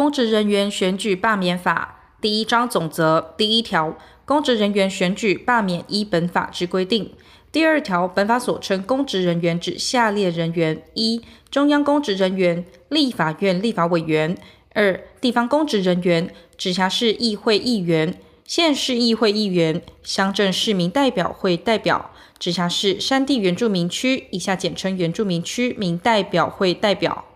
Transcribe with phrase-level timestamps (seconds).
[0.00, 7.12] 公职人员选举罢免法第一章总则第一条，公职人员选举罢免依本法之规定。
[7.52, 14.34] 第二条，本法所称公职人员指下列人员：一、中央公职人员，立法院立法委员；
[14.72, 27.26] 二、地方公职人员，直辖市议会议员、县市议会议员、乡镇市民代表会代表、直辖市山地原住民区（以下简称原住民区）民代表会代表、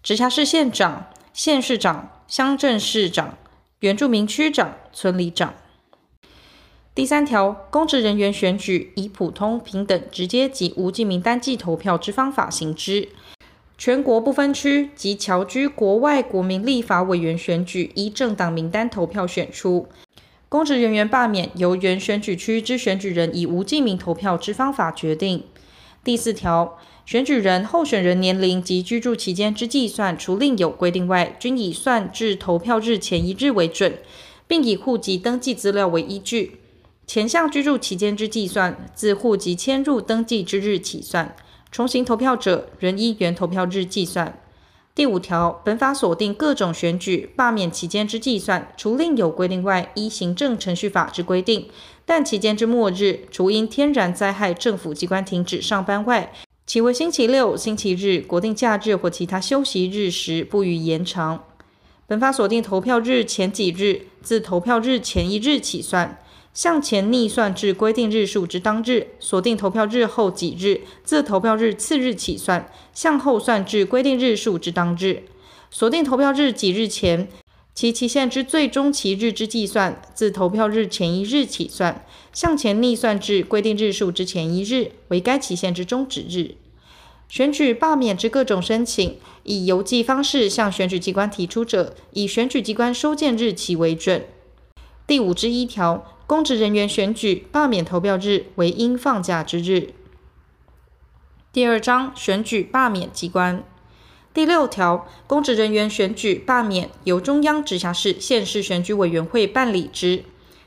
[0.00, 1.06] 直辖市县长。
[1.38, 3.38] 县市长、乡镇市长、
[3.78, 5.54] 原住民区长、村里长。
[6.96, 13.10] 第三条，公职人员选举以普通、平等、直接及无记名单记投票之方法行之。
[13.78, 19.86] 全国不分区及侨居国外国民立法委员选举依政党名单投票选出。
[20.48, 25.44] 公职人员罢免由原选举区之选举人以无记名投票之方法决定。
[26.02, 26.76] 第四条。
[27.08, 33.94] 选举人候选人年龄及居住期间之计算，除另有规定外，均以算至投票日前一日为准，
[34.46, 36.60] 并以户籍登记资料为依据。
[37.06, 41.34] 前项居住期间之计算，自户籍迁入登记之日起算；
[41.72, 44.38] 重行投票者，仍依原投票日计算。
[44.94, 51.70] 第五条，本法所定各种选举罢免期间之计算，除另有规定外，依行政程序法之规定。
[52.04, 56.30] 但期间之末日，除因天然灾害政府机关停止上班外，
[56.68, 61.42] 其为星期六、星期日、国定假日或其他休息日时，不予延长。
[62.06, 66.20] 本法所定投票日前几日，自投票日前一日起算，
[66.52, 75.22] 向前逆算至规定日数之当日；锁定投票日后几日，自投票日次日起算，向后算至规定日数之当日；
[75.70, 77.26] 锁定投票日几日前，
[77.78, 86.56] 其期限之最终期日之计算，自投票日前一日起算，向前逆算至规定日数之前一日，为该期限之终止日。
[87.28, 94.26] 选举罢免之各种申请，以邮寄方式向选举机关提出者，以选举机关收件日期为准。
[95.06, 99.90] 第五之一条，公职人员选举罢免投票日为应放假之日。
[101.52, 103.62] 第二章选举罢免机关。
[104.38, 110.22] 第六条，公职人员选举罢免由中央直辖市、县市选举委员会办理之。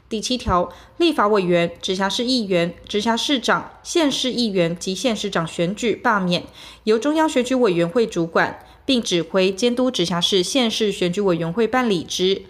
[0.09, 6.43] 第七条，立法委员、直辖市议员、直辖市长、县市议员及县市长选举罢免
[6.83, 12.41] 由中央选举委员会主管，并指挥监督直辖市、县市选举委员会办理之。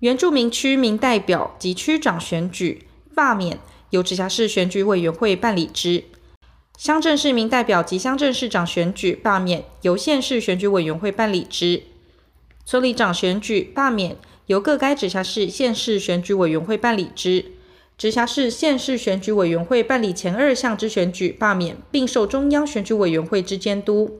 [0.00, 6.04] 原住民区民代表及区长选举罢免由直辖市选举委员会办理之。
[6.80, 11.82] 乡镇市民代表及乡镇市长选举罢免，由县市选举委员会办理之；
[12.64, 17.44] 村里长选举罢免，由各该直辖市、县市选举委员会办理之。
[17.98, 24.18] 直辖市、县市选举委员会办理前二项之选举罢免，并受中央选举委员会之监督。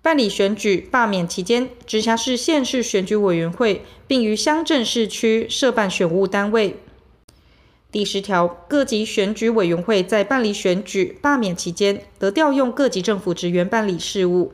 [0.00, 6.78] 办理选举罢免期间，直辖市、县市选举委员会并于乡镇市区设办选务单位。
[7.94, 14.52] 第十条，各级选举委员会在办理选举罢免期间，得调用各级政府职员办理事务。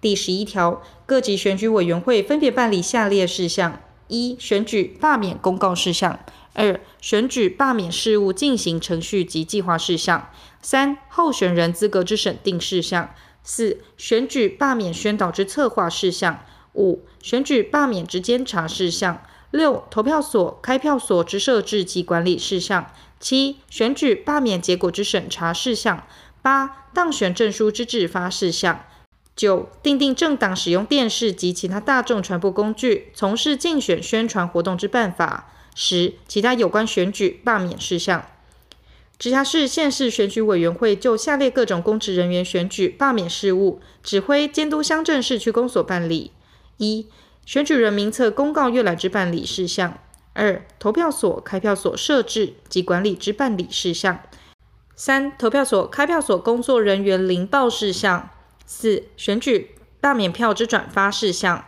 [0.00, 6.20] 第十一条，各级选举委员会分别办理下列事项：一、选举罢免公告事项；
[6.52, 10.30] 二、选举罢免事务进行程序及计划事项；
[10.62, 13.08] 三、候选人资格之审定事项；
[13.42, 16.36] 四、选举罢免宣导之策划事项；
[16.74, 19.20] 五、选举罢免之监察事项。
[19.50, 22.84] 六、投票所、开票所之设置及管理事项；
[23.20, 25.98] 七、选举罢免结果之审查事项；
[26.42, 28.84] 八、当选证书之制发事项；
[29.34, 38.26] 九、订定政党使用电视及其他大众传播工具从事竞选宣传活动之办法；十、其他有关选举罢免事项。
[39.18, 46.32] 直辖市、县市选举委员会就下列各种公职人员选举罢免事务，指挥监督乡镇市区公所办理：
[46.76, 47.06] 一、
[47.46, 50.00] 选举人名册公告阅览之办理事项；
[50.32, 54.16] 二、投票所、开票所设置及管理之办理事项；
[54.96, 58.30] 三、投票所、开票所工作人员领报事项；
[58.66, 61.66] 四、选举罢免票之转发事项；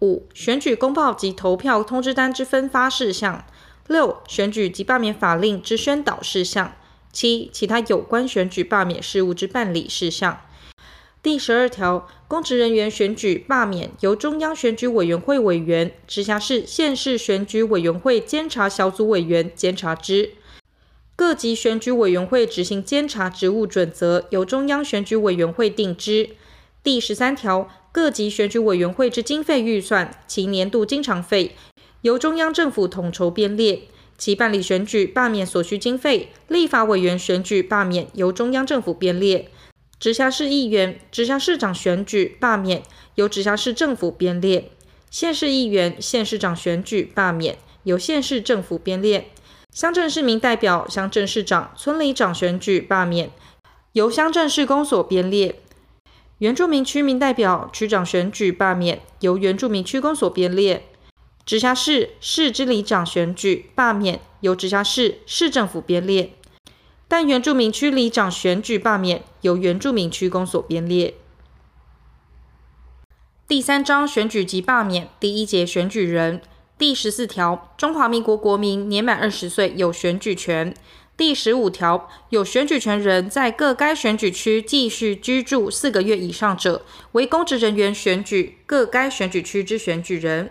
[0.00, 3.44] 五、选举公报及投票通知单之分发事项；
[3.86, 6.72] 六、选举及罢免法令之宣导事项；
[7.12, 10.40] 七、其他有关选举罢免事务之办理事项。
[11.20, 20.30] 第十二条，公职人员选举罢免由中央选举委员会委员、直辖市、县市选举委员会监察小组委员监察之。
[21.16, 26.30] 各级选举委员会执行监察职务准则由中央选举委员会定之。
[26.84, 31.56] 第十三条，各级选举委员会之经费预算，其年度经常费
[32.02, 33.80] 由中央政府统筹编列，
[34.16, 39.50] 其办理选举罢免所需经费，立法委员选举罢免由中央政府编列。
[40.00, 42.84] 直辖市议员、直辖市长选举罢免
[43.16, 44.70] 由直辖市政府编列，
[45.10, 49.24] 县市议员、县市长选举罢免，由县市政府编列；
[49.72, 53.32] 乡镇市民代表、乡镇市长、村里长选举罢免，
[53.92, 55.56] 由乡镇市公所编列；
[56.38, 60.82] 原住民区民代表、区长选举罢免，由原住民区公所编列；
[61.44, 66.34] 直辖市市之里长选举罢免，由直辖市市政府编列；
[67.08, 71.14] 但原住民区里长选举罢免，由原住民区公所编列。
[73.48, 76.42] 第三章选举及罢免第一节选举人
[76.76, 80.74] 第十四条，中华民国国民年满二十岁有选举权。
[81.16, 90.50] 第十五条，有选举权人在各该选举区继续居住四个月以上者，为公职人员选举各该选举区之选举人。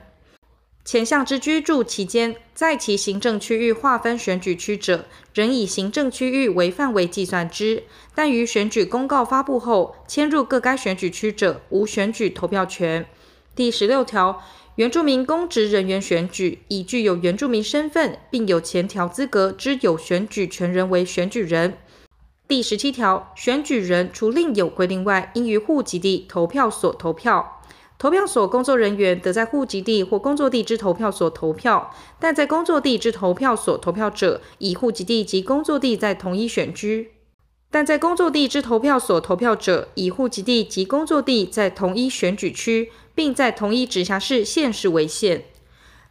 [0.87, 5.03] 前项之居住期间，在其行政区域划分选举区者，
[5.33, 7.81] 仍以行政区域为范围计算之；
[8.15, 13.05] 但于选举公告发布后迁入各该选举区者，无选举投票权。
[13.53, 14.41] 第十六条，
[14.77, 21.77] 原住民公职人员选举，以具有原住民身份并有前条资格之有选举权人为选举人。
[22.47, 27.56] 第十七条，选举人除另有规定外，应于户籍地投票所投票。
[27.99, 37.07] 投票所工作人员得在户籍地或工作地之投票所投票，但在工作地之投票所投票者，以户籍地及工作地在同一选区；
[37.71, 45.45] 但在工作地之投票所投票者，以户籍地及工作地在同一选举区，并在同一直辖市县市为限。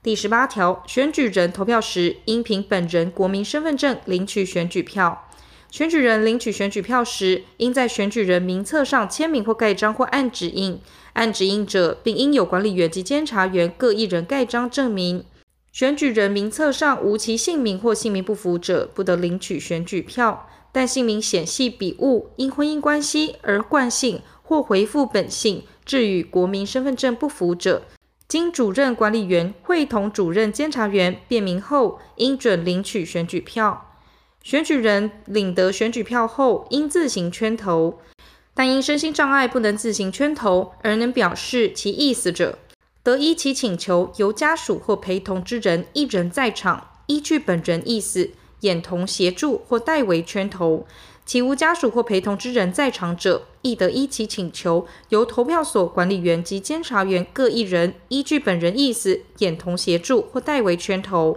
[0.02, 5.22] 第十八条，选举人投票时，应凭本人国民身份证领取选举票。
[5.70, 10.80] 选举人领取选举票时，应在选举人名册上签名或盖章或按指印。
[11.16, 15.24] 按指引者，并应有管理员及监察员各一人盖章证明。
[15.72, 20.46] 选举人名册上无其姓名或姓名不符者，不得领取选举票。
[20.70, 27.84] 但姓名显系笔误，因婚姻关系而换姓或回复本姓，致与国民身份证不符者，
[28.28, 33.94] 经主任管理员会同主任监察员辨明后，应准领取选举票。
[34.42, 37.98] 选举人领得选举票后，应自行圈投。
[38.56, 42.58] 但因身心障碍不能自行圈投而能表示其意思者，
[43.02, 48.30] 得依其请求由家属或陪同之人一人在场，依据本人意思，
[48.60, 50.86] 眼同协助或代为圈投。
[51.26, 61.36] 其无家属或陪同之人在场者，亦得依其请求由投票所管理员及监察员各一人依据本人意思，眼同协助或代为圈投。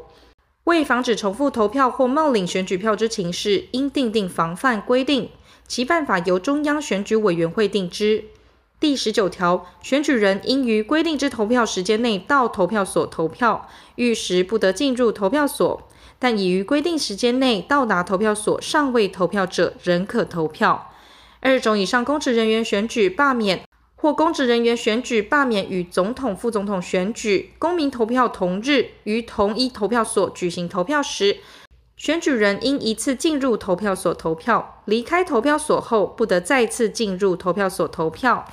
[0.65, 5.29] 为防止重复投票或冒领选举票之情事，应订定防范规定。
[5.69, 8.25] 其办法由中央选举委员会定之。
[8.79, 15.87] 第十九条，选举人应于规定之投票时间内到投票所投票，逾时不得进入投票所。
[16.17, 20.91] 但已于规定时间内到达投票所尚未投票者，仍可投票。
[21.39, 23.63] 二种以上公职人员选举罢免，
[23.95, 31.37] 或公职人员选举罢免与总统、副总统选举公民投票同日，于同一投票所举行投票时，
[31.99, 38.49] 选举人应一次进入投票所投票，离开投票所后不得再次进入投票所投票。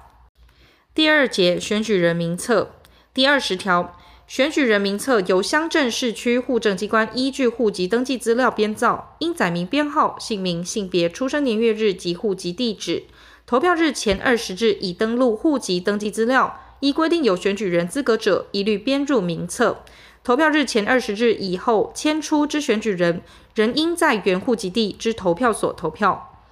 [0.92, 2.72] 第二节选举人名册
[3.14, 3.96] 第二十条，
[4.26, 13.04] 选举人名册由乡镇市区户政机关依据户籍登记资料编造，应载明编号、姓名、性别、出生年月日及户籍地址。
[13.46, 19.84] 投票日前二十日已登录户籍登记资料，依规定有选举人资格者，一律编入名册。
[20.26, 23.22] 投票日前二十日以后迁出之选举人，
[23.54, 26.42] 仍应在原户籍地之投票所投票。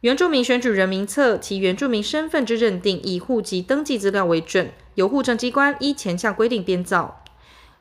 [0.00, 7.22] 原住民选举人名册其原住民身份之认定，以户籍登记资料为准，由户政机关依前项规定编造。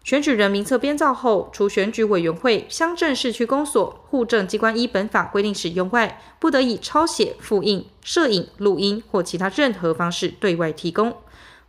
[0.03, 11.15] 选举人名册编造后，除选举委员会、乡镇市区公所、户政机关依本法规定使用外，不得以抄写、复印、摄影、录音或其他任何方式对外提供。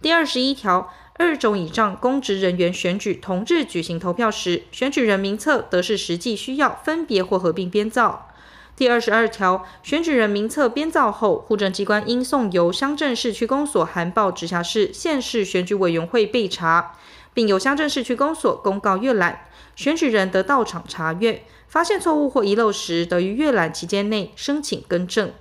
[0.03, 0.93] 第二十一条。
[1.19, 8.29] 二种以上公职人员选举同日举行投票时，选举人名册得视实际需要分别或合并编造。
[8.77, 16.93] 第二十二条，选举人名册编造后，户政机关应送由乡镇市区公所函报直辖市、县市选举委员会备查，
[17.33, 19.47] 并由乡镇市区公所公告阅览。
[19.75, 25.33] 选举人得到场查阅，发现错误或遗漏时，得于阅览期间内申请更正。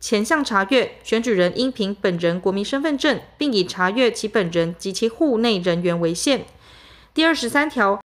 [0.00, 6.46] 前项查阅，选举人应凭本人国民身份证，并以查阅其本人及其户内人员为限。
[7.12, 8.00] 第二十三条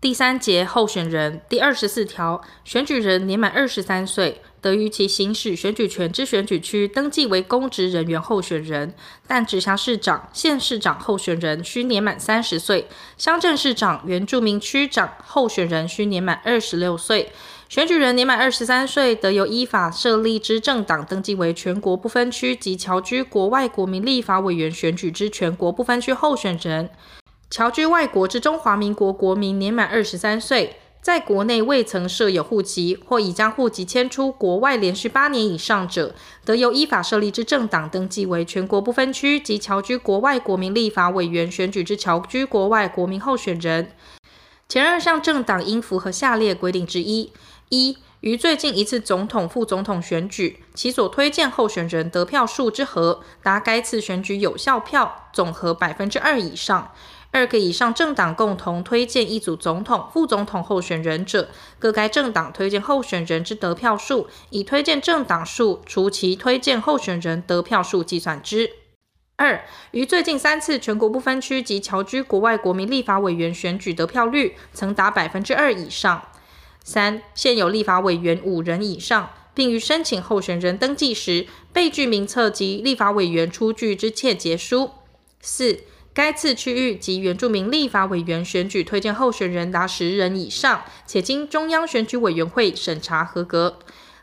[0.00, 8.94] 第三节候选人第二十四条，选举人年满二十三岁，得于其行使选举权之选举区登记为公职人员候选人，
[9.26, 17.32] 但直辖市长、县市长候选人需年满三十岁，乡镇市长、原住民区长候选人需年满二十六岁。
[17.72, 26.90] 选举人年满二十三岁，得由依法设立之政党登记为全国不分区及侨居国外国民立法委员选举之全国不分区候选人。
[27.48, 36.14] 侨居外国之中华民国国民年满二十三岁，在国内未曾设有户籍或已将户籍迁出国外连续八年以上者，
[36.44, 43.92] 得由依法设立之政党登记为全国不分区及侨居国外国民立法委员选举之侨居国外国民候选人。
[44.68, 47.30] 前二项政党应符合下列规定之一。
[47.72, 56.92] 一、于最近一次总统、副总统选举，其所推荐候选人得票数之和，达该次选举有效票总和百分之二以上。
[57.30, 61.48] 二个以上政党共同推荐一组总统、副总统候选人者，
[61.78, 68.70] 各该政党推荐候选人之得票数，以推荐政党数除其推荐候选人得票数计算之。
[69.36, 76.22] 二、于最近三次全国不分区及侨居国外国民立法委员选举得票率曾达百分之二以上。
[76.84, 84.90] 三、现有立法委员五人以上，并于申请候选人登记时备具名册及立法委员出具之切结书。
[85.40, 85.80] 四、
[86.12, 93.78] 该次区域及原住民立法委员选举推荐候选人达十人以上，且经中央选举委员会审查合格。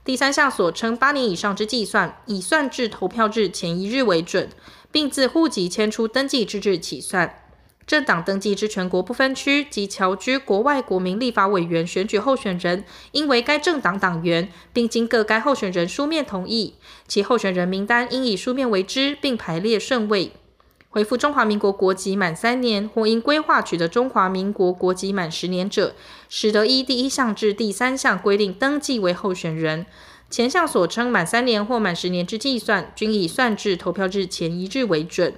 [0.05, 4.49] 第三项所称八年以上之计算，以算至投票日前一日为准，
[4.91, 7.48] 并自户籍迁出登记之日起算。
[7.89, 16.75] 政党登记之全国不分区及侨居国外国民立法委员选举候选人，应为该政党党员，并经各该候选人书面同意。
[17.07, 20.33] 其候选人名单应以书面为之，并排列顺位。
[20.89, 25.95] 回复中华民国国籍满三年，或因规划取得中华民国国籍满十年者，
[26.29, 29.87] 始得依第一项至第三项规定登记为候选人。
[30.29, 35.33] 前项所称满三年或满十年之计算，均以算至投票日前一日为准。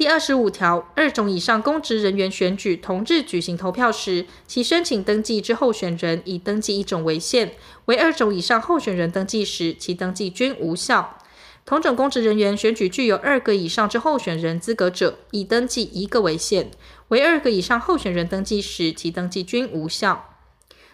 [0.00, 7.48] 第二十五条，二种以上公职人员选举同日举行投票时，其申请登记之候选人以登记一种为限；
[7.84, 11.18] 为二种以上候选人登记时，其登记均无效。
[11.66, 16.68] 同种公职人员选举具有二个以上之候选人资格者，以登记一个为限；
[17.08, 20.38] 为二个以上候选人登记时，其登记均无效。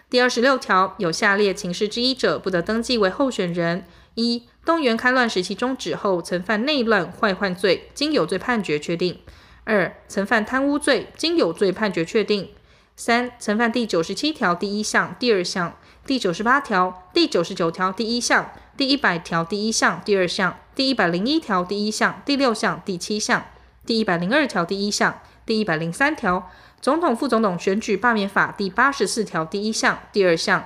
[0.09, 3.85] 第二十六条，有下列情事之一者，不得登记为候选人：
[4.15, 9.15] 一、动员戡乱时期终止后，曾犯内乱坏患罪，经有罪判决确定；
[9.63, 12.47] 二、曾犯贪污罪，经有罪判决确定；
[12.97, 23.45] 三、曾犯第九十七条第一项、第二项、第九十八条、第九十九条第一项、第一百条第一项、第二项、第一百零一条第一项、第六项、第七项、
[23.85, 30.65] 第一百零二条第一项、第一百零三条、总统、副总统选举罢免法第八十四条第一项、第二项、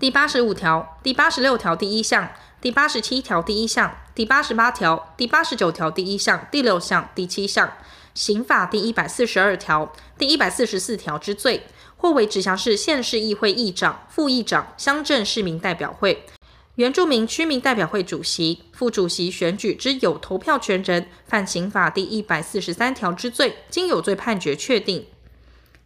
[0.00, 2.28] 第八十五条、第八十六条第一项。
[2.60, 7.72] 第八十七条第一项、第八十八条、第八十九条第一项、第六项、第七项，
[8.14, 16.26] 刑法第一百四十二条、第一百四十四条之罪，或为直辖市县市议会议长、副议长、乡镇市民代表会、
[16.74, 25.06] 原住民区民代表会主席、副主席选举之有投票权人，犯刑法第一百四十三条之罪，经有罪判决确定。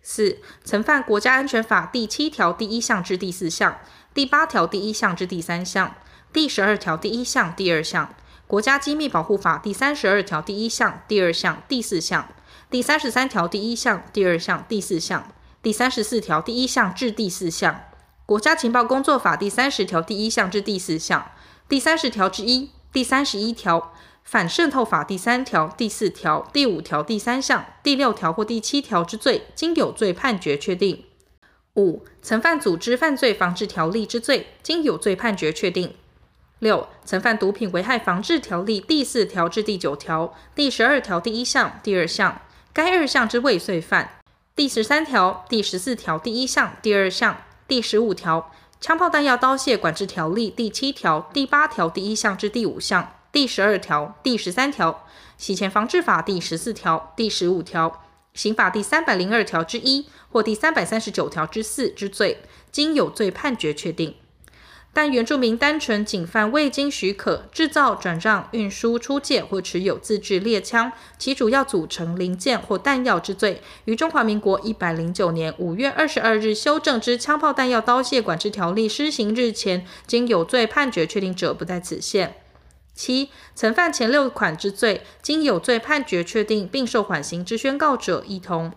[0.01, 3.79] 四、曾犯国家安全法第七条第一项至第四项、
[4.15, 5.95] 第八条第一项至第三项。
[6.33, 8.15] 第十二条第一项、第二项，
[8.47, 12.27] 国家机密保护法第三十二条第一项、第二项、第四项，
[12.71, 17.83] 第三十三条第一项、第二项、第四项，第三十四条第一项至第四项，
[18.25, 21.33] 国家情报工作法第三十条第一项至第四项，
[21.69, 23.93] 第三十条之一、第三十一条，
[24.25, 31.05] 反渗透法第三条、第四条、第五条第三项、第六条或第七条之罪，经有罪判决确定。
[31.77, 35.95] 五、曾犯组织犯罪防治条例之罪，经有罪判决确定。
[36.63, 42.41] 六、曾犯毒品危害防治条例第四条至第九条、第十二条第一项、第二项，
[42.73, 44.07] 该二项之未遂犯；
[44.55, 55.05] 第十三条、第十四条第一项、第二项、第十五条，枪炮弹药刀械管制条例第七条、第八条第一项至第五项、第十二条、第十三条，
[55.37, 58.05] 洗钱防治法第十四条、第十五条，
[58.35, 62.39] 刑法第三百零二条之一或第三百三十九条之四之罪，
[62.71, 64.15] 经有罪判决确定。
[64.95, 82.35] 但原住民单纯仅犯未经许可制造、转让、运输、出借或持有自制猎枪，其主要组成零件或弹药之罪，于中华民国一百零九年五月二十二日修正之枪炮弹药刀械管制条例施行日前，经有罪判决确定者，不在此限。
[82.95, 88.71] 七、曾犯前六款之罪，经有罪判决确定并受缓刑之宣告者，一同。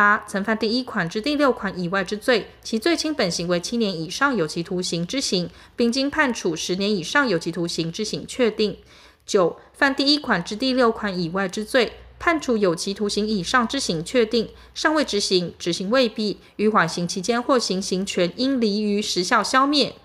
[0.00, 8.78] 八、曾犯第一款至第六款以外之罪，其最轻本刑为七年以上有期徒刑之刑，并经判处十年以上有期徒刑之刑确定。
[9.26, 19.96] 九、犯第一款至第六款以外之罪，判处有期徒刑以上之刑确定，尚未执行，执行未毕，于缓刑期间或行刑权应离于时效消灭。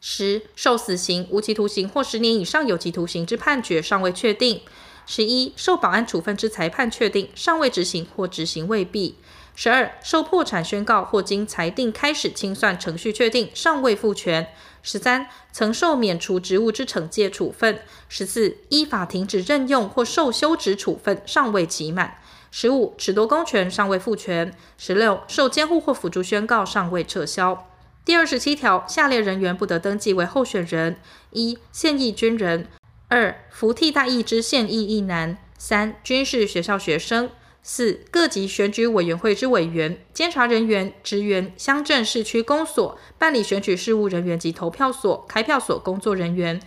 [0.00, 4.62] 十、受死刑、无期徒刑或十年以上有期徒刑之判决尚未确定。
[5.08, 9.14] 十一、受保安处分之裁判确定，尚未执行或执行未毕。
[9.58, 14.48] 十二、受破产宣告或经裁定开始清算程序确定，尚未复权。
[14.82, 17.80] 十三、曾受免除职务之惩戒处分。
[18.06, 22.18] 十四、依法停止任用或受休职处分，尚未期满。
[22.50, 24.54] 十五、褫夺公权尚未复权。
[24.76, 27.66] 十六、受监护或辅助宣告尚未撤销。
[28.04, 32.64] 第二十七条，下列人员不得登记为候选人：一、现役军人；
[33.08, 37.30] 二、服替代役之现役役男；三、军事学校学生。
[37.68, 46.62] 四、各级选举委员会之委员、监察人员、职员、乡镇市区公所、办理选举事务人员及投票所、开票所工作人员。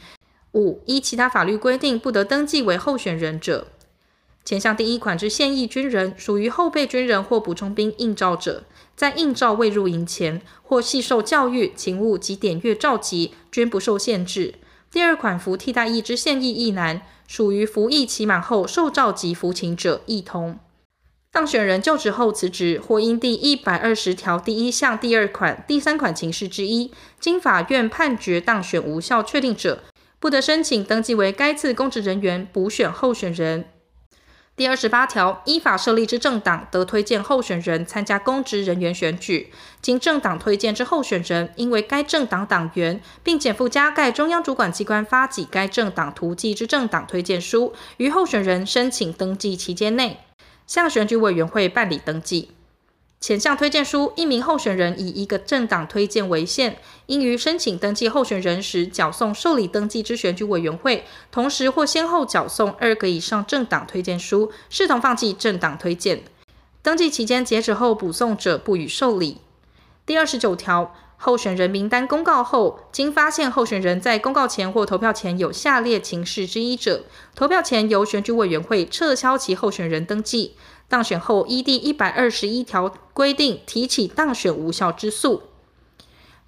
[0.51, 3.67] 五、依其他法律规定不得登记为候选人者。
[4.43, 8.65] 前项第一款之现役军人，属于后备军人或补充兵应召者，
[8.97, 14.55] 在应召未入营前或系受教育、勤务及点阅召集，均不受限制。
[14.91, 20.59] 第二款服替代役之现役役男，属于服役期满后受召集服勤者，亦同。
[21.31, 29.83] 当选人就职后辞职，或因第一百二十条第一项第二款、第三款情事之一，经法院判决当选无效确定者，
[30.19, 33.65] 不得申请登记为该次公职人员补选候选人。
[34.55, 50.17] 第二十八条，依法设立之政党得推荐候选人参加公职人员选举，经政党推荐之候选人，应为该政党党员，并检附加盖中央主管机关发给该政党图记之政党推荐书，于候选人申请登记期间内。
[50.69, 52.51] 向选举委员会办理登记。
[53.19, 66.21] 前项推荐书，一名候选人以一个政党推荐为限，应于申请登记候选人时缴送受理登记之选举委员会，同时或先后缴送二个以上政党推荐书，视同放弃政党推荐。
[66.83, 69.39] 登记期间截止后补送者，不予受理。
[70.05, 70.93] 第二十九条。
[71.21, 77.03] 候选人名单公告后，经发现候选人在公告前或投票前有下列情事之一者，
[77.35, 80.55] 投票前由选举委员会撤销其候选人登记，
[80.87, 85.43] 当选后依第一百二十一条规定提起当选无效之诉。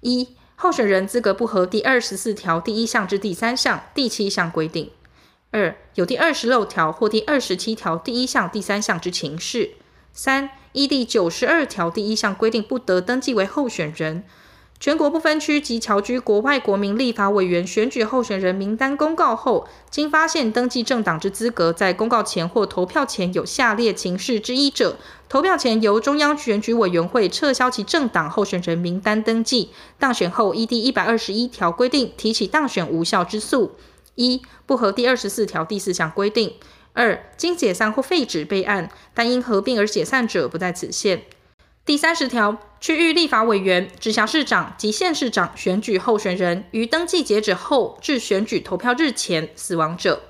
[0.00, 4.86] 一、候选人资格不合第二十四条第一项之第三项、第七项规定；
[5.50, 9.74] 二、有第二十六条或第二十七条第一项、第三项之情事；
[10.14, 14.24] 三、依第九十二条第一项规定不得登记为候选人。
[14.82, 24.96] 全国不分区及侨居国外国民立法委员选举候选人名单公告后，经发现登记政党之资格在公告前或投票前有下列情事之一者，
[25.28, 33.76] 投票前由中央选举委员会撤销其政党候选人名单登记，当选后依第一百二十一条规定提起当选无效之诉：
[34.16, 36.54] 一、不合第二十四条第四项规定；
[36.92, 41.22] 二、经解散或废止备案，但因合并而解散者不在此限。
[41.84, 50.22] 第三十条，区域立法委员、直辖市长及县市长选举候选人于登记截止后至选举投票日前死亡者，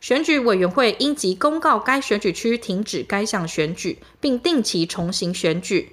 [0.00, 5.92] 选举委员会应即公告该选举区停止该项选举，并定期重新选举。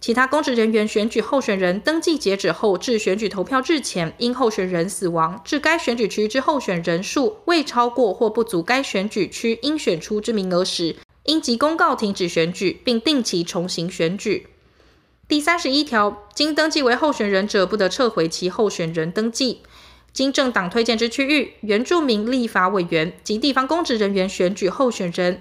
[0.00, 14.46] 其他公职人员选举候选人登记截止后至选举投票日前，因候选人死亡，致该选举区之候选人数未超过或不足该选举区应选出之名额时，应即公告停止选举，并定期重新选举。
[15.26, 19.62] 第三十一条，经登记为候选人者，不得撤回其候选人登记。
[20.12, 25.40] 经政党推荐之区域，原住民立法委员及地方公职人员选举候选人，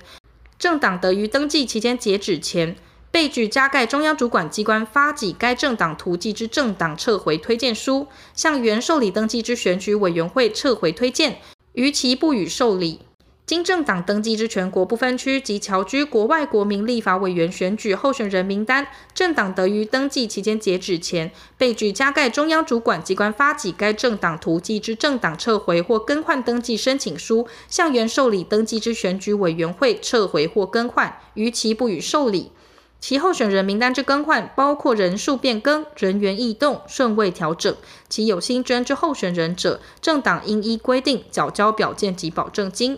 [0.58, 2.78] 政党得于登记期间截止前，
[3.12, 11.40] 备具加盖中央主管机关发给该政党图记之政党撤回推荐书，向原受理登记之选举委员会撤回推荐，
[11.74, 13.02] 逾期不予受理。
[13.46, 32.54] 经政党登记之全国不分区及侨居国外国民立法委员选举候选人名单，政党得于登记期间截止前，备具加盖中央主管机关发给该政党图记之政党撤回或更换登记申请书，向原受理登记之选举委员会撤回或更换，逾期不予受理。
[33.02, 37.76] 其候选人名单之更换，包括人数变更、人员异动、顺位调整。
[38.08, 42.98] 其有新增之候选人者，政党应依规定缴交表见及保证金。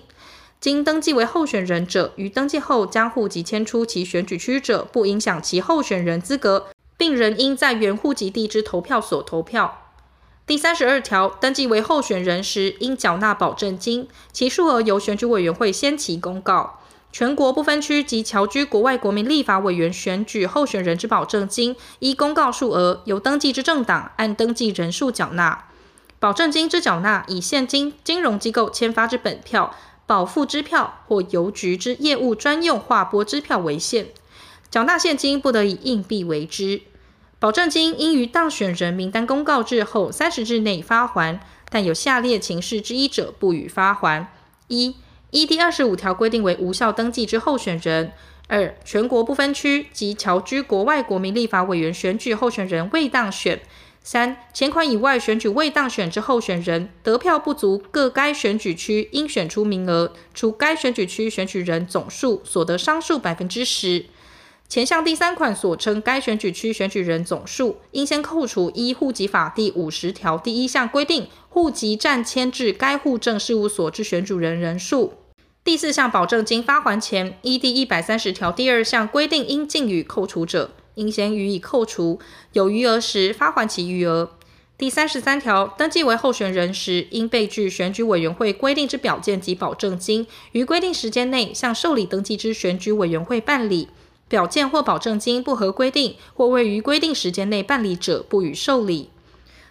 [0.66, 9.92] 经登记为候选人者，于登记后将户籍迁出其选举区者，不影响其候选人资格，并仍应在原户籍地之投票所投票。
[10.48, 16.80] 第三十二条，登记为候选人时，应缴纳保证金，其数额由选举委员会先期公告。
[17.12, 25.66] 全国不分区及侨居国外国民立法委员选举候选人之保证金，依公告数额，由登记之政党按登记人数缴纳。
[26.18, 29.76] 保证金之缴纳，以现金金融机构签发之本票。
[30.06, 34.08] 保付支票或邮局之业务专用划拨支票为限。
[34.70, 36.82] 缴纳现金不得以硬币为之。
[37.40, 41.40] 保证金应于当选人名单公告日后三十日内发还，
[41.70, 44.32] 但有下列情事之一者，不予发还：
[44.68, 44.96] 一、
[45.32, 48.08] 依第二十五条规定为无效登记之候选人；
[48.48, 53.62] 二、全国不分区及侨居国外国民立法委员选举候选人未当选。
[54.08, 64.06] 三、前款以外选举未当选之候选人，得票不足各该选举区应选出名额，除该选举区选举人总数所得商数百分之十。
[64.70, 75.14] 前项第三款所称该选举区选举人总数，应先扣除依户籍法第五十条第一项规定，户籍暂迁至该户政事务所之选举人人数。
[75.64, 80.70] 第四项保证金发还前，依第一百三十条第二项规定应尽予扣除者。
[80.96, 82.20] 应先予以扣除，
[82.54, 84.32] 有余额时发还其余额。
[84.78, 93.88] 第三十三条，登记为候选人时，应备具选举委员会规定之表件及保证金，于规定时间内向受理登记之选举委员会办理。
[94.28, 99.10] 表件或保证金不合规定，或未于规定时间内办理者，不予受理。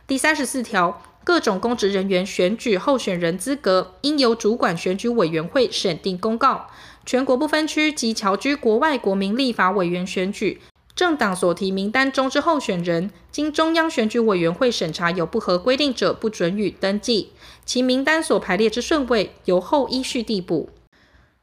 [0.07, 6.69] 第三十四条，各种公职人员选举候选人资格，应由主管选举委员会审定公告。
[7.05, 10.61] 全国不分区及侨居国外国民立法委员选举。
[10.97, 17.31] 政党所提名单中之候选人，经中央选举委员会审查有不合规定者，不准予登记。
[17.65, 20.71] 其名单所排列之顺位，由后依序递补。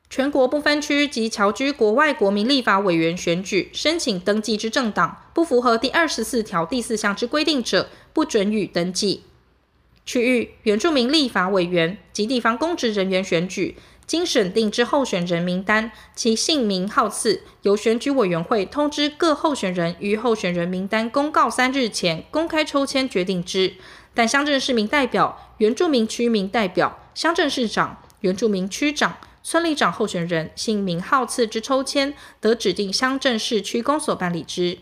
[0.09, 9.23] 全国不分区及侨居国外国民立法委员选举申请登记之政党，不符合第二十四条第四项之规定者，不准予登记。
[10.05, 13.75] 区域原住民立法委员及地方公职人员选举。
[14.11, 23.75] 经审定之候选人名单，其姓名号次由选举委员会通知各候选人于候选人名单公告三日前公开抽签决定之。
[24.13, 34.79] 但乡镇市民代表、原住民区民代表、乡镇市长、原住民区长、村里长候选人姓名号次之抽签，得指定乡镇市区公所办理之。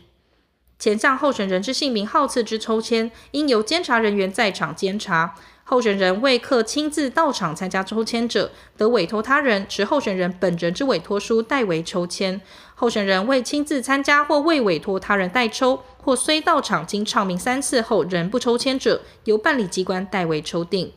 [0.79, 5.35] 前项候选人之姓名号次之抽签，应由监察人员在场监察。
[5.69, 12.41] 候选人未克亲自到场参加抽签者，得委托他人持候选人本人之委托书代为抽签。
[12.73, 20.91] 候选人未亲自参加或未委托他人代抽，或虽到场经唱名三次后仍不抽签者，由办理机关代为抽定。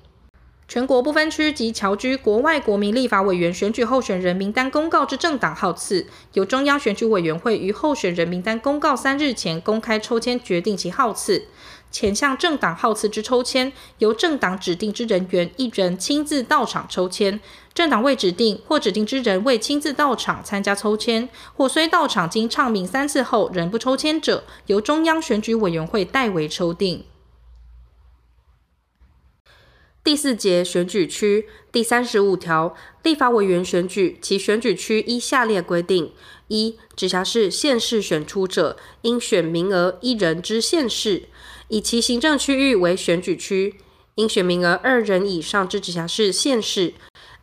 [0.66, 11.48] 全国不分区及侨居国外国民立法委员选举候选人名单公告之政党号次，由中央选举委员会于候选人名单公告三日前公开抽签决定其号次。
[11.92, 17.38] 前向政党号次之抽签，由政党指定之人员一人亲自到场抽签；
[17.74, 27.04] 政党未指定或指定之人未亲自到场参加抽签，或虽到场经唱名三次后仍不抽签者，由中央选举委员会代为抽定。
[30.04, 32.74] 第四节选举区第三十五条，
[33.04, 36.12] 立法委员选举，其选举区依下列规定：
[36.48, 41.28] 一、直辖市县市选出者，应选名额一人之县市。
[41.72, 43.76] 以其行政区域为选举区，
[44.16, 46.92] 应选名额二人以上之直辖市、县市，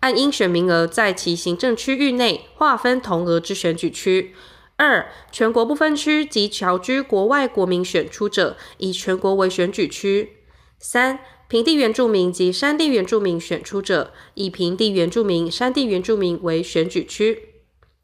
[0.01, 4.35] 按应选名额在其行政区域内划分同额之选举区。
[4.75, 10.33] 二、全国不分区及侨居国外国民选出者，以全国为选举区。
[10.77, 17.48] 三、平地原住民及山地原住民选出者，以平地原住民、山地原住民为选举区。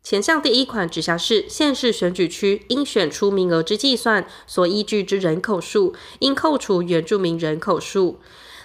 [0.06, 8.20] 前项第一款直辖市、县市选举区应选出名额之计算所依据之人口数，应扣除原住民人口数。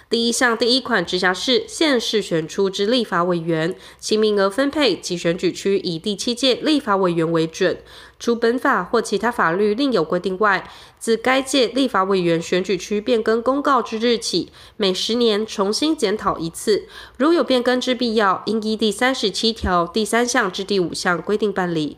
[0.07, 7.79] 第一项第一款直辖市、县市选出之立法委员，其名额分配及选举区以第七届立法委员为准。
[8.21, 16.87] 除本法或其他法律另有规定外，自该届立法委员选举区变更公告之日起，每十年重新检讨一次。
[17.17, 21.97] 如有变更之必要，应依第三十七条第三项至第五项规定办理。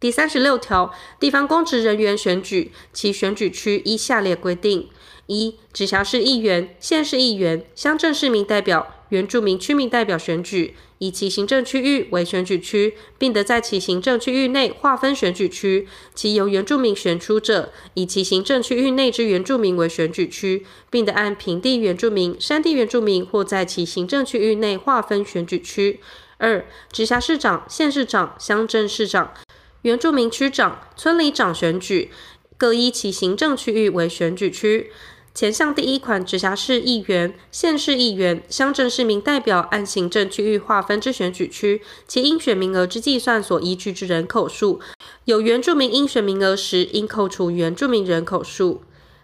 [0.00, 4.88] 第三十六条，地方公职人员选举，其选举区依下列规定。
[5.28, 15.86] 一、直辖市议员、县市议员、乡镇市民代表、原住民区民代表选举，以其行政区域为选举区，并得在其行政区域内划分选举区。
[16.14, 26.00] 其由原住民选出者，以其行政区域内之原住民为选举区，并得按平地原住民、山地原住民或在其行政区域内划分选举区。
[26.38, 29.34] 二、直辖市长、县市长、乡镇市长、
[29.82, 32.10] 原住民区长、村里长选举，
[32.56, 34.90] 各依其行政区域为选举区。
[35.34, 44.78] 前项第一款直辖市议员、县市议员、乡镇市民代表按行政区域划分之选举区，其应选名额之计算所依据之人口数，
[45.24, 48.82] 有原住民应选名额时，应扣除原住民人口数。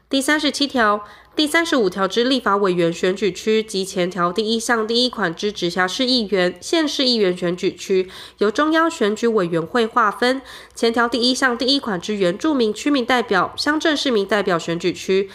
[0.08, 1.04] 第三十七条，
[1.36, 10.40] 第三十五条之立法委员选举区及前条第一项第一款之直辖市议员、县市议员选举区，由中央选举委员会划分；
[10.74, 15.28] 前条第一项第一款之原住民区民代表、乡镇市民代表选举区，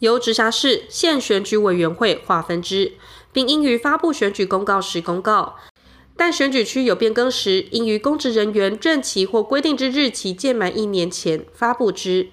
[0.00, 2.92] 由直辖市、县选举委员会划分之，
[3.32, 5.56] 并应于发布选举公告时公告。
[6.16, 12.30] 但选举区有变更时，应于公职人员任期或规定之日期届满一年前发布之。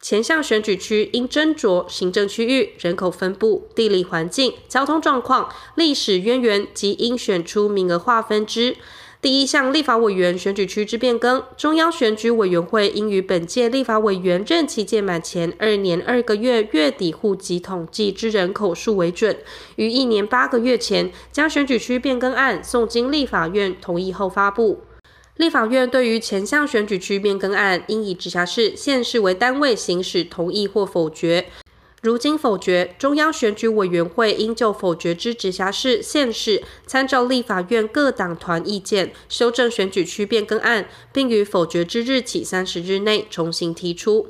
[0.00, 8.76] 前项选举区应斟酌行政区域、人口分布、地理环境、交通状况、历史渊源及应选出名额划分之。
[9.22, 19.36] 第一项立法委员选举区之变更，中央选举委员会应于本届立法委员任期届满前二年二个月月底户籍统计之人口数为准，
[19.76, 24.80] 于一年八个月前将选举区变更案送经立法院同意后发布。
[25.36, 31.46] 立法院对于前项选举区变更案，应以直辖市、县市为单位行使同意或否决。
[32.02, 44.26] 如经否决，中央选举委员会应就否决之直辖市、县市，参照立法院各党团意见，修正选举区变更案，并于否决之日起三十日内重新提出。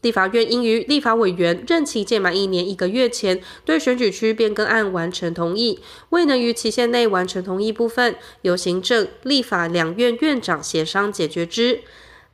[0.00, 5.78] 立法院应于立法委员任期届满一年一个月前，对选举区变更案完成同意；
[6.10, 11.82] 未能于期限内完成同意部分，由行政、立法两院院长协商解决之。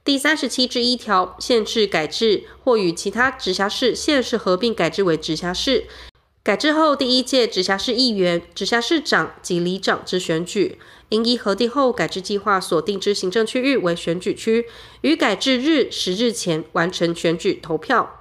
[0.05, 5.85] 第三十七之一条，县市改制或与其他直辖市、县市合并改制为直辖市。
[6.43, 10.79] 改制后，第一届直辖市议员、直辖市长及里长之选举，
[11.11, 14.65] 应依核定后改制计划所定之行政区域为选举区，
[15.03, 18.19] 于改制日十日前完成选举投票。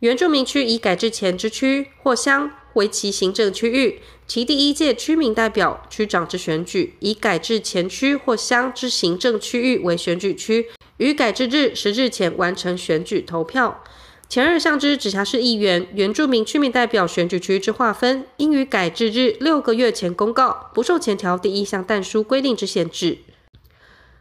[0.00, 10.66] 原住民区已改制前之区或乡为其行政区域，其第一届区民代表、区长之选举，以改制前区或乡之行政区域为选举区，
[10.98, 13.82] 于改制日十日前完成选举投票。
[14.28, 23.18] 前二项之直辖市议员、原住民区民代表选举区之划分，应于改制日六个月前公告，不受前条第一项但书规定之限制。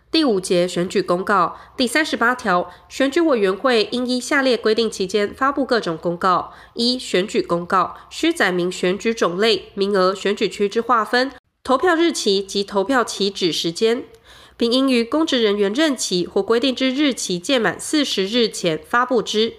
[0.10, 14.06] 第五节选举公告第三十八条，选举委员会应依下列规定期间发布各种公告：一、选举公告需载明选举种类、名额、选举区之划分、投票日期及投票起止时间，
[14.56, 19.56] 并应于公职人员任期或规定之日期届满四十日前发布之。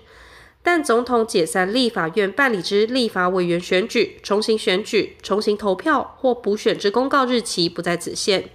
[0.63, 8.51] 但总统解散立法院办理之立法委员选举、重新选举、重新投票或补选之公告日期不在此限。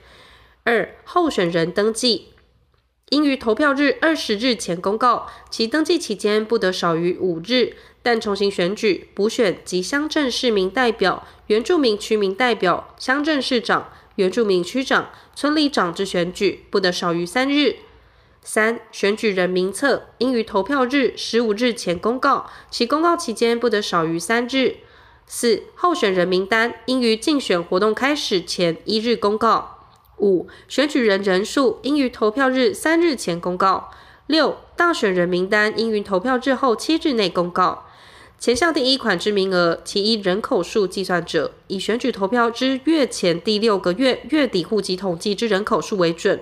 [0.66, 2.30] 二、候选人登记
[3.10, 7.76] 应于投票日二十日前公告，其登记期间不得少于五日。
[8.02, 17.78] 但重新选举、补选及乡镇市民代表、原住民区民代表、乡镇市长、原住民区长、村里长之选举不得少于三日。
[18.42, 24.78] 三、选举人名册应于投票日十五日前公告，其公告期间不得少于三日。
[25.26, 29.73] 四、候选人名单应于竞选活动开始前一日公告。
[30.24, 33.92] 五、选举人人数应于投票日三日前公告。
[34.28, 37.86] 六、当选人名单应于投票日后七日内公告。
[38.40, 46.42] 前项第一款之名额，其依人口数计算者，以选举投票之月前第六个月月底户籍统计之人口数为准。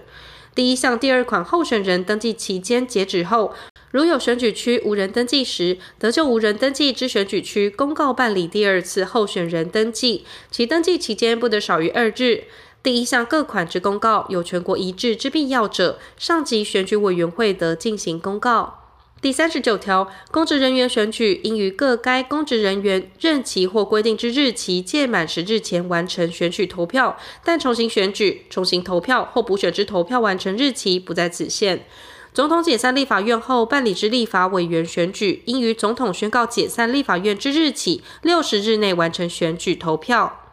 [0.53, 3.53] 第一项第二款候选人登记期间截止后，
[3.91, 12.43] 如有选举区无人登记时，得就无人登记之选举区公告办理第二次候选人登记，其登记期间不得少于二日。
[12.83, 18.79] 第一项各款之公告有全国一致之必要者，上级选举委员会得进行公告。
[19.21, 27.15] 第三十九条，公职人员选举应于各该公职人员任期或规定之日期届满十日前完成选举投票，
[27.45, 31.85] 但重新选举、重新投票或补选之投票完成日期不在此限。
[32.33, 40.50] 总统解散立法院后办理之立法委员选举，应于总统宣告解散立法院之日起六十日内完成选举投票。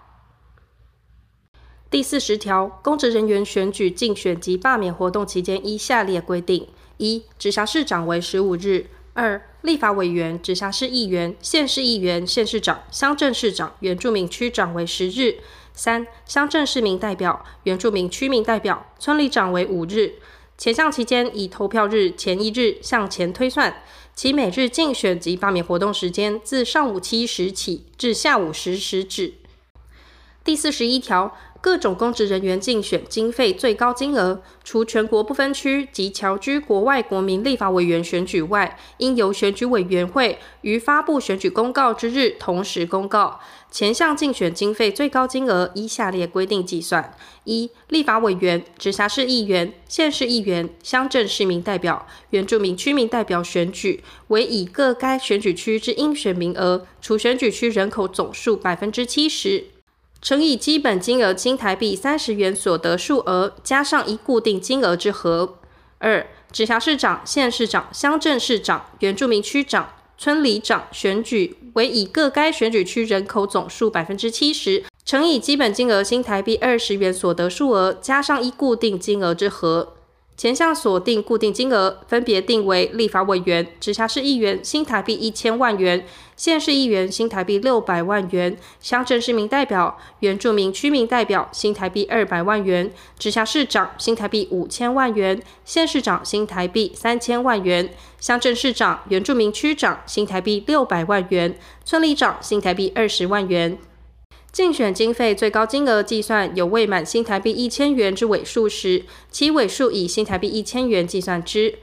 [1.90, 6.68] 第四十条，公职人员选举竞选及罢免活动期间依下列规定。
[6.98, 15.36] 一、直辖市长为十五日；二、立法委员、直辖市议员、县市议员、县市长、乡镇市长、原住民区长为十日；
[15.72, 20.16] 三、乡镇市民代表、原住民区民代表、村里长为五日。
[20.58, 23.82] 前项期间以投票日前一日向前推算，
[24.14, 29.32] 其每日竞选及罢免活动时间自上午七时起至下午十时止。
[30.44, 43.40] 第四十一条，各种公职人员竞选经费最高金额，除全国不分区及侨居国外国民立法委员选举外，应由选举委员会于发布选举公告之日同时公告。
[43.70, 47.12] 前项竞选经费最高金额依下列规定计算：
[47.44, 59.64] 一、立法委员、直辖市议员、县市议员、乡镇市民代表、原住民居民代表选举，为以各该选举区之应选名额除选举区人口总数百分之七十。
[60.20, 65.58] 乘以基本金额新台币三十元所得数额，加上一固定金额之和。
[65.98, 79.94] 二、直辖市长、县市长、乡镇市长、原住民区长、村里长选举，为以各该选举区人口总数百分之七十，乘以基本金额新台币二十元所得数额，加上一固定金额之和。
[80.36, 86.06] 前项锁定固定金额，分别定为立法委员、直辖市议员新台币一千万元，
[86.38, 103.76] 县市议员新台币六百万元，乡镇市民代表、原住民区民代表新台币二百万元，直辖市长新台币五千万元，县市长新台币三千万元，乡镇市长、原住民区长新台币六百万元，村里长新台币二十万元。
[104.52, 111.80] 竞选经费最高金额计算有未满新台币一千元之尾数时，其尾数以新台币一千元计算之。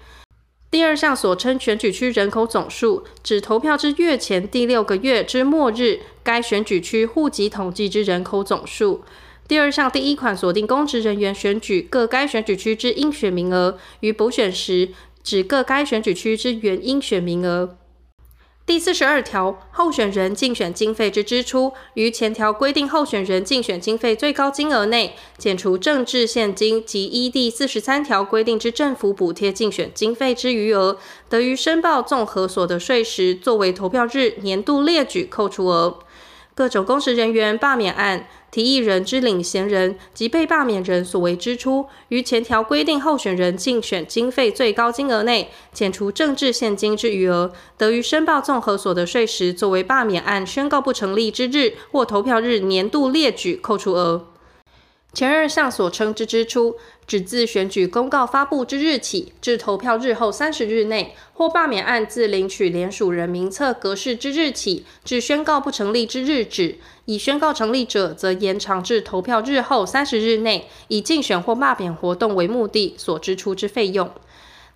[0.75, 9.01] 第二项所称选举区人口总数，指投票之月前第六个月之末日，该选举区户籍统计之人口总数。
[9.47, 14.89] 第二项第一款锁定公职人员选举各该选举区之应选名额，于补选时
[15.23, 17.77] 指各该选举区之原应选名额。
[18.65, 30.97] 第四十二条，候选人竞选经费之支出，于前条规定候选人竞选经费最高金额内，减除政治献金及依第四十三条规定之政府补贴竞选经费之余额，
[31.29, 35.99] 得于申报综合所得税时，作为投票日年度列举扣除额。
[36.55, 38.25] 各种公职人员罢免案。
[38.49, 54.25] 提议人之领衔人及被罢免人所为支出，于前条规定候选人竞选经费最高金额内，减除政治献金之余额，得于申报综合所得税时，作为罢免案宣告不成立之日或投票日年度列举扣除额。
[55.15, 56.75] 前二项所称之支出，
[57.07, 74.11] 指自选举公告发布之日起至投票日后三十日内，或罢免案自领取联署人名册格式之日起至宣告不成立之日止，已宣告成立者，则延长至投票日后三十日内，以竞选或罢免活动为目的所支出之费用。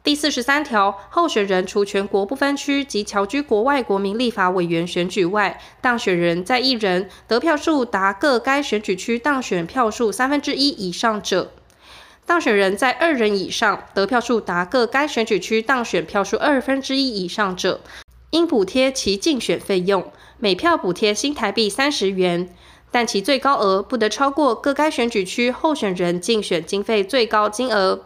[0.01, 11.49] 第四十三条，候选人除全国不分区及侨居国外国民立法委员选举外，当选人在一人得票数达各该选举区当选票数三分之一以上者；
[12.25, 17.81] 当选人在二人以上得票数达各该选举区当选票数二分之一以上者，
[18.29, 20.09] 应补贴其竞选费用，
[20.39, 22.47] 每票补贴新台币三十元，
[22.89, 28.05] 但其最高额不得超过各该选举区候选人竞选经费最高金额。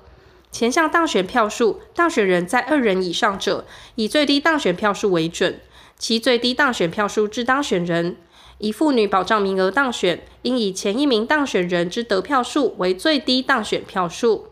[0.53, 5.59] 前项当选票数，当选人在二人以上者，以最低当选票数为准。
[5.97, 8.17] 其最低当选票数之当选人，
[8.59, 14.49] 以妇女保障名额当选，应以前一名当选人之得票数为最低当选票数。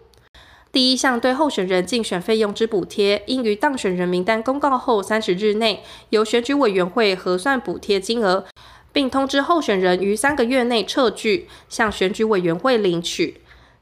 [0.71, 8.45] 第一项对候选人竞选费用之补贴，应于当选人名单公告后三十日内，由选举委员会核算补贴金额，
[8.91, 13.40] 并通知候选人于三个月内撤据，向选举委员会领取。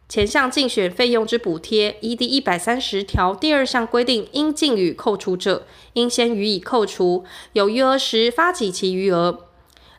[0.10, 9.46] 前项竞选费用之补贴，依第一百三十条第二项规定，应尽予扣除者，应先予以扣除，有余额时发给其余额。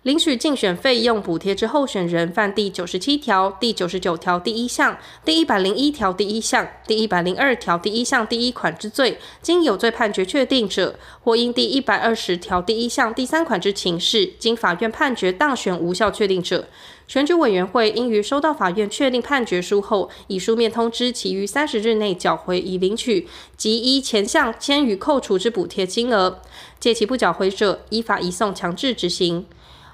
[0.03, 16.67] 领取竞选费用补贴之候选人，犯第九十七条、第九十九条第一项、第一百零一条第一项、第一百零二条第一项第一款之罪，经有罪判决确定者，或因第一百二十条第一项第三款之情事，经法院判决当选无效确定者，
[17.11, 26.41] 选举委员会应于收到法院确定判决书后，以书面通知其于三十日内缴回已领取及依前项先予扣除之补贴金额，
[26.79, 29.45] 借其不缴回者，依法移送强制执行。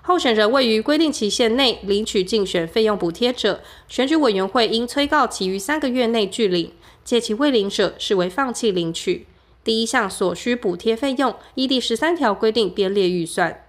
[0.03, 6.67] 候选人未于规定期限内领取竞选费用补贴者，选举委员会应催告其于三个月内具领；
[7.03, 9.27] 借其未领者，视为放弃领取。
[9.65, 13.63] 第一项所需补贴费用，依第十三条规定编列预算。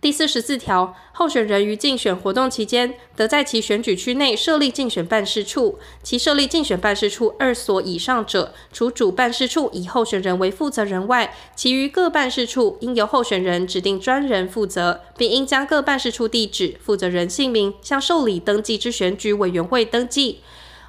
[0.00, 5.78] 第四十四条，候选人于竞选活动期间，得在其选举区内设立竞选办事处。
[6.02, 20.40] 其设立竞选办事处二所以上者，除主办事处以候选人为负责人外，其余各办事处应由候选人指定专人负责，并应将各办事处地址、负责人姓名向受理登记之选举委员会登记。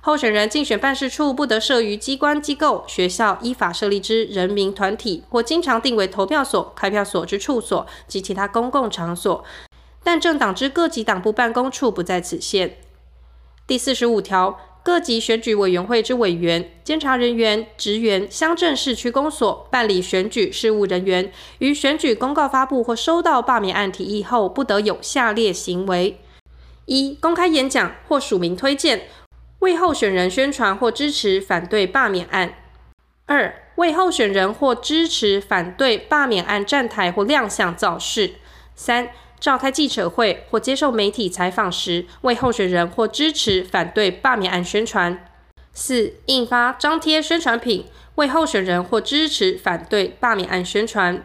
[0.03, 9.43] 候选人竞选办事处不得设于机关、机构、学校依法设立之人民团体或经常定为投票所、开票所之处所及其他公共场所，
[10.03, 12.77] 但政党之各级党部办公处不在此限。
[13.67, 26.17] 第四十五条，各级选举委员会之委员、监察人员、职员、乡镇市区公所办理选举事务人员，于选举公告发布或收到罢免案提议后，不得有下列行为：
[26.85, 29.07] 一、公开演讲或署名推荐，
[29.61, 32.49] 为候选人宣传或支持反对罢免案；
[33.27, 38.31] 二、为候选人或支持反对罢免案站台或亮相造势；
[38.73, 39.09] 三、
[39.39, 45.17] 召开记者会或接受媒体采访时，为候选人或支持反对罢免案宣传；
[45.73, 47.85] 四、印发张贴宣传品，
[48.15, 51.17] 为候选人或支持反对罢免案宣传；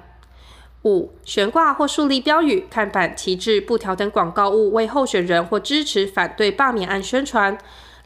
[0.83, 7.57] 五、悬挂或树立标语、看板、旗帜、布条等广告物，为候选人或支持反对罢免案宣传；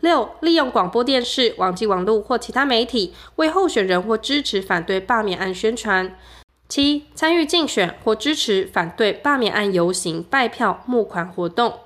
[0.00, 6.16] 六、利用广播电视、网际网路或其他媒体，为候选人或支持反对罢免案宣传。
[6.68, 11.80] 七、参与竞选或支持反对罢免案游行、拜票、募款活动。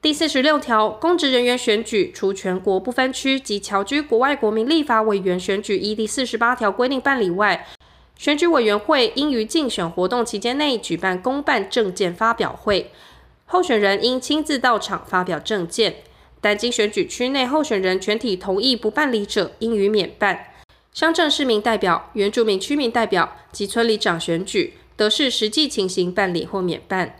[0.00, 7.66] 第四十六条，公职人员选举，除全国不分区及侨居国外国民立法委员选举依第四十八条规定办理外，
[8.16, 12.90] 选举委员会应于竞选活动期间内举办公办证件发表会，
[13.44, 15.96] 候选人应亲自到场发表证件。
[16.40, 20.46] 但经选举区内候选人全体同意不办理者，应予免办。
[20.92, 27.16] 乡镇市民代表、原住民区民代表及村里长选举，得视实际情形办理或免办。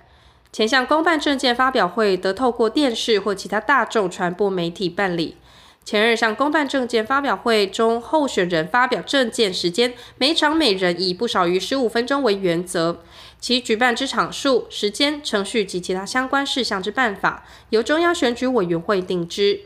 [0.53, 5.37] 前项公办证件发表会，得透过电视或其他大众传播媒体办理。
[5.85, 13.03] 前日向公办证件发表会中，候选人发表证件时间，每场每人以不少于十五分钟为原则。
[13.41, 19.62] 其举办之场数、时间、程序及其他相关事项之办法，由中央选举委员会定之。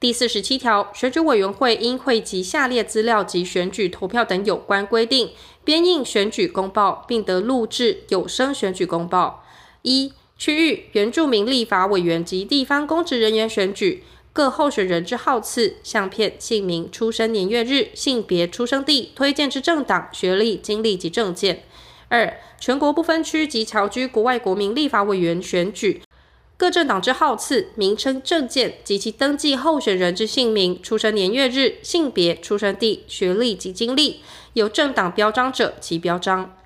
[0.00, 5.30] 第四十七条，选举委员会应汇集下列资料及选举投票等有关规定，
[5.64, 9.44] 编印选举公报，并得录制有声选举公报。
[9.82, 21.64] 一、区域原住民立法委员及地方公职人员选举，各候选人之号次、相片、姓名、出生年月日、性别、出生地、推荐之政党、学历、经历及证件。
[22.08, 26.02] 二、全国不分区及侨居国外国民立法委员选举。
[26.56, 34.22] 各政党之号次、名称、政见及其登记候选人之姓名、出生年月日、性别、出生地、学历及经历，
[34.54, 36.56] 有政党标章者，其标章。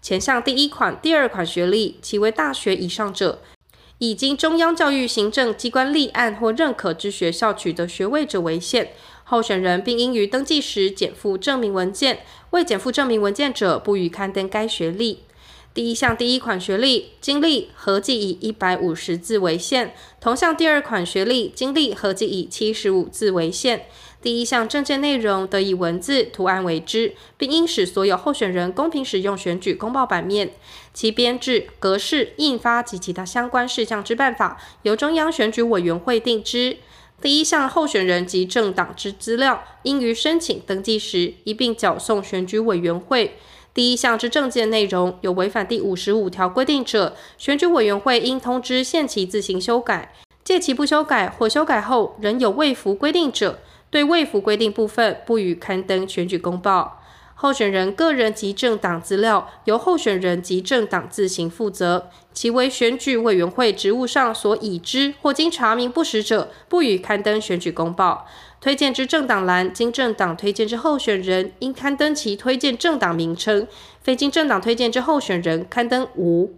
[0.00, 3.42] 前项第一款、第二款学历，其为大学以上者，
[3.98, 8.92] 已经中央教育行政机关立案或认可之学校取得学位者为限。
[9.24, 12.20] 候选人并应于登记时检附证明文件，
[12.50, 15.20] 未检附证明文件者，不予刊登该学历。
[15.72, 23.86] 第一项第一款学历、经历合计以一百五十字为限，同项第二款学历、经历合计以七十五字为限。
[24.20, 30.50] 第一项证件内容得以文字、图案为之，并应使所有候选人公平使用选举公报版面。
[30.92, 36.78] 其编制、格式、印发及其他相关事项之办法，由中央选举委员会定之。
[37.20, 43.36] 第一项候选人及政党之资料，应于申请登记时一并缴送选举委员会。
[43.74, 50.08] 第一项之证件内容有违反第五十五条规定者，选举委员会应通知限期自行修改；
[50.42, 53.58] 届期不修改或修改后仍有未符规定者，
[53.90, 56.99] 对未符规定部分不予刊登选举公报。
[57.42, 68.26] 候选人个人及政党资料由候选人及政党自行负责，其为选举委员会职务上所已知或经查明不实者，不予刊登选举公报。
[68.60, 73.62] 推荐之政党栏，经政党推荐之候选人，应刊登其推荐政党名称；
[74.02, 76.52] 非经政党推荐之候选人，刊登无。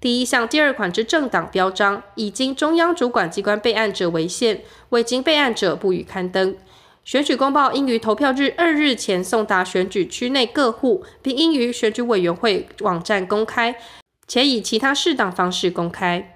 [0.00, 6.56] 第一项第二款之政党标章，已经中央主管机关备案者为限，未经备案者不予刊登。
[7.04, 13.76] 选举公报应于投票日二日前送达选举区内各户，并应于选举委员会网站公开，
[14.26, 16.33] 且以其他适当方式公开。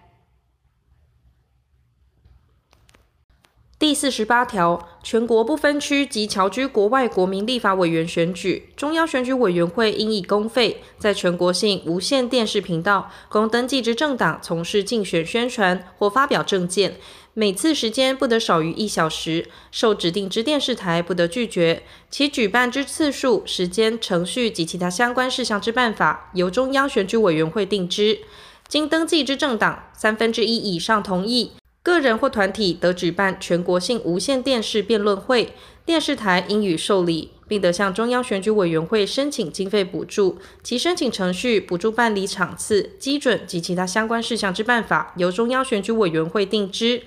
[3.78, 16.96] 第四十八条，全国不分区及侨居国外国民立法委员选举，中央选举委员会应以公费，在全国性无线电视频道供登记之政党从事竞选宣传或发表政见，
[17.34, 21.84] 每次时间不得少于一小时，受指定之电视台不得拒绝。
[22.10, 28.18] 其举办之次数、时间、程序及其他相关事项之办法，由中央选举委员会定之。
[28.66, 31.52] 经登记之政党三分之一以上同意。
[31.82, 35.54] 个人或团体得举办全国性无线电视辩论会，
[35.86, 40.38] 电视台应予受理，并得向中央选举委员会申请经费补助。
[40.62, 47.02] 其申请程序、补助办理场次、基准及其他相关事项之办法，由中央选举委员会定之。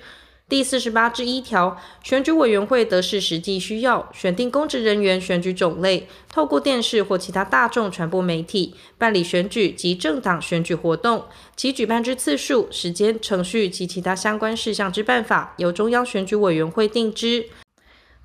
[0.52, 11.24] 第四十八之一条，选举委员会得视实际需要，选定公职人员选举种类，透过电视或其他大众传播媒体办理选举及政党选举活动，
[11.56, 17.46] 其举办之次数、时间、程序及其他相关事项之办法，由中央选举委员会定之。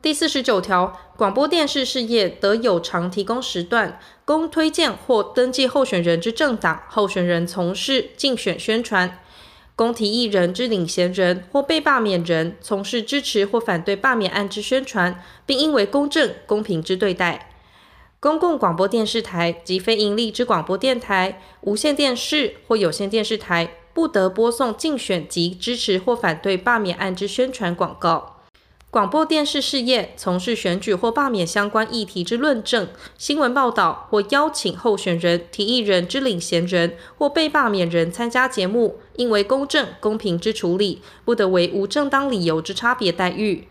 [0.01, 9.17] 第四十九条，广播电视事业得有偿提供时段，供推荐或登记候选人之政党候选人从事竞选宣传。
[9.77, 17.51] 公提议人之领衔人或被罢免人从事支持或反对罢免案之宣传，并应为公正、公平之对待。
[18.19, 28.36] 公共广播电视台及非营利之广播电台、无线电视或有线电视台，不得播送竞选及支持或反对罢免案之宣传广告。
[28.89, 43.67] 广播电视事业从事选举或罢免相关议题之论证、新闻报道或邀请候选人、提议人之领衔人或被罢免人参加节目，应为公正、公平之处理，不得为无正当理由之差别待遇。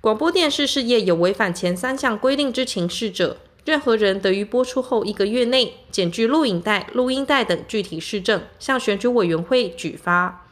[0.00, 10.43] 广播电视事业有违反前三项规定之情事者，任何人得于播出后一个月内，检具录影带、录音带等具体事证，向选举委员会举发。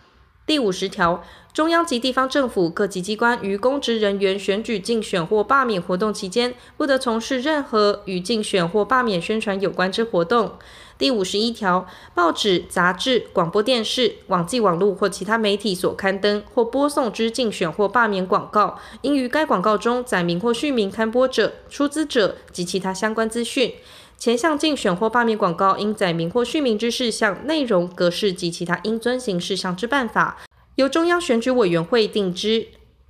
[0.47, 1.23] 第五十条。
[1.53, 10.53] 中央及地方政府各级机关于公职人员选举、竞选或罢免活动期间，不得从事任何与竞选或罢免宣传有关之活动。
[10.97, 23.75] 第五十一条，报纸、杂志、广播电视、网际网络或其他媒体所刊登或播送之竞选或罢免广告，应于该广告中载明或续明刊播者、出资者及其他相关资讯。
[24.23, 30.39] 前项竞选或罢免广告应载明或续明之事项、内容、格式及其他应遵行事项之办法。
[30.77, 32.69] 由中央选举委员会定之。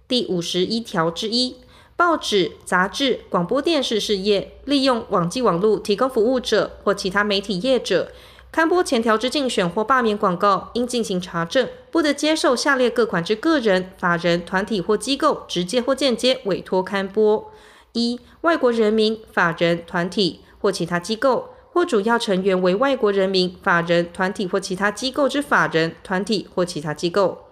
[0.09, 1.57] 第五十一条之一，
[1.97, 8.11] 报纸、杂志、广播电视事业利用网际网络提供服务者或其他媒体业者，
[8.51, 17.53] 刊播前条之竞选或罢免广告，应进行查证，不得接受下列各款之个人、法人、团体或机构直接或间接委托刊播：
[17.93, 27.47] 一、外国人民、法人、团体或其他机构，或主要成员为外国人民、法人、团体或其他机构之法人、团体或其他机构。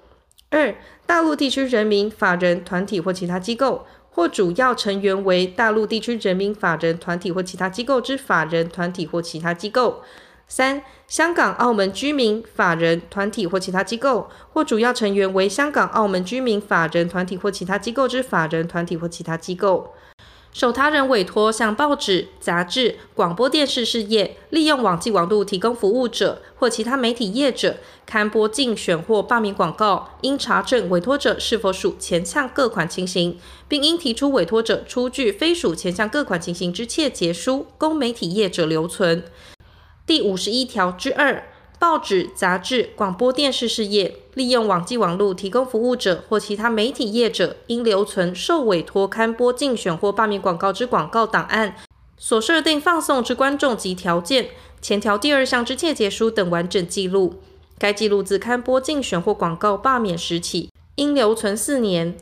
[0.50, 10.02] 二、大陆地区人民、法人、团体或其他机构，或主要成员为大陆地区人民、法人、团体或其他机构之法人、团体或其他机构。
[10.46, 19.92] 三、香港、澳门居民、法人、团体或其他机构，或主要成员为香港、澳门居民、法人、团体或其他机构之法人、团体或其他机构。
[20.52, 33.38] 受他人委托向报纸、杂志、广播电视事业利用网际网络提供服务者或其他媒体业者刊播竞选或罢免广告，应查证委托者是否属前项各款情形，
[33.68, 39.22] 并应提出委托者出具非属前项各款情形之切结书，供媒体业者留存。
[40.04, 41.49] 第五十一条之二。
[41.80, 51.74] 报纸、杂志、广播电视事业利用网际网络提供服务者或其他媒体业者，应留存受委托刊播竞选或罢免广告之广告档案，
[52.18, 54.50] 所设定放送之观众及条件，
[54.82, 57.36] 前条第二项之切结书等完整记录。
[57.78, 62.14] 该记录自刊播竞选或广告罢免时起，应留存四年。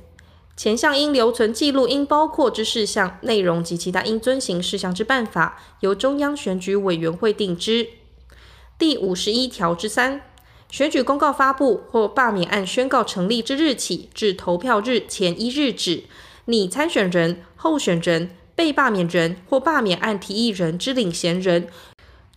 [0.56, 7.88] 前项应留存记录应包括之事项、内容及其他应遵行事项之办法，由中央选举委员会定之。
[8.78, 10.22] 第五十一条之三，
[10.70, 16.04] 选举公告发布或罢免案宣告成立之日起至投票日前一日止，
[16.44, 21.66] 拟参选人、候选人、被罢免人或罢免案提议人之领衔人，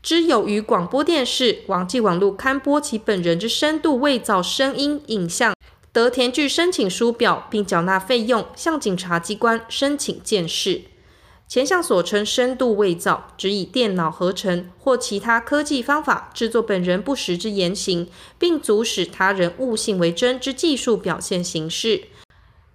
[0.01, 5.53] 知有于广播电视、网际网络刊播其本人之深度伪造声音、影像，
[5.91, 10.81] 得填具申请书表，并缴纳费用，向警察机关申请鉴识。
[11.51, 18.07] 前项所称深度伪造，指以电脑合成或其他科技方法制作本人不实之言行，
[18.39, 22.05] 并阻使他人误信为真之技术表现形式。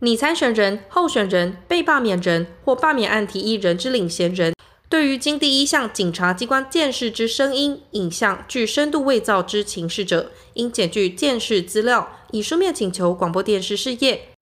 [0.00, 4.52] 拟参选人、候选人、被罢免人或罢免案提议人之领衔人，
[4.90, 14.35] 对于经第一项警察机关鉴识之声音、影像具深度伪造之情事者，应检具鉴识资料，以书面请求广播电视事业。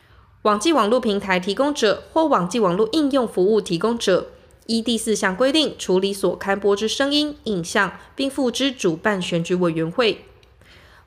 [0.45, 4.27] 网际网络平台提供者或网际网络应用服务提供者，
[4.67, 10.27] 依第四项规定处理所刊播之声音、影像，并付之主办选举委员会。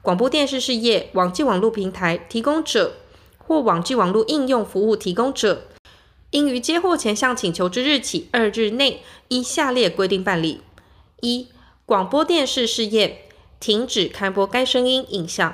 [0.01, 2.93] 广播电视事业网际网络平台提供者
[3.37, 5.67] 或网际网络应用服务提供者，
[6.31, 10.61] 应于接获前项请求之日起二日内，依下列规定办理：
[11.21, 11.47] 一、
[11.85, 13.27] 广播电视事业
[13.59, 15.51] 停止刊播该声音、影像；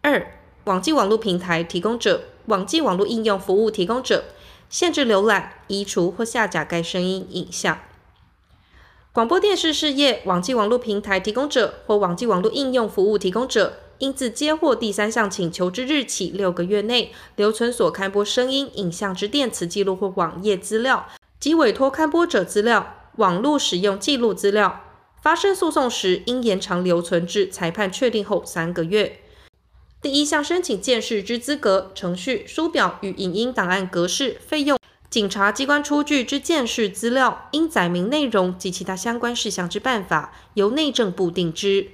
[0.00, 0.32] 二、
[0.64, 2.22] 网际网络平台提供者。
[2.48, 4.24] 网际网络应用服务提供者
[4.68, 7.78] 限制浏览、移除或下架该声音、影像。
[9.12, 21.06] 广播电视事业网际网络平台提供者或网际网络应用服务提供者应自接获第三项请求之日起六个月内，留存所刊播声音、影像之电磁记录或网页资料
[21.40, 24.84] 及委托刊播者资料、网络使用记录资料。
[25.20, 29.20] 发生诉讼时，应延长留存至裁判确定后三个月。
[30.10, 34.78] 第一项申请鉴识之资格、程序、书表与影音档案格式、费用、
[35.10, 41.88] 警察机关出具之鉴识资料应载明内容及其他相关事项之办法，由内政部定之。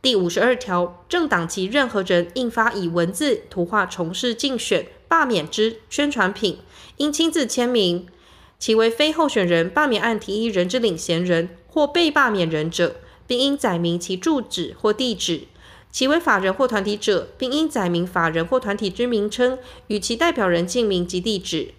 [0.00, 6.60] 第五十二条，政党及任何人印发以文字、图画从事竞选、罢免之宣传品，
[6.96, 8.06] 应亲自签名。
[8.58, 15.42] 其为非候选人罢免案提议人之领衔人或被罢免人者，并应载明其住址或地址。
[15.96, 21.72] 其为法人或团体者，并应载明法人或团体之名称与其代表人姓名及地址。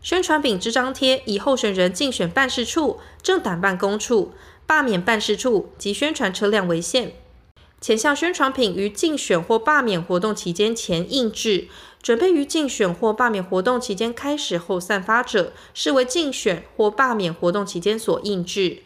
[0.00, 4.30] 宣传品之张贴，以候选人竞选办事处、政党办公处、
[4.68, 7.14] 罢免办事处及宣传车辆为限。
[7.80, 11.66] 前项宣传品于竞选或罢免活动期间前印制，
[12.00, 18.84] 准备于竞选或罢免活动期间开始后散发者，视为竞选或罢免活动期间所印制。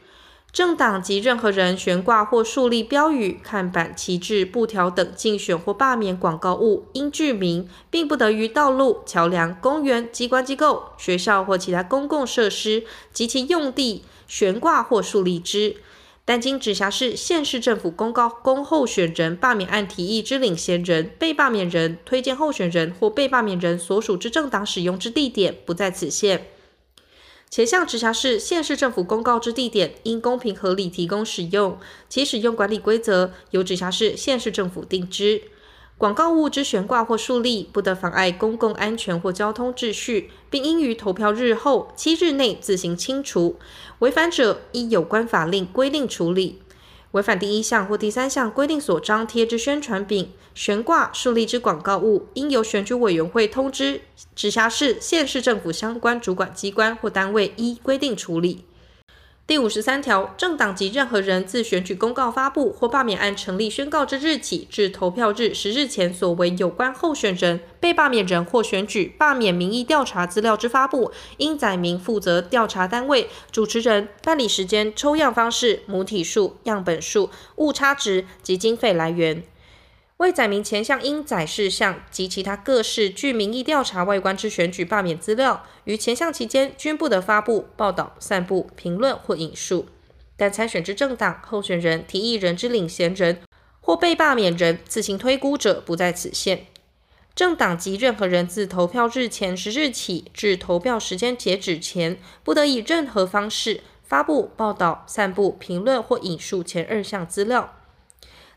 [0.53, 15.77] 政党及任何人悬挂或树立标语、看板、旗帜、布条等竞选或罢免广告物，应具名，并不得于道路、桥梁、公园、机关机构、学校或其他公共设施及其用地悬挂或树立之。
[16.25, 26.47] 但经直辖市、县市政府公告公候选人罢免案提议之领衔人、被罢免人、推荐候选人或被罢免人所属之政党使用之地点，不在此限。
[27.51, 31.77] 且向直辖市、县市政府公告之地点，应公平合理提供使用，
[32.09, 35.43] 其使用管理规则由直辖市、县市政府定之。
[35.99, 43.57] 广告物之悬挂或树立，不得妨碍公共安全或交通秩序，并应于投票日后七日内自行清除。
[43.99, 46.63] 违反者，依有关法令规定处理。
[47.13, 54.03] 违反第一项或第三项规定所张贴之宣传品、悬挂、树立之广告物，应由选举委员会通知
[54.37, 58.65] 直辖市、县市政府相关主管机关或单位，依规定处理。
[59.51, 79.43] 第五十三条，政党及任何人自选举公告发布或罢免案成立宣告之日起至投票日十日前所为有关候选人、被罢免人或选举罢免民意调查资料之发布，应载明负责调查单位、主持人、办理时间、抽样方式、母体数、样本数、误差值及经费来源。
[80.21, 89.87] 未载明前项应载事项及其他各式具民意调查外观之选举罢免资料，于前项期间均不得发布、报道、散布、评论或引述。
[90.37, 93.41] 但参选之政党、候选人、提议人之领衔人
[93.81, 96.67] 或被罢免人自行推估者，不在此限。
[97.35, 107.77] 政党及任何人自投票日前十日起至投票时间截止前，不得以任何方式发布、报道、散布、评论或引述前二项资料。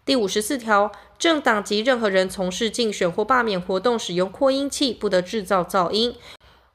[0.05, 0.91] 第五十四条，
[1.23, 6.13] 政党及任何人从事竞选或罢免活动，使用扩音器，不得制造噪音。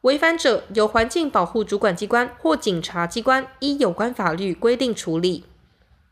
[0.00, 5.44] 违反者，由环境保护主管机关或警察机关依有关法律规定处理。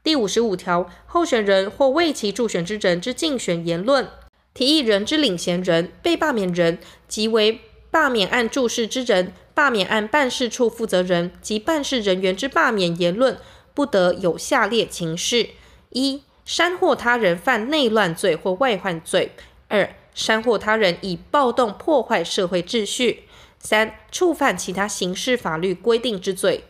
[0.02, 4.06] 第五十五条，候选人或为其助选之人之竞选言论，
[4.52, 6.78] 提议人之领衔人、被罢免人
[7.08, 13.38] 及为罢免案注释之人、罢免案办事处负责人及办事人员之罢免言论，
[13.72, 15.48] 不得有下列情事：
[15.88, 19.30] 一、煽惑他人犯内乱罪或外患罪；
[19.66, 23.24] 二、煽惑他人以暴动破坏社会秩序；
[23.58, 26.62] 三、触犯其他刑事法律规定之罪。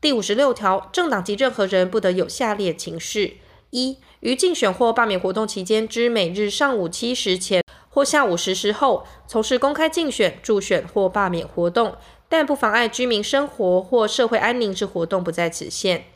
[0.00, 3.34] 第五十六条，政党及任何人不得有下列情事：
[3.68, 11.94] 一、于竞选或罢免活动期间之每日上午七时前或下午十时后，从事公开竞选、助选或罢免活动，
[12.30, 16.06] 但不妨碍居民生活或社会安宁之活动，不在此限。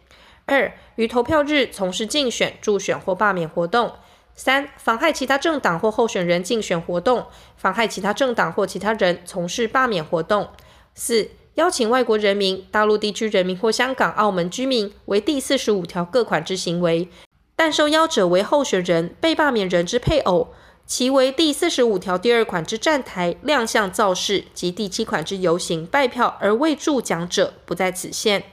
[0.48, 3.90] 二、于投票日从事竞选、助选或罢免活动；
[4.34, 7.26] 三、妨害其他政党或候选人竞选活动，
[7.58, 10.46] 妨害其他政党或其他人从事罢免活动；
[10.94, 17.08] 四、邀请外国人民、大陆地区人民或香港、澳门居民为第四十五条各款之行为，
[17.54, 20.54] 但受邀者为候选人、被罢免人之配偶，
[20.86, 28.44] 其为第四十五条第二款之站台、亮相造势及第七款之游行、拜票而未助奖者，不在此限。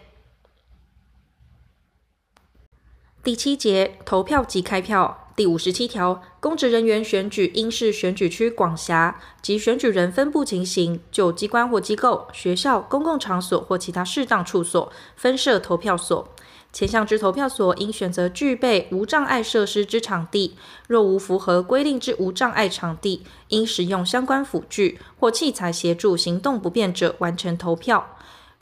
[3.25, 16.29] 第七节投票及开票第五十七条，公职人员选举应视选举区广狭及选举人分布情形，就机关或机构、学校、公共场所或其他适当处所分设投票所。
[16.71, 20.55] 前项之投票所应选择具备无障碍设施之场地，
[20.87, 28.14] 若无符合规定之无障碍场地，应使用相关辅具或器材协助行动不便者完成投票。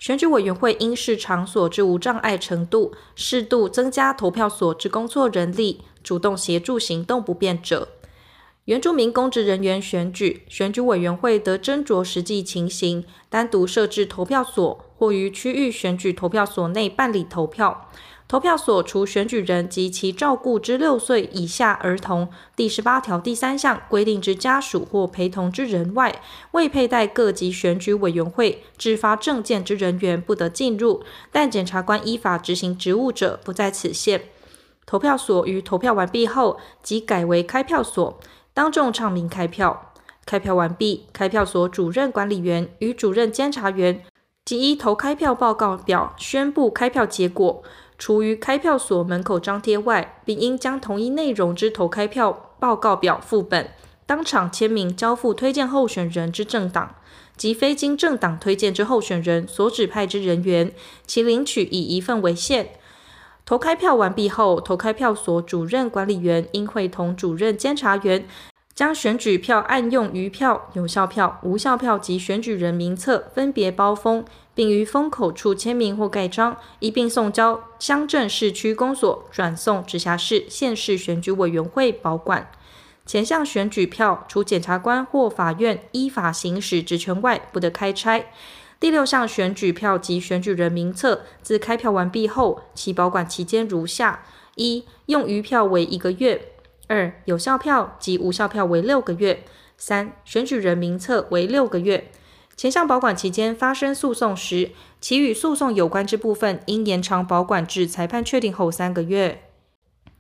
[0.04, 7.88] 选举委员会应视场所之无障碍程度，适度增加投票所之工作人力，主动协助行动不便者。
[8.66, 17.90] 原住民公职人员选举，选举委员会得斟酌实际情形，单独设置投票所，或于区域选举投票所内办理投票。
[18.34, 26.20] 投票所除选举人及其照顾之六岁以下儿童（第十八条第三项规定之家属或陪同之人外），
[26.50, 34.24] 未佩戴各级选举委员会制发证件之人员不得进入，但检察官依法执行职务者不在此限。
[34.88, 38.20] 投票所于投票完毕后，即改为开票所。
[38.56, 39.94] 当众唱名开票，
[40.26, 44.04] 开票完毕，开票所主任管理员与主任监察员
[44.44, 47.64] 即依投开票报告表宣布开票结果，
[48.06, 53.70] 除于开票所门口张贴外，并应将同一内容之投开票报告表副本
[54.06, 56.96] 当场签名交付推荐候选人之政党
[57.38, 60.74] 及非经政党推荐之候选人所指派之人员，
[61.08, 62.72] 其领取以一份为限。
[63.46, 68.28] 投开票完毕后，投开票所主任管理员应会同主任监察员，
[68.76, 82.50] 将选举票按用余票、有效票、无效票及选举人名册分别包封，并于封口处签名或盖章，一并送交乡镇市区公所，转送直辖市、县市选举委员会保管。
[83.06, 88.32] 前项选举票，除检察官或法院依法行使职权外，不得开拆。
[88.80, 94.24] 第六项选举票及选举人名册，自开票完毕后，其保管期间如下：
[94.56, 96.38] 一、用余票为一个月；
[96.88, 99.46] 二、有效票及无效票为六个月；
[99.78, 102.12] 三、选举人名册为六个月。
[102.56, 104.72] 前项保管期间发生诉讼时，
[105.02, 109.42] 其与诉讼有关之部分，应延长保管至裁判确定后三个月。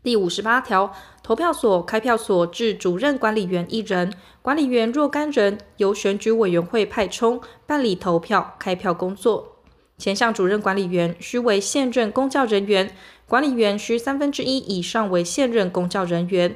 [0.01, 0.91] 第五十八条，
[1.22, 4.11] 投票所、开票所置主任管理员一人，
[4.41, 9.53] 管理员若干人，由选举委员会派充办理投票、开票工作。
[9.97, 12.95] 前项主任管理员须为现任公教人员，
[13.27, 16.55] 管理员须三分之一以上为现任公教人员。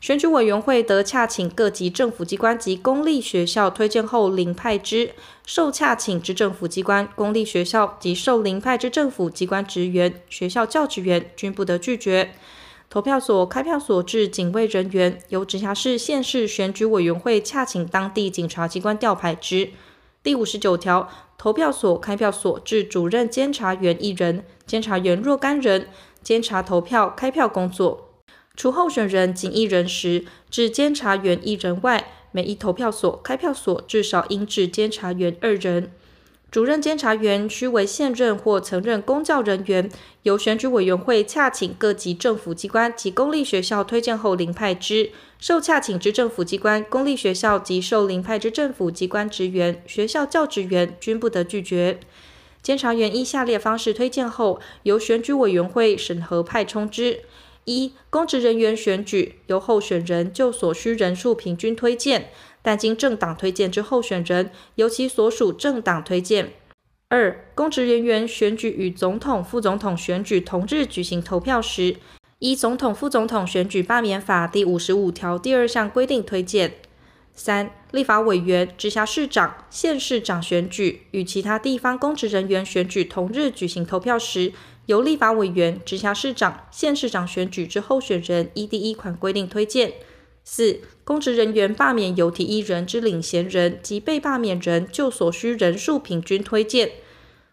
[0.00, 5.10] 选举委员会得洽请各级政府机关及公立学校推荐后遴派之，
[5.44, 12.30] 受洽请之政府机关、公立学校及受遴派之政府机关职员、学校教职员均不得拒绝。
[12.88, 19.72] 投票所、开票所至警卫人员，由直辖市、县市选举委员会洽请当地警察机关调派之。
[20.28, 21.08] 第五十九条，
[21.38, 25.88] 投票所、开票所至主任监察员一人，监察员若干人，
[26.22, 28.10] 监察投票、开票工作。
[28.54, 35.92] 除候选人仅一人时，至监察员一人外，每一投票所、开票所至少应至监察员二人。
[36.50, 39.90] 主任监察员须为现任或曾任公教人员，
[40.22, 45.10] 由选举委员会洽请各级政府机关及公立学校推荐后遴派之。
[45.38, 52.00] 受洽请之政府机关、公立学校及受遴派之政府机关职员、学校教职员均不得拒绝。
[52.62, 57.20] 监察员依下列方式推荐后，由选举委员会审核派充之：
[57.66, 62.30] 一、公职人员选举，由候选人就所需人数平均推荐。
[62.68, 66.52] 但经政党推荐之候选人，由其所属政党推荐。
[67.08, 71.96] 二、公职人员选举与总统、副总统选举同日举行投票时，
[72.40, 76.74] 依总统、副总统选举罢免法第五十五条第二项规定推荐。
[77.32, 84.52] 三、立法委员、直辖市长、县市长选举与其他地方公职人员选举同日举行投票时，
[84.84, 89.94] 由立法委员、直辖市长、县市长选举之候选人依第一款规定推荐。
[90.44, 96.90] 四、公职人员罢免有提议人之领衔人及被罢免人就所需人数平均推荐。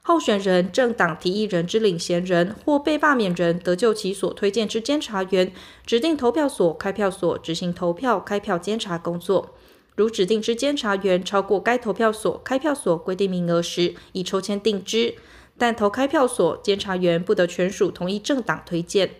[0.01, 5.53] 候选人、政党提议人之领衔人或被罢免人得就其所推荐之监察员
[5.85, 9.55] 指定投票所、开票所执行投票、开票监察工作。
[9.95, 15.15] 如指定之监察员超过该投票所、开票所规定名额时，以抽签定之。
[15.57, 19.11] 但投开票所监察员不得全属同一政党推荐。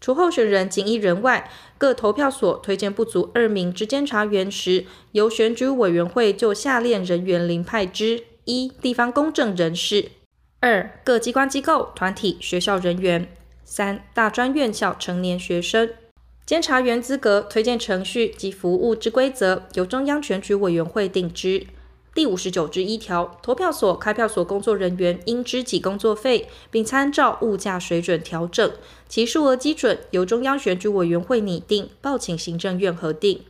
[0.00, 10.10] 除候选人仅一人外，各投票所推荐不足二名之监察员时，由选举委员会就下列人员遴派之：一、地方公正人士；
[10.60, 13.26] 二、各机关机构、团体、学校人员；
[13.64, 15.88] 三、大专院校成年学生。
[16.44, 21.66] 监察员资格、推荐程序及服务之规则，由中央选举委员会定之。
[22.14, 28.70] 第五十九之一条，投票所、开票所工作人员应支给工作费，并参照物价水准调整，
[29.08, 33.40] 其数额基准由中央选举委员会拟定，报请行政院核定。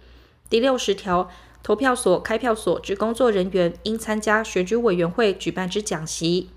[0.48, 1.28] 第六十条，
[1.62, 6.48] 投票所、开票所之工作人员应参加选举委员会举办之讲习。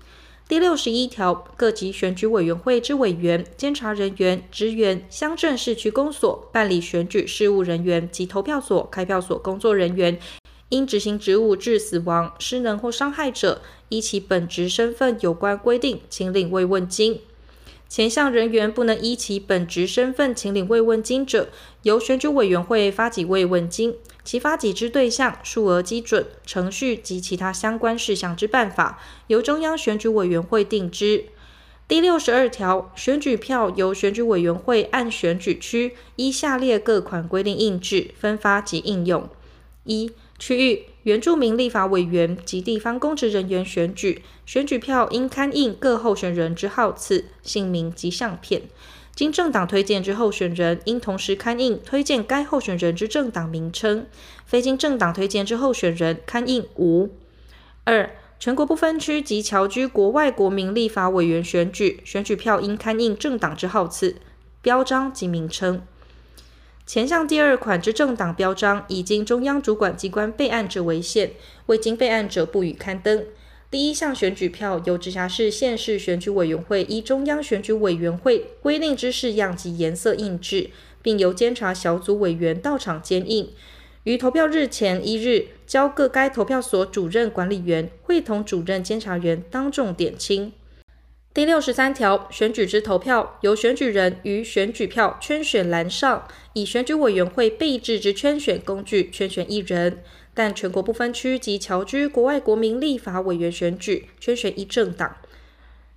[0.48, 10.18] 第六十一条，各级选举委员会之委员、监察人员、职员、乡镇市区公所办理选举事务人员及投票所、开票所工作人员。
[10.68, 17.20] 因执行职务致死亡、失能或伤害者，依其本职身份有关规定，请领慰问金。
[17.88, 21.48] 前项人员不能依其本职身份请领慰问金者，
[21.84, 31.24] 由选举委员会发给慰问金，其发给之对象、数额基准、程序及其他相关事项之办法，由中央选举委员会定之。
[31.88, 39.26] 第六十二条，选举票由选举委员会按选举区依下列各款规定印制、分发及应用：
[39.84, 48.62] 一、区域原住民立法委员及地方公职人员选举，选举票应刊印各候选人之号次、姓名及相片；
[49.14, 54.04] 经政党推荐之候选人，应同时刊印推荐该候选人之政党名称；
[54.46, 57.10] 非经政党推荐之候选人，刊印无。
[57.84, 64.16] 二、全国不分区及侨居国外国民立法委员选举，选举票应刊印政党之号次、
[64.62, 65.82] 标章及名称。
[66.88, 71.32] 前项第二款之政党标章，以经中央主管机关备案者为限，
[71.66, 73.26] 未经备案者不予刊登。
[73.70, 80.70] 第一项选举票由直辖市、县市选举委员会依中央选举委员会规定之式样及颜色印制，
[81.02, 83.52] 并由监察小组委员到场监印，
[84.04, 90.54] 于投票日前一日交各该投票所主任管理员会同主任监察员当众点清。
[91.34, 99.98] 第六十三条，选举之投票，由选举人于选举票圈选栏上，以选举委员会备置之圈选工具圈选一人；
[100.34, 105.16] 但全国不分区及侨居国外国民立法委员选举，圈选一政党。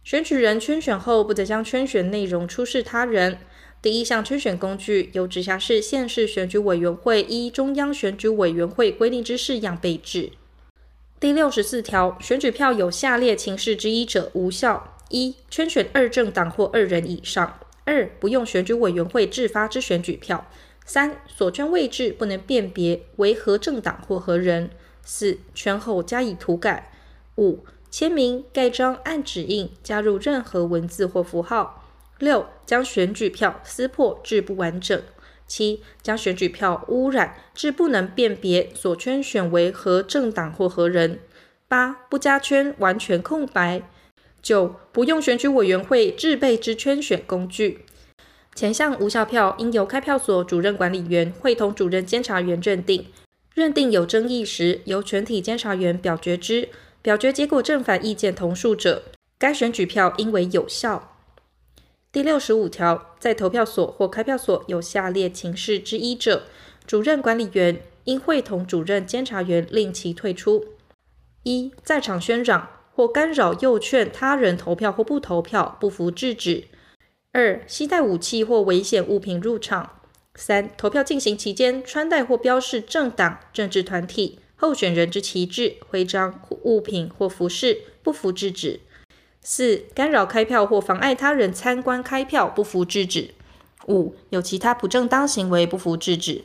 [0.04, 3.40] 选举人圈选后，不得将圈选内容出示他人。
[3.82, 10.34] 第一项圈选工具，由直辖市、县市选举委员会依中央选举委员会规定之式样备置。
[11.20, 14.98] 第六十四条，选举票有下列情事之一者，无效。
[15.12, 20.46] 一、圈选二政党或二人以上；二、不用选举委员会制发之选举票；
[20.86, 24.70] 三、所圈位置不能辨别为何政党或何人；
[25.04, 26.90] 四、圈后加以涂改；
[27.36, 31.84] 五、签名、盖章、按指印加入任何文字或符号；
[32.18, 35.00] 六、将选举票撕破至不完整；
[35.46, 41.18] 七、将选举票污染至不能辨别所圈选为何政党或何人；
[41.68, 43.84] 八、不加圈完全空白。
[44.42, 47.86] 九、不用选举委员会制备之圈选工具，
[48.56, 53.08] 前项无效票应由开票所主任管理员会同主任监察员认定，
[53.54, 56.70] 认定有争议时，由全体监察员表决之，
[57.02, 59.04] 表决结果正反意见同数者，
[59.38, 61.16] 该选举票应为有效。
[62.12, 66.44] 第六十五条，在投票所或开票所有下列情事之一者，
[66.86, 70.66] 主任管理员应会同主任监察员令其退出：
[71.44, 72.68] 一、在场宣嚷。
[73.02, 76.66] 或干扰、诱劝他人投票或不投票，不服制止；
[77.32, 79.98] 二、携带武器或危险物品入场；
[80.36, 88.82] 三、投票进行期间穿戴或标示政党、政治团体、候选人之旗帜、徽章、物品或服饰，不服制止；
[89.42, 93.32] 四、干扰开票或妨碍他人参观开票，不服制止；
[93.88, 96.44] 五、有其他不正当行为，不服制止。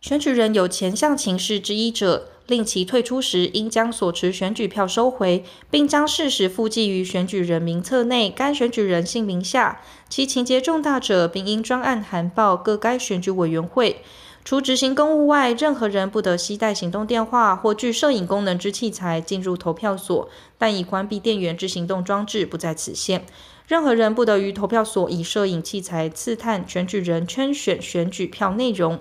[0.00, 9.80] 选举人有前项情事之一者，令其退出时，应将所持选举票收回，并将事实附记于选举人名册内该选举人姓名下。
[10.08, 14.02] 其情节重大者，并应专案函报各该选举委员会。
[14.44, 20.28] 除执行公务外，任何人不得携带行动电话或具摄影功能之器材进入投票所，
[20.58, 23.24] 但已关闭电源之行动装置不在此限。
[23.68, 28.98] 任何人不得于投票所以摄影器材刺探选举人圈选选举票内容。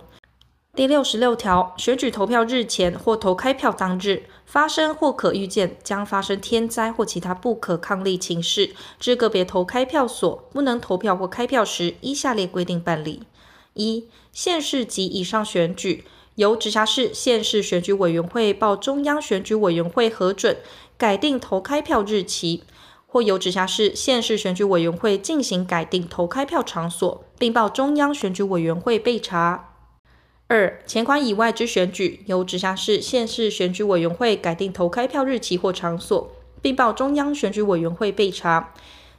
[0.79, 13.23] 第六十六条，选举投票日前或投开票当日发生或可预见将发生天灾或其他不可抗力情事，之个别投开票所不能投票或开票时，依下列规定办理：
[13.73, 16.05] 一、县市及以上选举，
[16.35, 20.55] 由直辖市、县市选举委员会报中央选举委员会核准，
[20.97, 22.63] 改定投开票日期，
[23.05, 29.68] 或由直辖市、县市选举委员会进行改定投开票场所，并报中央选举委员会备查。
[30.51, 38.73] 二、前款以外之选举，由直辖市、县市选举委员会改定投开票日期或场所，并报中央选举委员会备查。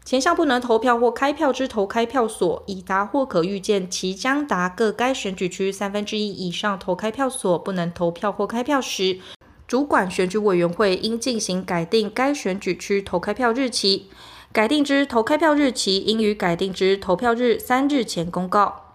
[0.04, 9.20] 前项不能投票或开票之投开票所，已达或可预见其将达各该选举区三分之一以上投开票所不能投票或开票时，
[9.68, 14.08] 主管选举委员会应进行改定该选举区投开票日期。
[14.52, 18.89] 改定之投开票日期应于改定之投票日三日前公告。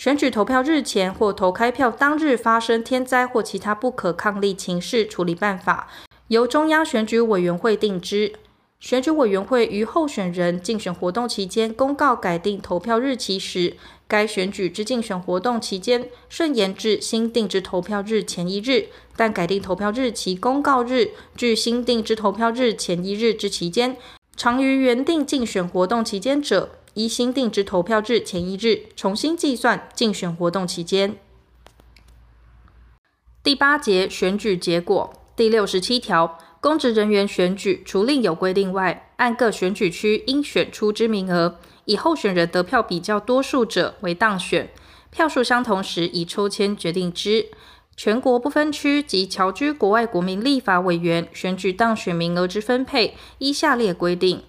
[0.00, 5.88] 选举投票日前或投开票当日发生天灾或其他不可抗力情事处理办法，
[6.28, 8.32] 由中央选举委员会定之。
[8.78, 13.76] 选举委员会于候选人竞选活动期间公告改定投票日期时，
[14.08, 18.86] 该选举之竞选活动期间顺延至新定之投票日前一日，
[19.16, 23.98] 但改定投票日期公告日距新定之投票日前一日之期间
[24.34, 31.16] 长于原定竞选活动期间者，依新订之投票日前一日重新计算竞选活动期间。
[33.42, 44.70] 第八节选举结果第六十七条，公职人员选举除另有规定外，按各选举区应选出之名额，以候选人得票比较多数者为当选，
[45.10, 47.46] 票数相同时以抽签决定之。
[47.96, 54.42] 全国不分区及侨居国外国民立法委员选举当选名额之分配，依下列规定：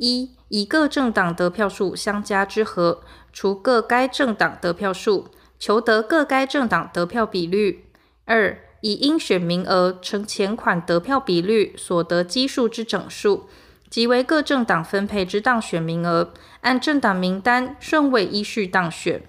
[0.00, 3.02] 一、以各政党得票数相加之和，
[3.34, 5.28] 除各该政党得票数，
[5.58, 7.84] 求得各该政党得票比率。
[8.24, 13.44] 二、以应选名额乘前款得票比率所得基数之整数，
[13.90, 16.32] 即为各政党分配之当选名额，
[16.62, 19.22] 按政党名单顺位依序当选。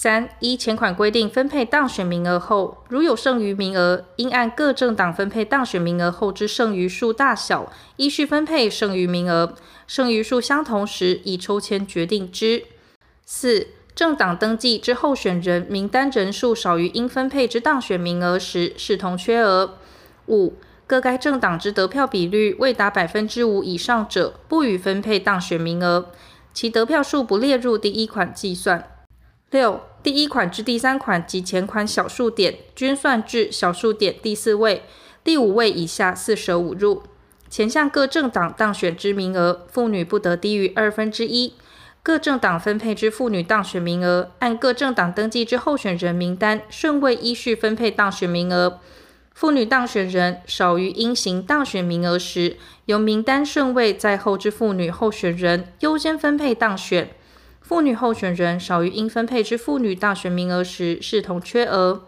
[0.00, 9.56] 三、依前款规定分配当选名额后，如有剩余名额，应按各政党分配当选名额后之剩余数大小，依序分配剩余名额，
[9.88, 12.62] 剩余数相同时，以抽签决定之。
[13.26, 19.78] 四、政党登记之候选人名单人数少于应分配之当选名额时，视同缺额。
[20.28, 20.54] 五、
[20.86, 26.12] 各该政党之得票比率未达百分之五以上者，不予分配当选名额，
[26.54, 28.88] 其得票数不列入第一款计算。
[29.50, 34.82] 六、第一款至第三款及前款小数点均算至小数点第四位、
[35.24, 37.02] 第五位以下四舍五入。
[37.48, 41.54] 前项各政党当选之名额，妇女不得低于二分之一。
[42.02, 48.80] 各政党分配之妇女当选名额，按各政党登记之候选人名单顺位依序分配当选名额。
[49.32, 57.10] 妇女当选人少于应行当选名额时，由名单顺位在后之妇女候选人优先分配当选。
[57.68, 62.06] 妇女候选人少于应分配之妇女大选名额时，视同缺额。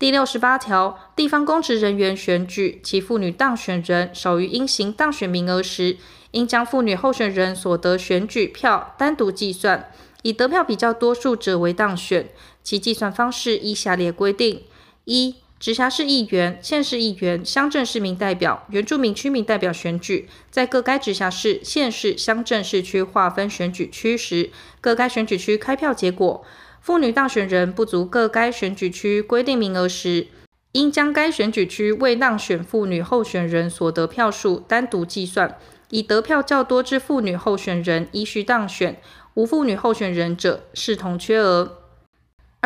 [0.00, 5.96] 第六十八条，地方公职人员选举，其妇女当选人少于应行当选名额时，
[6.32, 9.92] 应将妇女候选人所得选举票单独计算，
[10.22, 12.28] 以得票比较多数者为当选。
[12.64, 14.64] 其计算方式依下列规定：
[15.04, 24.50] 一、直辖市议员、县市议员、乡镇市民代表、原住民区民代表选举，在各该直辖市、县市、乡镇市区划分选举区时，
[24.82, 26.44] 各该选举区开票结果，
[26.82, 30.26] 妇女当选人不足各该选举区规定名额时，
[30.72, 35.58] 应将该选举区未当选妇女候选人所得票数单独计算。
[35.90, 39.00] 以得票较多之妇女候选人依序当选，
[39.34, 41.85] 无妇女候选人者视同缺额。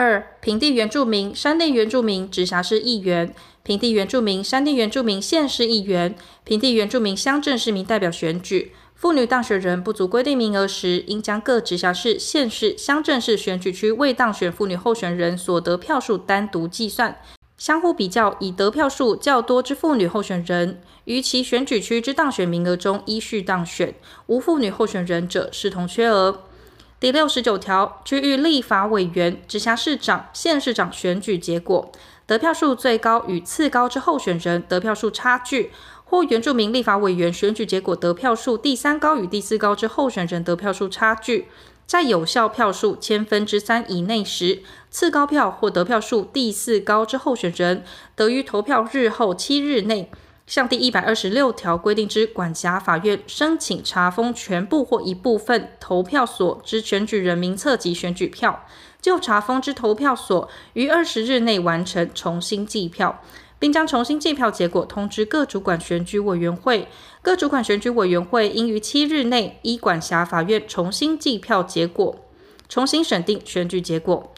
[0.00, 17.20] 二、平地原住民、山地原住民直辖市议员、平地原住民、山地原住民县市议员、平地原住民乡镇市民代表选举，妇女当选人不足规定名额时，应将各直辖市、县市、乡镇市选举区未当选妇女候选人所得票数单独计算。
[17.58, 23.94] 相互比较，以得票数较多之妇女候选人于其选举区之当选名额中依序当选，
[24.28, 26.44] 无妇女候选人者视同缺额。
[27.00, 31.90] 第六十九条，区域立法委员、直辖市长、县市长选举结果，
[32.26, 35.70] 得票数最高与次高之候选人得票数差距，
[36.04, 41.48] 或原住民立法委员选举结果得票数第三高与第四高之候选人得票数差距。
[41.86, 47.82] 在有效票数千分之三以内时，次高票或得票数第四高之候选人，
[48.14, 50.10] 得于投票日后七日内，
[50.50, 58.66] 向第一百二十六条规定之管辖法院申请查封全部或一部分投票所之选举人名册及选举票，
[59.00, 63.20] 就查封之投票所于二十日内完成重新计票。
[63.60, 66.88] 并将重新计票结果通知各主管选举委员会，
[67.20, 72.16] 各主管选举委员会应于七日内依管辖法院重新计票结果，
[72.70, 74.32] 重新审定选举结果。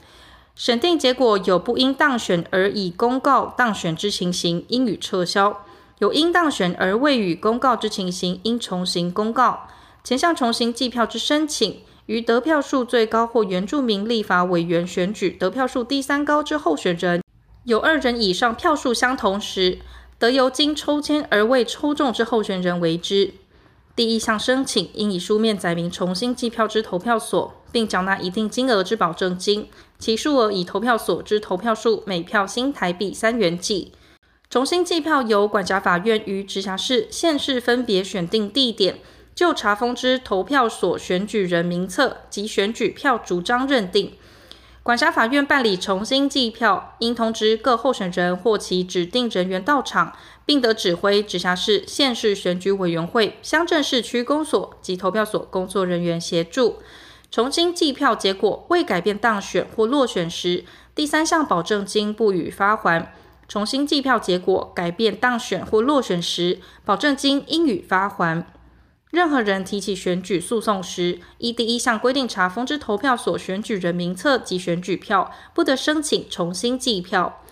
[0.56, 5.62] 审定结果有不因当选而已公告当选之情形，应予撤销；
[6.02, 9.68] 有应当选而未予公告之情形，应重新公告。
[10.02, 17.22] 前项重新计票之申请，于得票数最高或原住民立法委员选举得票数第三高之候选人。
[17.62, 19.78] 有二人以上票数相同时，
[20.18, 23.34] 得由经抽签而未抽中之候选人为之。
[23.94, 29.68] 第一项申请应以书面载明重新计票之投票所，并缴纳一定金额之保证金，
[30.00, 33.92] 其数额以投票所之投票数每票新台币三元计。
[34.52, 38.98] 重新计票由管辖法院于直辖市、县市分别选定地点，
[39.34, 44.12] 就查封之投票所选举人名册及选举票主张认定。
[44.82, 56.76] 管辖法院办理重新计票，应通知各候选人或其指定人员到场，并得指挥直辖市、县市选举委员会、乡镇市区公所及投票所工作人员协助。
[57.30, 63.14] 重新计票结果未改变当选或落选时，第三项保证金不予发还；
[63.48, 68.46] 重新计票结果改变当选或落选时，保证金应予发还。
[69.10, 77.42] 任何人提起选举诉讼时，依第一项规定查封之投票所选举人名册及选举票，不得申请重新计票。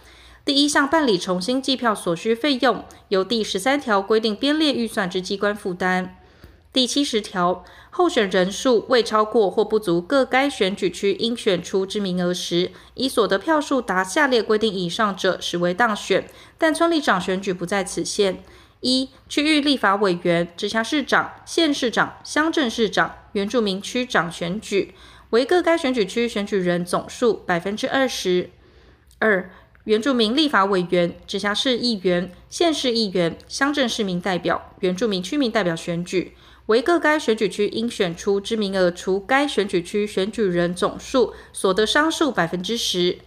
[0.43, 6.17] 第一项办理重新计票所需费用，由第十三条规定编列预算之机关负担。
[6.73, 18.45] 第七十条，候选人数未超过或不足各该选举区应选出之名额时，以所得票数达下列规定以上者，实为当选，但村里长选举不在此限。
[18.83, 24.95] 一、区域立法委员、直辖市长、县市长、乡镇市长、原住民区长选举，
[25.31, 28.49] 为各该选举区选举人总数百分之二十。
[29.19, 29.51] 二、
[29.85, 36.33] 原住民立法委员、直辖市议员、县市议员、乡镇市民代表、原住民区民代表选举，
[36.71, 43.19] 为各该选举区应选出之名额除该选举区选举人总数所得商数百分之十。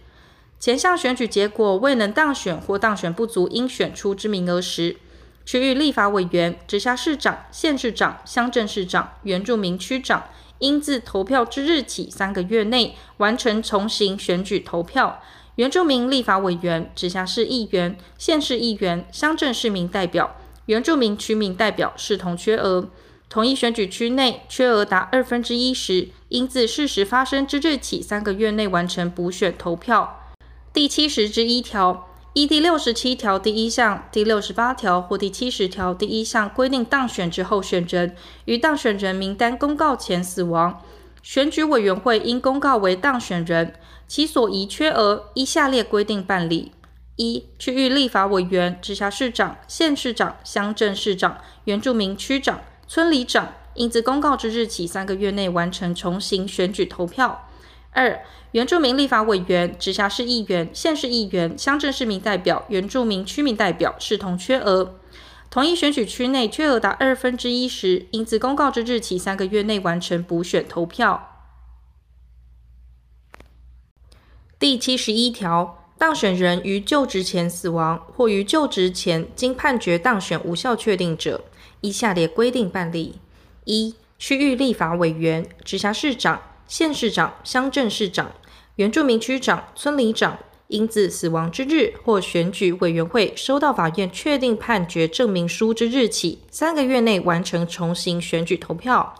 [0.58, 4.96] 前项选举结果未能当选或当选不足应选出之名额时，
[5.44, 10.24] 区域立法委员、直辖市长、县市长、乡镇市长、原住民区长，
[10.60, 15.20] 应自投票之日起三个月内完成重新选举投票。
[15.56, 20.34] 原住民立法委员、直辖市议员、县市议员、乡镇市民代表、
[20.64, 22.88] 原住民区民代表视同缺额。
[23.28, 30.32] 同一选举区内缺额达二分之一时，应自事实发生之日起三个月内完成补选投票。
[30.72, 32.08] 第七十之一条。
[32.36, 38.16] 依第六十七条第一项、第六十八条或第七十条第一项规定当选之候选人，
[38.46, 40.82] 于当选人名单公告前死亡，
[41.22, 43.74] 选举委员会应公告为当选人，
[44.08, 46.72] 其所遗缺额依下列规定办理：
[47.14, 52.62] 一、区域立法委员、直辖市长、县市长、乡镇市长、原住民区长、
[52.94, 57.48] 村里长，应自公告之日起三个月内完成重新选举投票。
[57.90, 58.20] 二、
[58.52, 64.94] 原住民立法委员、直辖市议员、县市议员、乡镇市民代表、原住民区民代表视同缺额。
[65.50, 71.48] 同一选举区内缺额达二分之一时，应自公告之日起三个月内完成补选投票。
[74.60, 81.42] 第七十一条，当选人于就职前死亡，或于就职前经判决当选无效确定者，
[81.84, 83.20] 依下列规定办理：
[83.64, 86.40] 一、区域立法委员、直辖市长。
[86.66, 88.32] 县市长、乡镇市长、
[88.76, 99.14] 原住民区长、村里长，应自死亡之日或选举委员会收到法院确定判决证明书之日起三个月内完成重新选举投票。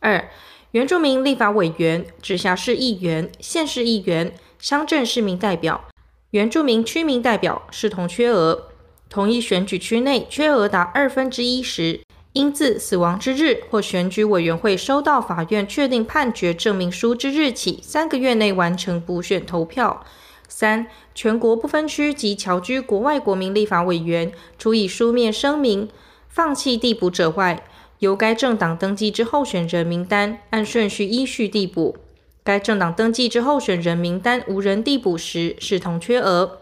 [0.00, 0.28] 二、
[0.72, 5.84] 原住民立法委员、直辖市议员、县市议员、乡镇市民代表、
[6.32, 8.69] 原住民区民代表视同缺额，
[9.10, 12.00] 同一选举区内缺额达二分之一时，
[12.34, 20.06] 应自死亡之日或选举委员会收到法院确定判决证明书之日起三个月内完成补选投票。
[20.48, 25.88] 三、全国不分区及侨居国外国民立法委员，除以书面声明
[26.28, 27.64] 放弃递补者外，
[27.98, 31.96] 由该政党登记之候选人名单按顺序依序递补。
[32.44, 36.59] 该政党登记之候选人名单无人递补时，视同缺额。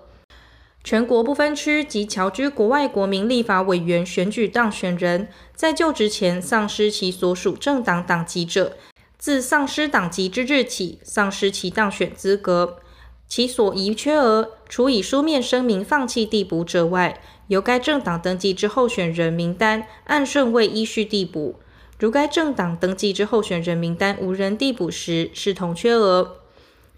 [0.85, 8.77] 全国不分区及侨居国外国民立法委员选举当选人，在就职前丧失其所属政党党籍者，
[9.19, 12.79] 自丧失党籍之日起，丧失其当选资格。
[13.27, 21.57] 其所遗缺额，除以书面声明放弃递补者外，由该政党登记之候选人名单按顺位依序递补。
[21.99, 26.38] 如该政党登记之候选人名单无人递补时，视同缺额。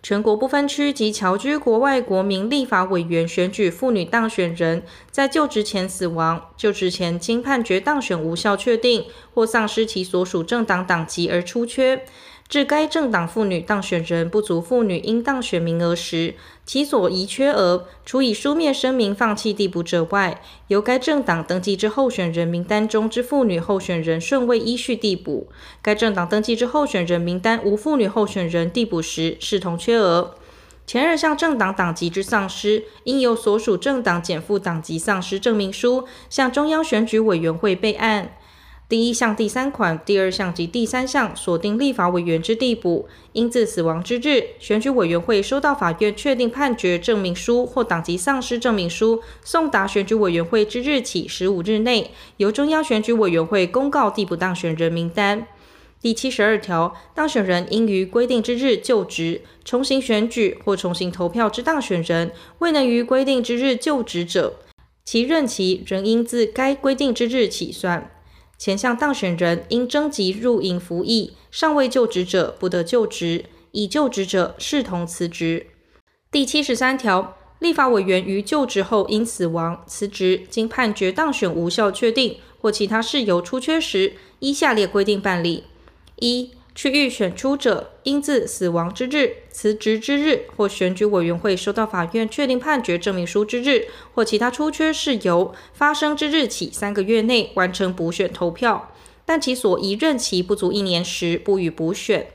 [0.03, 12.05] 全国不分区及侨居国外国民立法委员选举妇女当选人，在就职前死亡，就职前经判决当选无效确定，或丧失其所属政党党籍而出缺。
[12.51, 16.35] 至该政党妇女当选人不足妇女应当选名额时，
[16.67, 25.47] 其所遗缺额，除以书面声明放弃递补者外，由该政党登记之候选人名单中之妇女候选人顺位依序递补。
[25.81, 30.35] 该政党登记之候选人名单无妇女候选人递补时，视同缺额。
[30.85, 38.33] 前二项政党党籍之丧失，应由所属政党减负党籍丧失证明书，向中央选举委员会备案。
[38.91, 55.47] 第一项第三款、第二项及第三项锁定立法委员之递补，应自死亡之日，选举委员会收到法院确定判决证明书或党籍丧失证明书送达选举委员会之日起十五日内，由中央选举委员会公告递补当选人名单。
[56.01, 64.55] 第七十二条，当选人应于规定之日就职、重新选举或重新投票之当选人，未能于规定之日就职者，
[65.05, 68.11] 其任期仍应自该规定之日起算。
[68.61, 75.69] 前项当选人因征集入营服役，尚未就职者不得就职，已就职者视同辞职。
[76.31, 85.65] 第七十三条，立法委员于就职后因死亡、辞职，经判决当选无效确定，或其他事由出缺时，依下列规定办理：
[86.17, 98.93] 一、区域选出者应自死亡之日、辞职之日或选举委员会收到法院确定判决证明书之日，或其他出缺事由发生之日起三个月内完成补选投票，
[99.27, 102.29] 但其所宜任期不足一年时，不予补选。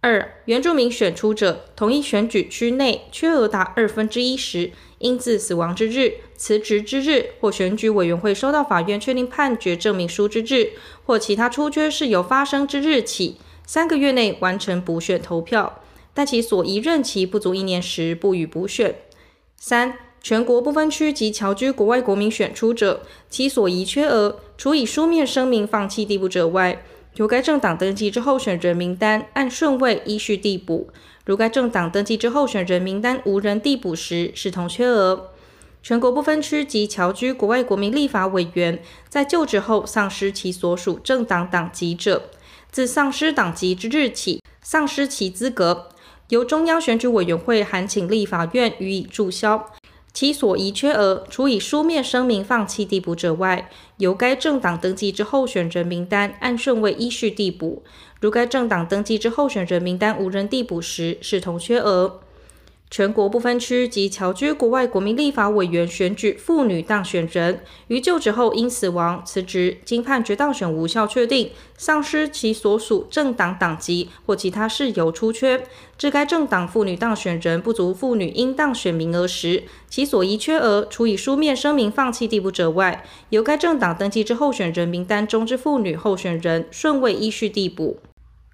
[0.00, 10.70] 二、原住民选出者，同一选举区内缺额达二分之一时，应自死亡之日、辞职之日或选举委员会收到法院确定判决证明书之日，
[11.04, 13.38] 或其他出缺事由发生之日起，
[13.68, 15.82] 三个月内完成补选投票，
[16.14, 18.94] 但其所宜任期不足一年时，不予补选。
[19.58, 26.82] 三、全国不分区及侨居国外国民选出者，其所宜缺额，除以书面声明放弃递补者外，
[27.16, 30.88] 由该政党登记之候选人名单按顺位依序递补。
[31.26, 35.28] 如该政党登记之候选人名单无人递补时，视同缺额。
[35.82, 42.30] 全国不分区及侨居国外国民立法委员在就职后丧失其所属政党党籍者，
[42.70, 45.88] 自丧失党籍之日起，丧失其资格，
[46.28, 49.70] 由中央选举委员会函请立法院予以注销。
[50.12, 57.84] 其所遗缺额，除以书面声明放弃递补者外，由该政党登记之候选人名单按顺位依序递补。
[58.20, 62.20] 如该政党登记之候选人名单无人递补时，视同缺额。
[62.90, 75.62] 全国不分区及侨居国外国民立法委员选举妇女当选人，于就职后因死亡、辞职，经判决当选无效确定，丧失其所属政党党籍或其他事由出缺，
[75.98, 87.98] 致该政党妇女当选人不足妇女应当选名额时，其所宜缺额，除以书面声明放弃递补者外，由该政党登记之候选人名单中之妇女候选人顺位依序递补。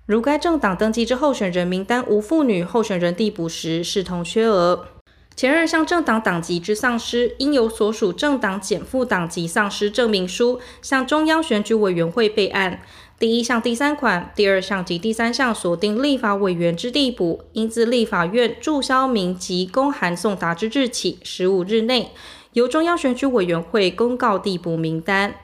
[0.06, 4.88] 如该政党登记之候选人名单无妇女候选人递补时，视同缺额。
[5.34, 12.82] 前二项政党党籍之丧失，应由所属政党减负党籍丧失证明书，向中央选举委员会备案。
[13.18, 22.10] 第一项第三款、第二项及第三项所定立法委员之递补，应自立法院注销名及公函送达之日起十五日内，
[22.52, 25.36] 由中央选举委员会公告递补名单。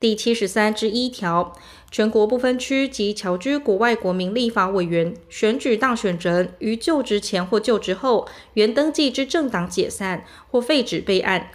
[0.00, 1.52] 第七十三之一条，
[1.90, 11.50] 全国不分区及侨居国外国民立法委员选举当选人，于就职前或就职后，原登记之政党解散或废止备案，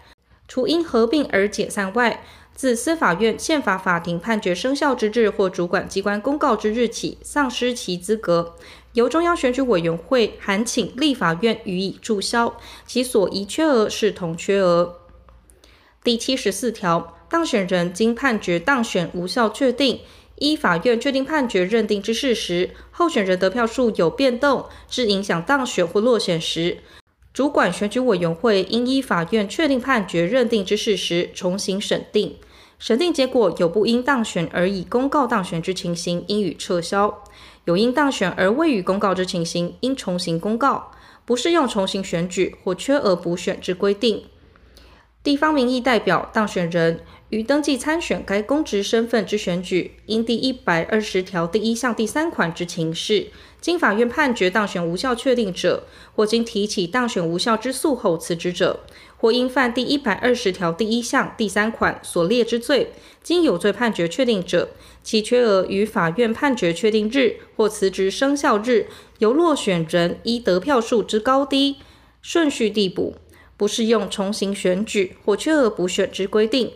[0.48, 2.24] 除因合并而解散外，
[2.56, 8.56] 自司法院宪法法庭判决生效之日或主管机关公告之日起，丧失其资格，
[8.94, 12.58] 由中央选举委员会函请立法院予以注销，
[12.88, 14.96] 其所遗缺额视同缺额。
[16.04, 17.18] 第七十四条。
[17.30, 20.02] 当选人经判决当选无效确定，
[20.44, 26.80] 依法院确定判决认定之事实，候选人得票数有变动，致影响当选或落选时，
[27.34, 32.36] 主管选举委员会应依法院确定判决认定之事实重新审定，
[32.78, 37.08] 审定结果有不因当选而已公告当选之情形，应予撤销；
[37.64, 40.92] 有因当选而未予公告之情形，应重新公告，
[41.24, 44.26] 不适用重新选举或缺额补选之规定。
[45.24, 47.00] 地方民意代表当选人。
[47.34, 53.26] 于登记参选该公职身份之选举，因第一百二十条第一项第三款之情事，
[53.60, 58.82] 经法院判决当选无效确定者，或经提起当选无效之诉后辞职者，
[59.18, 62.92] 或因犯第一百二十条第一项第三款所列之罪，
[63.24, 64.70] 经有罪判决确定者，
[65.02, 68.86] 其缺额于法院判决确定日或辞职生效日，
[69.18, 71.78] 由落选人依得票数之高低
[72.22, 73.16] 顺序递补，
[73.58, 76.74] 不适用重新选举或缺额补选之规定。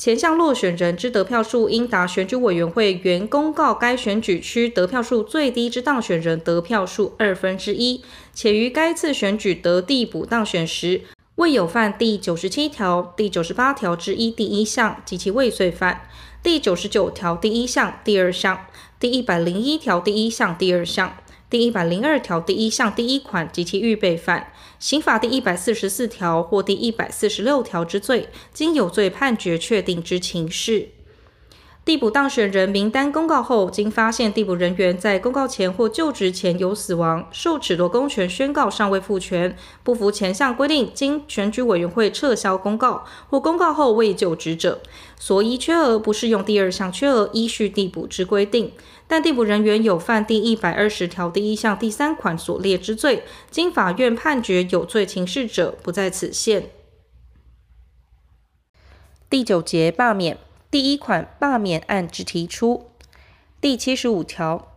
[0.00, 8.00] 前项落选人之得票数应达选举委员会原公告该选举区得票数最低之当选人得票数二分之一，
[8.32, 11.02] 且于该次选举得递补当选时，
[11.34, 16.08] 未有犯第九十七条、第九十八条之一第一项及其未遂犯，
[16.42, 18.64] 第九十九条第一项第二项，
[18.98, 21.14] 第一百零一条第一项第二项。
[21.50, 30.90] 第一百零二条第一项第一款及其预备犯，刑法第一百四十四条或第一百四十六条之罪，经有罪判决确定之情事。
[31.84, 44.80] 递补当选人名单公告后，经发现递补人员在公告前或就职前有死亡，受褫夺公权宣告尚未复权，不服前项规定，经选举委员会撤销公告或公告后未就职者，
[45.18, 48.70] 所依缺额不适用第二项缺额依序递补之规定。
[49.10, 56.70] 但递补人员有犯第一百二十条第一项第三款所列之罪，经法院判决有罪情事者，不在此限。
[59.28, 60.38] 第九节罢免。
[60.70, 62.92] 第一款罢免案之提出，
[63.60, 64.68] 第七十五条，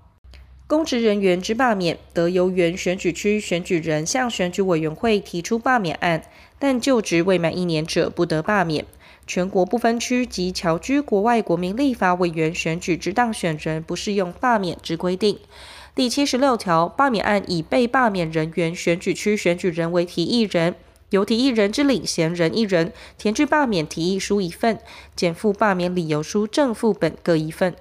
[0.65, 6.23] 公职人员之罢免，得由原选举区选举人向选举委员会提出罢免案，
[6.57, 8.87] 但就职未满一年者不得罢免。
[9.25, 15.39] 全国不分区及侨居国外国民立法委员选举之当选人，不适用罢免之规定。
[15.95, 20.75] 第七十六条，罢免案以被罢免人员选举区选举人为提议人，
[21.11, 24.79] 由提议人之领衔人一人填具罢免提议书一份，
[25.15, 27.75] 检附罢免理由书正副本各一份，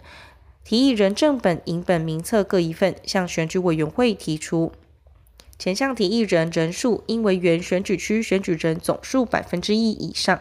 [0.64, 4.72] 提议人正本、影本名册各一份，向选举委员会提出。
[5.58, 10.40] 前项提议人人数应为原选举区选举人总数百分之一以上。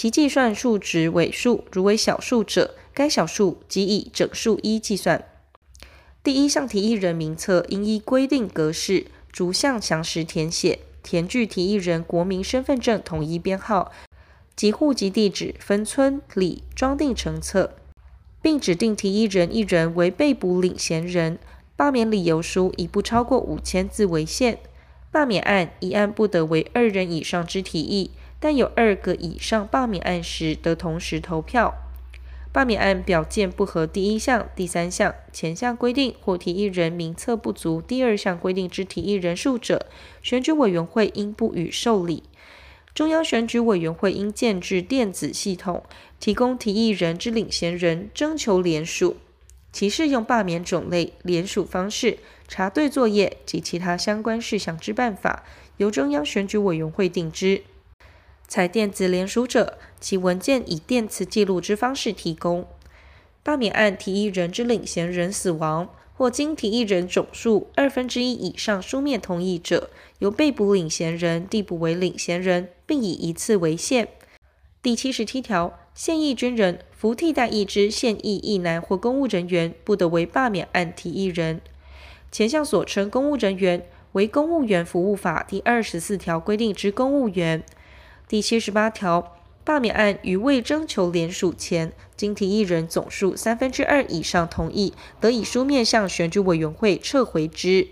[0.00, 5.24] 其计算数值尾数，如为小数者，该小数即以整数一计算。
[6.22, 13.90] 第一项提议人名册应依规定格式逐项详实填写，填具提议人国民身份证统一编号
[14.54, 17.74] 及户籍地址，分村里装订成册，
[18.40, 21.40] 并指定提议人一人为被捕领衔人。
[21.74, 24.60] 罢免理由书以不超过五千字为限。
[25.10, 28.12] 罢免案一案不得为二人以上之提议。
[28.40, 31.74] 但有二个以上罢免案时，得同时投票。
[32.50, 39.86] 罢免案表见不合第一项、第三项前项规定或提议人名册不足第二项规定之提议人数者，
[40.22, 42.22] 选举委员会应不予受理。
[42.94, 45.84] 中央选举委员会应建置电子系统，
[46.18, 49.18] 提供提议人之领衔人征求联署，
[49.70, 55.44] 其适用罢免种类、联署方式、查对作业及其他相关事项之办法，
[55.76, 57.62] 由中央选举委员会定之。
[58.48, 62.66] 采电子联署者，其文件以电磁记录之方式提供。
[63.42, 74.08] 罢免案提议人之领衔人死亡，或经提议人总数二分之一以上书面同意者，由被捕领衔人递补为领衔人，并以一次为限。
[74.82, 81.60] 第七十七条，现役军人、服替代役之现役役男或公务人员，不得为罢免案提议人。
[82.32, 87.62] 前项所称公务人员，为《公务员服务法》第二十四条规定之公务员。
[88.28, 97.88] 第七十八条，罢免案于未征求联署前，经提议人总数三分之二以上同意，得以书面向选举委员会撤回之。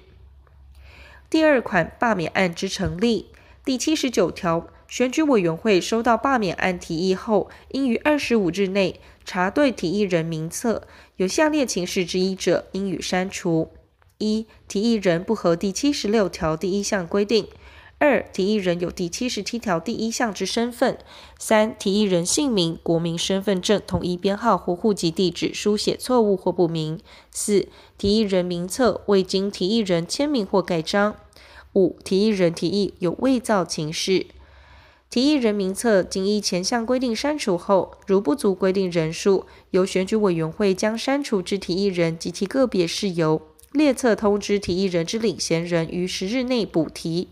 [1.30, 3.30] 第二款罢免案之成立，
[3.64, 10.86] 第七十九条，选举委员会收到罢免案提议后，应于二十五日内查对提议人名册，
[11.16, 13.70] 有下列情事之一者，应予删除：
[14.18, 17.48] 一、提议人不合第七十六条第一项规定。
[17.98, 20.96] 二、提议人有第七十七条第一项之身份；
[21.38, 26.98] 三、提议人姓名、国民身份证统一编号或户籍地址书写错误或不明；
[27.30, 31.14] 四、提议人名册未经提议人签名或盖章；
[31.72, 34.26] 五、提议人提议有伪造情事。
[35.08, 43.40] 提议人名册经依前项规定删除后，如不足规定人数，由选举委员会将删除之提议人及其个别事由
[43.72, 47.28] 列册通知提议人之领衔人于十日内补提。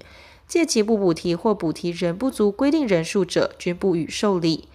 [0.47, 4.69] 借期不补提或补提仍不足规定人数者，均不予受理。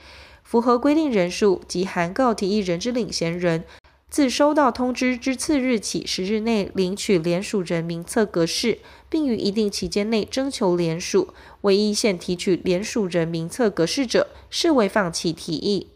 [0.44, 3.64] 符合规定人数及函告提议人之领衔人，
[4.10, 11.28] 自收到通知之次日起十日内领取联署人名册格式，并于一定期间内征求联署，
[11.62, 15.88] 唯一现提取联署人名册格式者，视为放弃提议。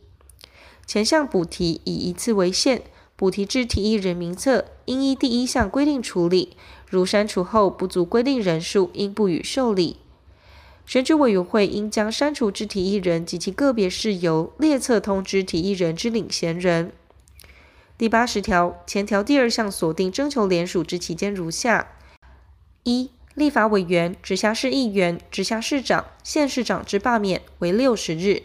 [0.86, 2.84] 前项补提以一次为限，
[3.16, 6.56] 补提之提议人名册应依第一项规定处理。
[6.94, 9.98] 如删除后不足规定人数，应不予受理。
[10.86, 16.92] 选举委员会应将删除之提议人及其个别事由列册通知提议人之领衔人。
[17.98, 21.88] 第八十条前条第二项锁定征求联署之期间如下：
[22.84, 28.44] 一、立法委员、直辖市议员、直辖市长、县市长之罢免为六十日；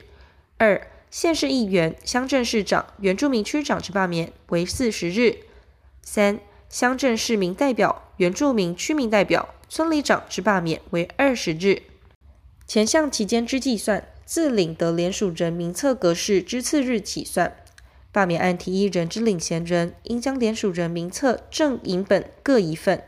[0.57, 5.45] 二、县市议员、乡镇市长、原住民区长之罢免为四十日；
[6.01, 11.83] 三、乡镇市民代表、原住民区民代表、村里长之罢免为二十日。
[12.67, 17.57] 前项期间之计算，自领得联署人名册格式之次日起算。
[18.13, 23.03] 罢免案提议人之领衔人，应将联署人名册正、影本各一份，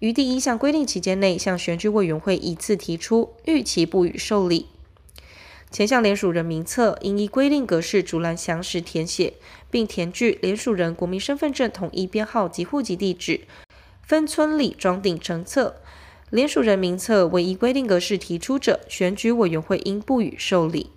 [0.00, 4.66] 于第一项规定期间内向选举委员会一次提出，逾期不予受理。
[5.70, 9.34] 前项联署人名册应依规定格式逐栏详实填写，
[9.70, 13.40] 并填具联署人国民身份证统一编号及户籍地址，
[14.02, 15.76] 分村里装订成册。
[16.30, 20.90] 联署人名册未依规定格式提出者，选举委员会应不予受理。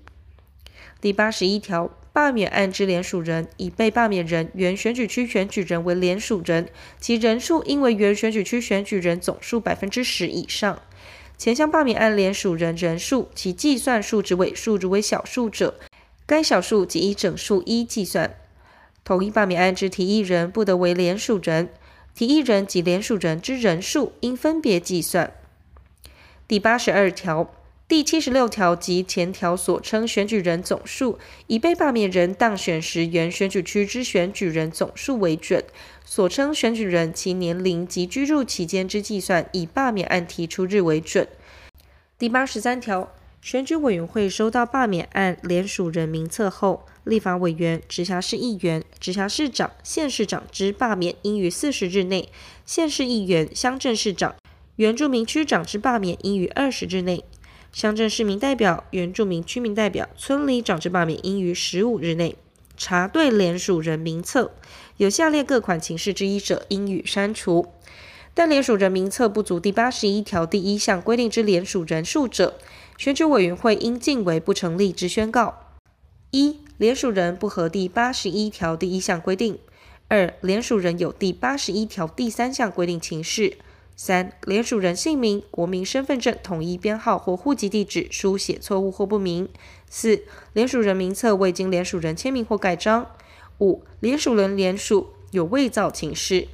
[1.02, 6.70] 第八十一条，罢免案之联署人，以被罢免人原选举区选举人为联署人，
[7.00, 10.82] 其人数应为原选举区选举人总数百分之十以上。
[11.40, 15.76] 前项罢免案联署人人数，其计算数值尾数值为小数者，
[16.26, 18.36] 该小数即以整数一计算。
[19.06, 21.70] 同一罢免案之提议人不得为联署人，
[22.14, 25.34] 提议人及联署人之人数应分别计算。
[26.46, 27.50] 第八十二条，
[27.90, 31.18] 第七十六条及前条所称选举人总数，
[31.48, 35.64] 以被罢免人当选时原选举区之选举人总数为准；
[36.06, 41.28] 所称选举人其年龄及居住期间之计算，以罢免案提出日为准。
[42.20, 43.12] 第八十三条，
[43.42, 52.30] 选举委员会收到罢免案联署人名册后，立法委员、直辖市议员、直辖市长、县市长之罢免应于四十日内；
[52.68, 54.36] 县市议员、乡镇市长、
[54.76, 57.24] 原住民区长之罢免应于二十日内。
[57.72, 62.36] 乡镇市民代表、原住民居民代表、村里长之罢免应于十五日内
[62.76, 64.52] 查对联署人名册，
[64.98, 67.68] 有下列各款情事之一者，应予删除。
[68.34, 72.58] 但联署人名册不足第八十一条第一项规定之联署人数者，
[72.98, 75.76] 选举委员会应尽为不成立之宣告。
[76.32, 79.56] 一、联署人不合第八十一条第一项规定；
[80.08, 83.58] 二、联署人有第八十一条第三项规定情事。
[84.02, 89.50] 三、联署人姓名、国民身份证统一编号或户籍地址书写错误或不明。
[89.90, 90.24] 四、
[90.54, 93.08] 联署人名册未经联署人签名或盖章。
[93.60, 96.48] 五、联署人联署有伪造情事。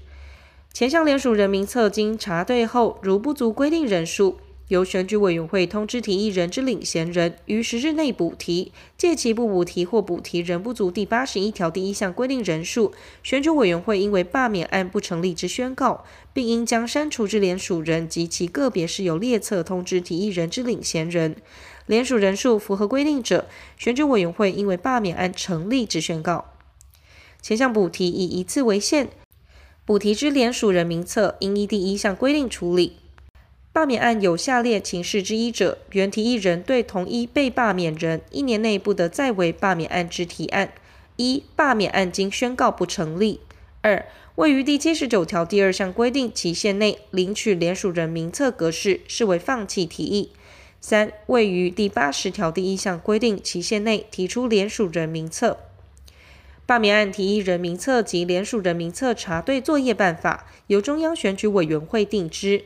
[0.74, 4.40] 前项联署人名册经查对后，如不足规定人数，
[4.70, 21.36] 由选举委员会通知提议人之领衔人，于十日内补提；届其不补提或补提仍不足第八十一条第一项规定人数，选举委员会因为罢免案不成立之宣告，并应将删除之联署人及其个别事由列册通知提议人之领衔人。
[21.86, 23.48] 联署人数符合规定者，
[23.78, 26.46] 选举委员会因为罢免案成立之宣告。
[27.40, 29.10] 前项补提以一次为限，
[29.86, 32.94] 补提之联署人名册应依第一项规定处理。
[33.76, 40.72] 罢免案有下列情事之一者，原提议人对同一被罢免人一年内不得再为罢免案之提案。
[41.18, 43.42] 一、罢免案经宣告不成立；
[43.82, 50.30] 二、位于第七十九条第二项规定期限内领取联署人名册格式，视为放弃提议；
[50.80, 55.58] 三、位于第八十条第一项规定期限内提出联署人名册。
[56.66, 62.64] 罢免案提议人名册及联署人名册查对作业办法，由中央选举委员会定之。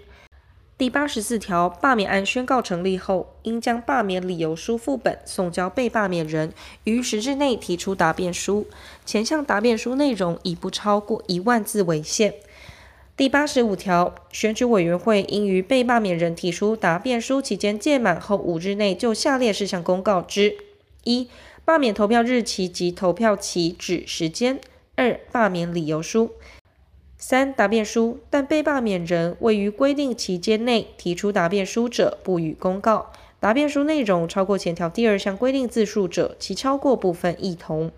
[0.79, 6.53] 第八十四条，罢免案宣告成立后，应将罢免理由书副本送交被罢免人，
[6.85, 8.65] 于十日内提出答辩书。
[9.05, 12.33] 前项答辩书内容以不超过一万字为限。
[13.17, 20.55] 第八十五条，选举委员会应于被罢免人提出答辩书期间届满后五日内，就下列事项公告之：
[21.03, 21.27] 一、
[21.65, 24.55] 罢免投票日期及投票期止时间；
[24.95, 26.31] 二、罢免理由书。
[27.21, 33.11] 三、答辩书，但被罢免人未于规定期间内提出答辩书者，不予公告。
[33.41, 37.91] 答辩书内容超过前条第二项规定字数者，其超过部分亦同。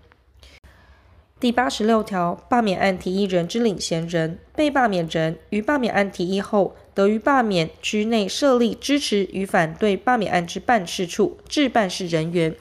[1.38, 12.54] 第八十六条，罢免案提议人之领衔人、被罢免人于罢免案提议后，得于罢免区内设立支持与反对罢免案之办事处、置办事人员。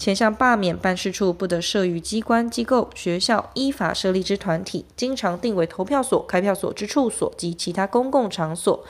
[0.00, 8.82] 前项罢免办事处不得设于机关、机构、学校依法设立之团体，经常定为投票所、开票所之处所及其他公共场所。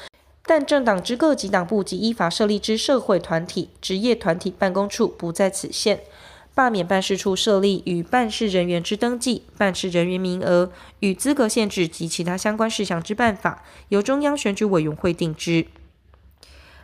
[0.47, 5.99] 但政党之各级党部及依法设立之社会团体、职业团体办公处不在此限。
[6.55, 10.71] 罢免办事处设立与办事人员之登记、办事人员名额
[11.01, 15.67] 与资格限制及其他相关事项之办法，由中央选举委员会定之。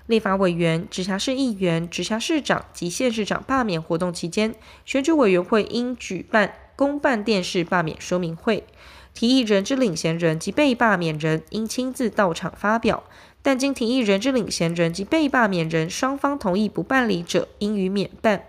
[0.07, 4.55] 立法委员、直辖市议员、直辖市长及县市长罢免活动期间，
[4.85, 8.65] 选举委员会应举办公办电视罢免说明会。
[9.13, 13.03] 提议人之领衔人及被罢免人应亲自到场发表，
[13.43, 18.45] 但经提议人之领衔人及被罢免人双方同意不办理者，应予免办。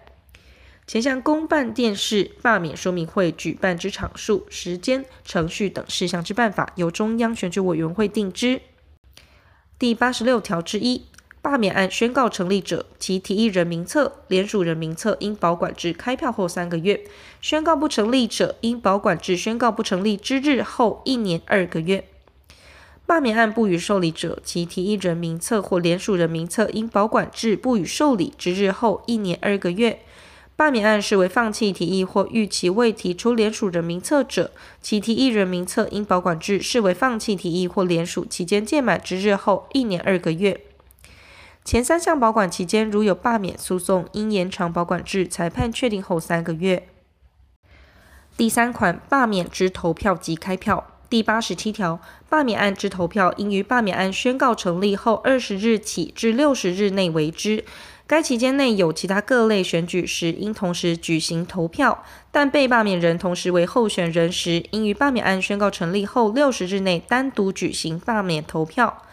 [0.85, 8.61] 前项公办电视罢免说明会举办之场数、时间、程序等事项之办法，由中央选举委员会定之。
[9.79, 11.05] 第八十六条之一。
[11.41, 16.97] 罢免案宣告成立者，其提议人名册、联署人名册应保管至开票后三个月；
[17.41, 22.03] 宣告不成立者，应保管至宣告不成立之日后一年二个月。
[23.05, 29.99] 罢免案不予受理者，其提议人名册或联署人名册应保管至不予受理之日后一年二个月。
[30.57, 34.51] 罢免案视为放弃提议或逾期未提出联署人名册者，
[34.81, 40.59] 其提议人名册应保管至视为放弃提议或联署期间届满之日后一年二个月。
[41.67, 46.87] 前三项保管期间，如有罢免诉讼，应延长保管至裁判确定后三个月。
[48.37, 51.99] 第三款罢免之投票及开票第八十七条，
[52.29, 57.65] 罢免案之投票应于罢免案宣告成立后二十日起至六十日内为之。
[58.07, 62.01] 该期间内有其他各类选举时，应同时举行投票。
[62.31, 69.03] 但被罢免人同时为候选人时，应于罢免案宣告成立后六十日内单独举行罢免投票。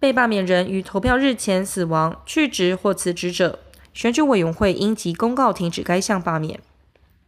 [0.00, 3.58] 被罢免人于投票日前死亡、去职或辞职者，
[3.92, 6.58] 选举委员会应即公告停止该项罢免。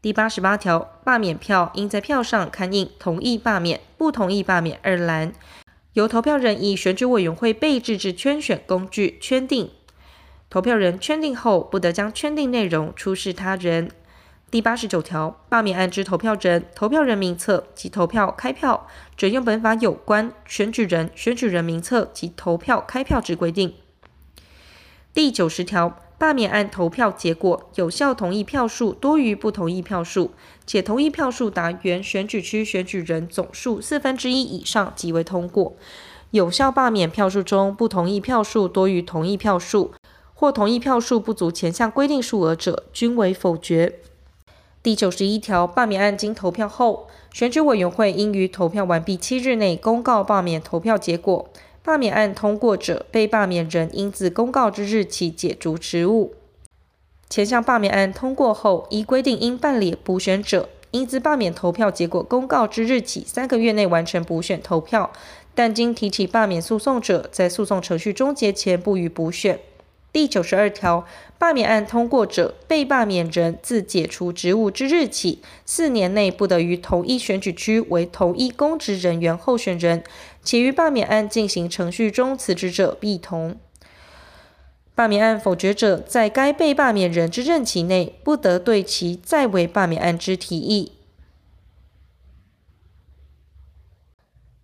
[0.01, 5.35] 第八十八条，罢免票应在票上刊印“同意罢免”“不同意罢免”二栏，
[5.93, 9.69] 由投票人以选举委员会备置之圈选工具圈定。
[10.49, 13.91] 投票人圈定后，不得将圈定内容出示他人。
[14.53, 23.73] 第八十九条，罢免案之投票人、投票人名册及投票开票，准用本法有关选举人、选举人名册及投票开票之规定。
[25.15, 30.33] 第九十条，罢免案投票结果有效同意票数多于不同意票数，
[30.67, 35.75] 且同意票数达原选举区选举人总数四分之一以上，即为通过。
[36.33, 39.95] 有效罢免票数中不同意票数多于同意票数，
[40.35, 44.01] 或同意票数不足前项规定数额者，均为否决。
[44.83, 51.49] 第九十一条，罢免案经投票后，选举委员会应于投票完毕七日内公告罢免投票结果。
[51.85, 56.35] 罢免案通过者，被罢免人应自公告之日起解除职务。
[57.31, 65.13] 前项罢免案通过后，依规定应办理补选者，应自罢免投票结果公告之日起三个月内完成补选投票。
[65.55, 69.61] 但经提起罢免诉讼者，在诉讼程序终结前不予补选。
[70.13, 71.07] 第九十二条，
[71.43, 80.05] 罢免案通过者，被罢免人自解除职务之日起四年内不得于同一选举区为同一公职人员候选人，
[80.45, 83.57] 且于罢免案进行程序中辞职者，必同。
[84.95, 90.93] 罢免案否决者，在该被罢免人之任期内，不得对其再为罢免案之提议。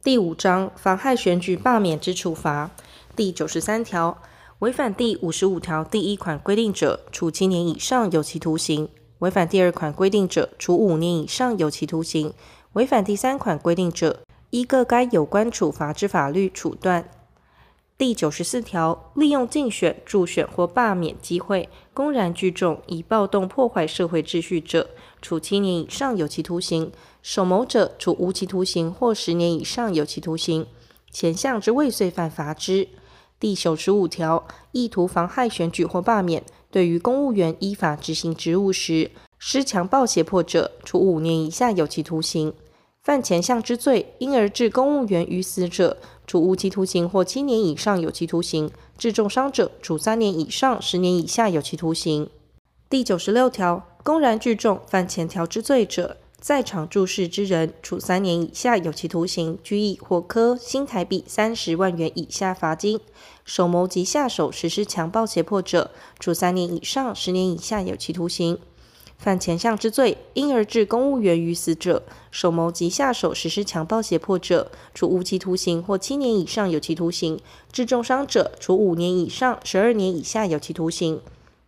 [0.04, 2.70] 第五章，妨害选举罢免之处罚，
[3.16, 4.22] 第九十三条。
[4.60, 8.88] 违反第五十五条第一款规定者，处七年以上有期徒刑；
[9.20, 12.32] 违反第二款规定者，处五年以上有期徒刑；
[12.72, 14.18] 违反第三款规定者，
[14.50, 17.08] 依各该有关处罚之法律处断。
[17.96, 24.90] 第九十四条，利用竞选、助选或罢免机会，公然聚众以暴动破坏社会秩序者，
[25.22, 26.90] 处七年以上有期徒刑；
[27.22, 30.66] 首谋者，处无期徒刑或十年以上有期徒刑。
[31.12, 32.88] 前项之未遂犯，罚之。
[33.40, 36.42] 第九十五条，意图妨害选举或罢免，
[36.72, 42.50] 对于公务员依法执行职务时，施强暴胁迫者，处五年以下有期徒刑；
[43.00, 52.28] 犯前项之罪，因而致公务员于死者，处无期徒刑或七年以上有期徒刑；致重伤者，处三年以上十年以下有期徒刑。
[52.90, 56.16] 第九十六条，公然聚众犯前条之罪者，
[56.48, 63.00] 在场注视之人，处三年以下有期徒刑、拘役或科新台币三十万元以下罚金；
[63.44, 68.58] 首谋及下手实施强暴胁迫者，处三年以上十年以下有期徒刑。
[69.18, 77.36] 犯前项之罪，因而致公务员于死者，首谋及下手实施强暴胁迫者，处无期徒刑或七年以上有期徒刑；
[77.70, 81.20] 致重伤者，处五年以上十二年以下有期徒刑。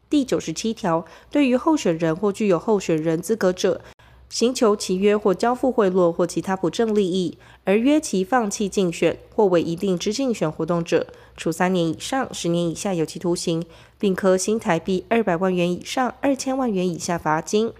[0.08, 3.82] 第九十七条，对于候选人或具有候选人资格者，
[4.30, 13.64] 寻求契约或交付贿赂或其他不正利益，而约其放弃竞选或为一定之竞选活动者，处三年以上十年以下有期徒刑，
[13.98, 17.72] 并科新台币二百万元以上二千万元以下罚金。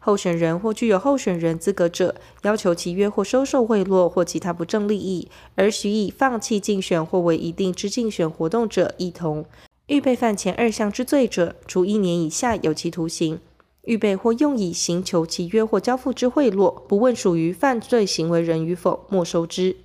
[0.00, 9.44] 候选人或具有候选人资格者，要求契约或收受贿赂或其他不正利益，而许以放弃竞选或为一定之竞选活动者，亦同。
[9.86, 13.38] 预备犯前二项之罪者，处一年以下有期徒刑。
[13.82, 19.76] 预备或用以行求契约或交付之贿赂，不问属于犯罪行为人与否，没收之。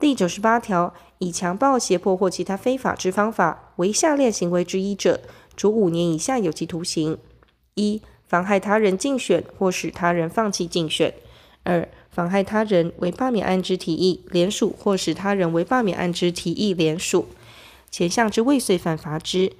[0.00, 5.20] 第九十八条，以强暴、胁迫或其他非法之方法为下列行为之一者，
[5.56, 7.18] 处五年以下有期徒刑：
[7.74, 11.12] 一、妨害他人竞选或使他人放弃竞选；
[11.64, 17.26] 二、妨害他人为罢免案之提议联署或使他人为罢免案之提议联署。
[17.90, 19.52] 前项之未遂犯，罚之。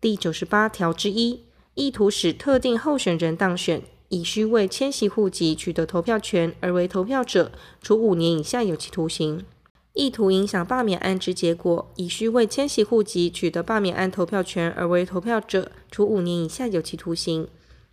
[0.00, 1.47] 第九十八条之一。
[1.78, 9.44] 意图使特定候选人当选，以需为迁徙户籍取得投票权而为投票者，处五年以下有期徒刑；
[9.92, 17.46] 意图影响罢免案之结果，以需为迁徙户籍取得罢免案投票权而为投票者，处五年以下有期徒刑。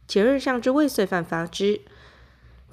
[0.07, 1.81] 前二项之未遂犯，罚之。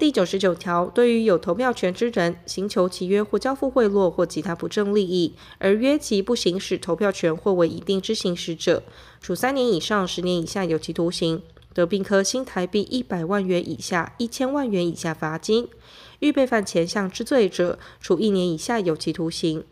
[0.03, 8.83] 第九十九条，对于有投票权之人，行求契约或交付贿赂或其他不正利益，而约其不行使投票权或为一定之行使者，
[9.21, 11.41] 处三年以上十年以下有期徒刑，
[11.73, 15.69] 得并科新台币一百万元以下一千万元以下罚金。
[16.19, 19.63] 预备犯前项之罪者，处一年以下有期徒刑。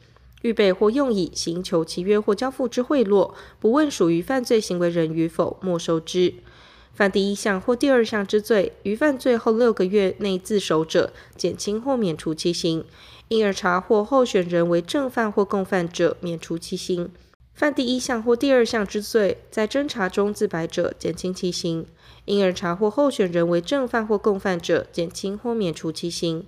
[0.43, 6.33] 预备或用以行求契约或交付之贿赂，不问属于犯罪行为人与否，没收之。
[6.93, 12.83] 犯第一项或第二项之罪，于犯罪后六个月内自首者，减轻或免除其刑；
[13.29, 17.07] 因而查获候选人为正犯或共犯者，免除其刑；
[17.53, 21.85] 犯第一项或第二项之罪，在侦查中自白者，减轻其刑；
[22.25, 26.45] 因而查获候选人为正犯或共犯者，减轻或免除其刑。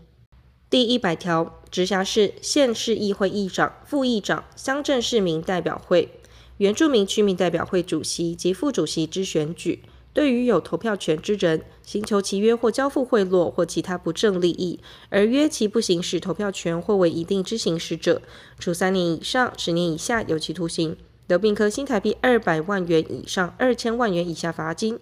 [0.70, 6.20] 第一百条，直辖市、县市议会议长、副议长、乡镇市民代表会、
[6.58, 9.84] 原住民区民代表会主席及副主席之选举。
[10.14, 14.80] 对于有投票权之人，行求其约或交付贿赂或其他不正利益，
[15.10, 18.22] 而约其不行使投票权或为一定之行使者，
[18.60, 20.96] 处三年以上十年以下有期徒刑，
[21.26, 25.00] 得并科新台币二百万元以上二千万元以下罚金。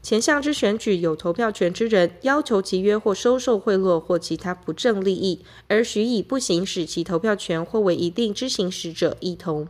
[0.00, 9.66] 前项之选举有投票权之人，要求其约或收受贿赂或其他不正利益，而许以不行使其投票权或为一定之行使者，亦同。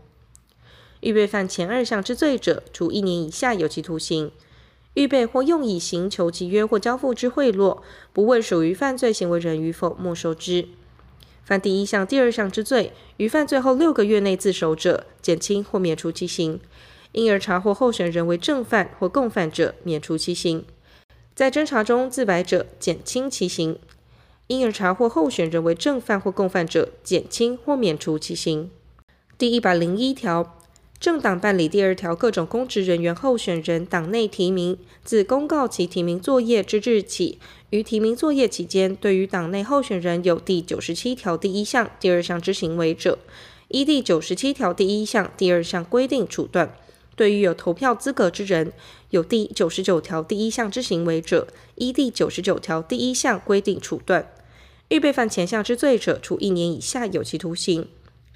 [1.01, 4.31] 预备犯前二项之罪者，处一年以下有期徒刑。
[4.94, 7.78] 预备或用以行求其约或交付之贿赂，
[8.12, 10.69] 不问属于犯罪行为人与否，没收之。
[11.44, 16.59] 犯第一项、第二项之罪，于犯罪后六个月内自首者，减轻或免除其刑；
[17.12, 20.64] 因而查获候选人为正犯或共犯者，免除其刑；
[21.35, 23.77] 在侦查中自白者，减轻其刑；
[24.47, 28.70] 因而查获候选人为正犯或共犯者，减轻或免除其刑。
[29.39, 30.59] 第一百零一条。
[31.02, 43.18] 政党办理第二条各种公职人员候选人党内提名，自公告其提名作业之日起，于提名作业期间，对于党内候选人有第九十七条第一项、第二项之行为者，
[43.66, 46.68] 依第九十七条第一项、第二项规定处断；
[47.16, 48.72] 对于有投票资格之人，
[49.10, 54.30] 有第九十九条第一项之行为者，依第九十九条第一项规定处断。
[54.86, 57.88] 预备犯前项之罪者，处一年以下有期徒刑。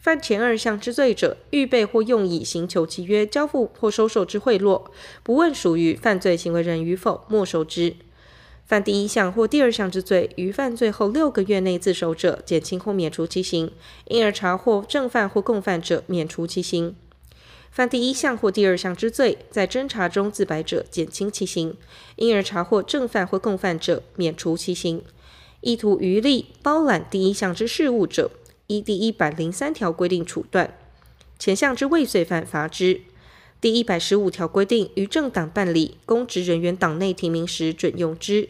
[0.06, 4.84] 犯前二项之罪者，预备或用以行求契约、交付或收受之贿赂，
[5.24, 7.96] 不问属于犯罪行为人与否，没收之。
[8.64, 13.70] 犯第一项或第二项之罪，于犯罪后六个月内自首者，减轻或免除其刑；
[14.04, 16.94] 因而查获正犯或共犯者，免除其刑。
[17.72, 21.72] 犯第一项或第二项之罪，在侦查中自白者，减轻其刑；
[22.14, 25.02] 因而查获正犯或共犯者，免除其刑。
[25.62, 28.30] 意图渔利、包揽第一项之事务者，
[28.66, 30.74] 依第一百零三条规定处断，
[31.38, 33.02] 前项之未遂犯罚之。
[33.60, 38.48] 第一百十五条规定，于政党办理公职人员党内提名时准用之。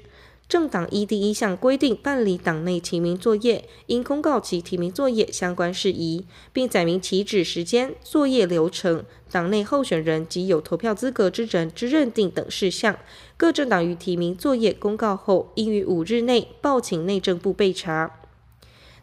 [0.48, 12.96] 政党依第一项规定办理党内提名作业，应公告其提名作业相关事宜，并载明起止时间、作业流程、党内候选人及有投票资格之人之认定等事项。
[13.36, 18.20] 各政党于提名作业公告后，应于五日内报请内政部备查。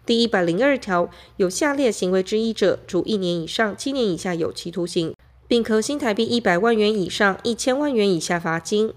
[0.06, 5.16] 第一百零二条，有下列行为之一者，处一年以上七年以下有期徒刑，
[5.48, 8.94] 并科新台币一百万元以上一千万元以下罚金。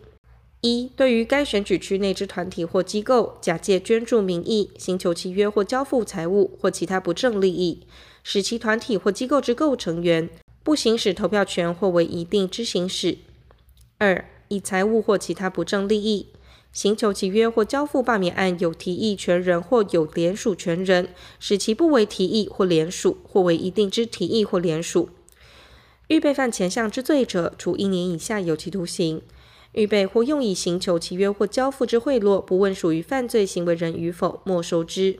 [0.63, 7.87] 一、对于该选举区内之团体或机构，假借捐助名义，行求契约或交付财物或其他不正利益，
[8.25, 10.29] 使其团体或机构之构成员
[10.65, 13.19] 不行使投票权或为一定之行使。
[13.99, 16.27] 二、以财物或其他不正利益。
[16.77, 21.09] 行求契约或交付罢免案有提议权人或有联署权人，
[21.41, 25.09] 使其不为提议或联署，或为一定之提议或联署。
[26.09, 29.23] 预备犯前项之罪者，处一年以下有期徒刑。
[29.73, 35.19] 预备或用以行求契约或交付之贿赂，不问属于犯罪行为人与否，没收之。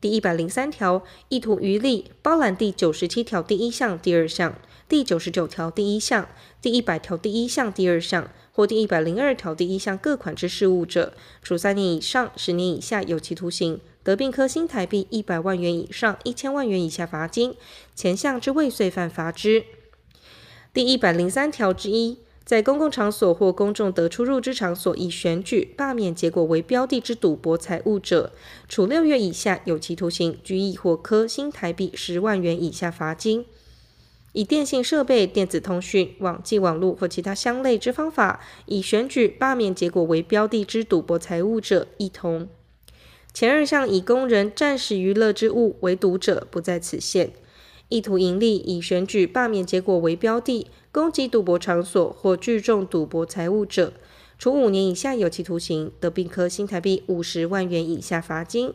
[0.00, 4.58] 第一百零三条，意图渔利，包揽第九十七条第一项、第二项、
[4.88, 6.28] 第九十九条第一项、
[6.60, 8.28] 第一百条第一项、第二项。
[8.52, 11.12] 或第一百零二条第一项各款之事务者，
[11.42, 17.54] 处三年以上十年以下有期徒刑，得并科新台币一百万元以上一千万元以下罚金。
[17.94, 19.64] 前项之未遂犯罚之。
[20.72, 28.32] 第一百零三条之一，在公共场所或公众得出入之场所，以选举、罢免结果为标的之赌博财物者，
[28.68, 33.46] 处六月以下有期徒刑，拘役或科新台币十万元以下罚金。
[34.32, 42.48] 以电信设备、电子通讯、网际网络或其他相类之方法，以选举、罢免结果为标的之赌博财物者，一同。
[43.32, 47.32] 前二项以供人暂时娱乐之物为赌者，不在此限。
[47.88, 53.92] 意图营利，以选举、罢免结果为标的，攻击赌博场所或聚众赌博财物者，
[54.38, 58.72] 处五年以下有期徒刑，得并科新台币五十万元以下罚金。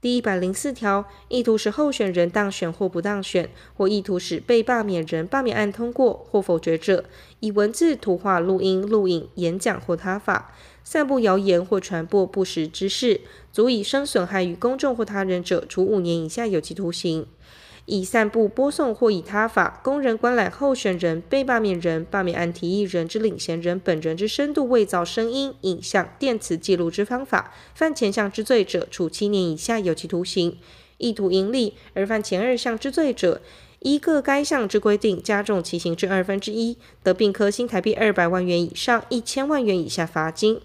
[0.00, 7.04] 第一百零四条，意图使候选人当选或不当选，或意图使被罢免人罢免案通过或否决者，
[7.40, 10.54] 以文字、图画、录音、录影、演讲或他法，
[10.84, 13.22] 散布谣言或传播不实之事，
[13.52, 17.26] 足以生损害于公众或他人者，处五年以下有期徒刑。
[17.90, 30.58] 以散布、播送或以他法，供人观览候选人、被罢免人、罢免案提议人之领衔人本人之深度伪造声音、影像、电磁记录之方法，犯前项之罪者，处七年以下有期徒刑；
[30.98, 33.40] 意图营利而犯前二项之罪者，
[33.78, 40.60] 依各该项之规定加重其刑至二分之一，得并科新台币二百万元以上一千万元以下罚金。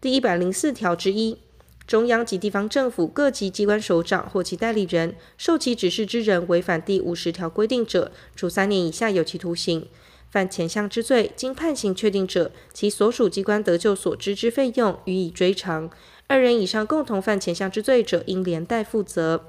[0.00, 1.38] 第一百零四条之一，
[1.86, 9.86] 中央及地方政府各级机关首长或其代理人，受其指示之人违反第五十条规定者，处三年以下有期徒刑。
[10.28, 15.88] 犯前项之罪，经判刑确定者，其所属机关得救所支之费用予以追偿。
[16.26, 19.44] 二人以上共同犯前项之罪者，应连带负责。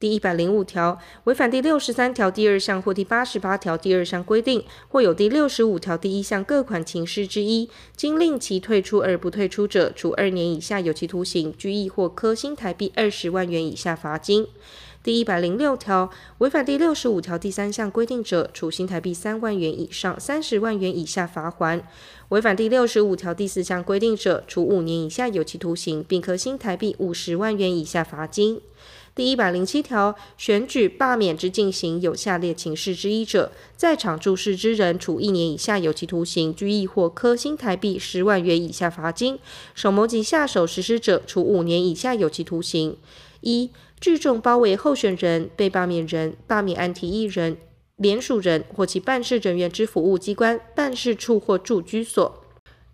[0.00, 14.46] 第一百零五条，违反第六十三条第二项或第八十八条第二项规定，或有第六十五条第一项各款情事之一，经令其退出而不退出者，处二年以下有期徒刑、拘役或科新台币二十万元以下罚金。
[15.02, 21.82] 第一百零六条，违反第六十五条第三项规定者，处新台币三万元以上三十万元以下罚锾；
[22.30, 28.60] 违反第六十五条第四项规定者，处五年以下有期徒刑，并科新台币五十万元以下罚金。
[29.14, 39.36] 第一百零七条，选举罢免之进行有下列情事之一者，在场注释之人，处一年以下有期徒刑、拘役或科新台币十万元以下罚金；
[39.72, 42.96] 首谋及下手实施者，处五年以下有期徒刑。
[43.40, 43.70] 一、
[44.00, 47.56] 聚众包围候选人、被罢免人、罢免案提议人、
[47.94, 52.42] 联署人或其办事人员之服务机关、办事处或住居所。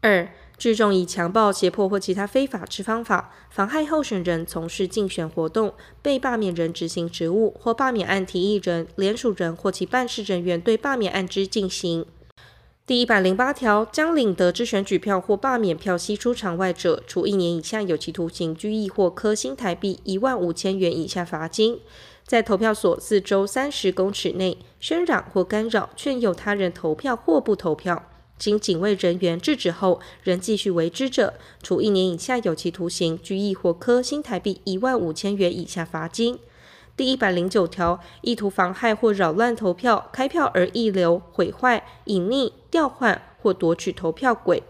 [0.02, 0.30] 二、
[0.60, 5.72] 聚众以强暴、胁迫或其他非法之方法，妨害候选人从事竞选活动，
[6.02, 12.04] 被罢免人执行职务，或罢免案提议人、联署人或其办事人员对罢免案之进行。
[12.86, 21.80] 第一百零八条，将领得之选举票或罢免票悉出场外者，处一年以下有期徒刑、拘役或科新台币一万五千元以下罚金。
[22.26, 28.09] 在投票所四周三十公尺内，喧嚷或干扰、劝诱他人投票或不投票。
[28.40, 36.38] 经警卫人员制止后，仍继续为之者，处一年以下有期徒刑、拘役或科新台币一万五千元以下罚金。
[36.96, 44.62] 第一百零九条，意图妨害或扰乱投票、开票而溢留、毁坏、隐匿、调换或夺取投票匭、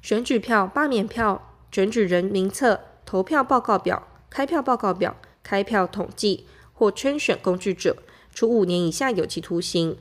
[0.00, 7.98] 选举票、罢免票、选举人名册、投票报告表、开票报告表、开票统计或圈选工具者，
[8.34, 9.98] 处五年以下有期徒刑。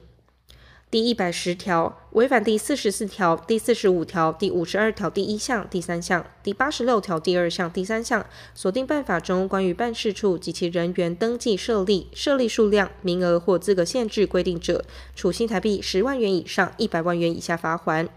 [0.89, 18.07] 第一百十条，违反第四十四条、第四十五条、第五十二条第一项、第三项、第八十六条第二项、第三项锁定办法中关于办事处及其人员登记设立、设立数量、名额或资格限制规定者，处新台币十万元以上一百万元以下罚锾。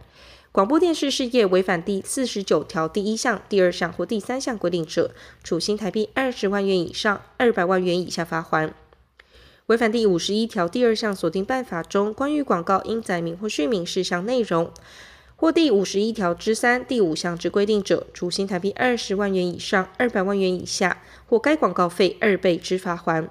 [0.53, 8.71] 广播电视事业违反第四十九条第一项、第二项或第三项规定者，处新台币二十万元以上二百万元以下罚锾。
[9.71, 14.69] 违反第五十一条第二项锁定办法中关于广告应载明或叙明事项内容，
[15.37, 23.29] 或第五十一条之三、第五项之规定者，处新台币二十万元以上二百万元以下，或该广告费二倍之罚锾。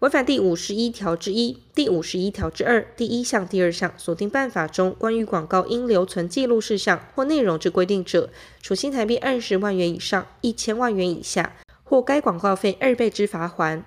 [0.00, 11.54] 违反第五十一条之一、第五十一条之二、第一项、第二项锁定办法中关于广告应留存记录事项或内容之规定者，处新台币二十万元以上一千万元以下，
[11.84, 13.84] 或该广告费二倍之罚锾。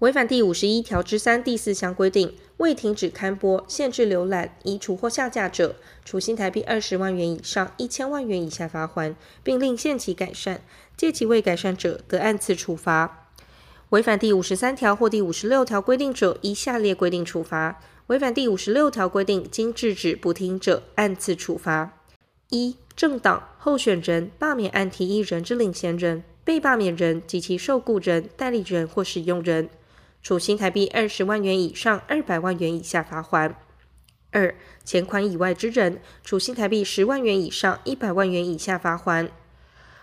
[0.00, 10.58] 违反第五十一条之三、第四项规定，未停止刊播、限制浏览、移除或下架者，处新台币二十万元以上一千万元以下罚锾，并令限期改善；
[10.96, 13.28] 届期未改善者，得按次处罚。
[13.88, 17.80] 违反第五十三条或第五十六条规定者，依下列规定处罚。
[18.06, 21.98] 违反第五十六条规定，经制止不听者，按次处罚。
[22.50, 29.68] 一、政党、候选人、罢免案提议人之领衔人、被罢免人及其受雇人、代理人或使用人。
[30.28, 33.54] 处新台币二十万元以上二百万元以下罚锾。
[34.30, 39.30] 二、钱款以外之人，处新台币十万元以上一百万元以下罚锾。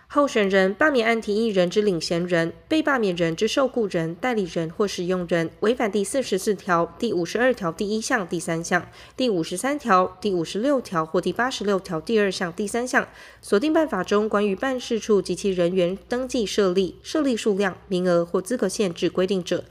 [0.07, 13.07] 候选人、罢免案提议人之领衔人、被罢免人之受雇人、代理人或使用人，违反第四十四条、第五十二条第一项、第三项、第五十三条、第五十六条或第八十六条第二项、第三项
[13.43, 19.65] 锁定办法中关于办事处及其人员登记设立、设立数量、名额或资格限制规定者。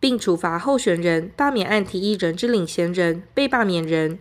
[0.00, 4.18] 并处罚候选人、罢免案提议人之领衔人、被罢免人、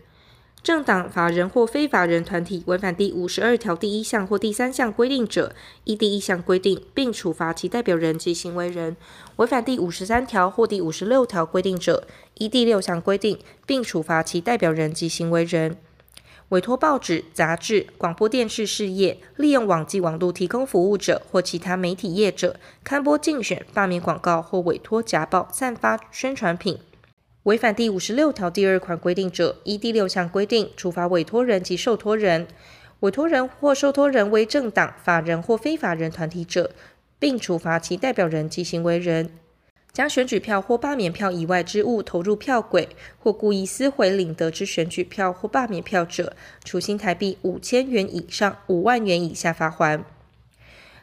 [0.61, 8.95] 政党、法人或非法人团体违反第五十二条第一项或第三项规定者，依第一项规定，并处罚其代表人及行为人；
[9.37, 15.77] 违反第五十三条或第五十六条规定者，依第六项规定，并处罚其代表人及行为人。
[16.49, 26.79] 委托报纸、杂志、广播电视事业利用网际网路提供服务者或其他媒体业者，刊播竞选、罢免广告或委托假报散发宣传品，
[27.43, 32.47] 违反第五十六条第二款规定者，依第六项规定处罚委托人及受托人。
[33.01, 36.71] 委托人或受托人为政党、法人或非法人团体者，
[37.19, 39.29] 并处罚其代表人及行为人。
[39.91, 50.01] 将选举票或罢免票以外之物投入票轨，或故意撕毁领得之选举票或罢免票者，处新台币五千元以上五万元以下罚锾。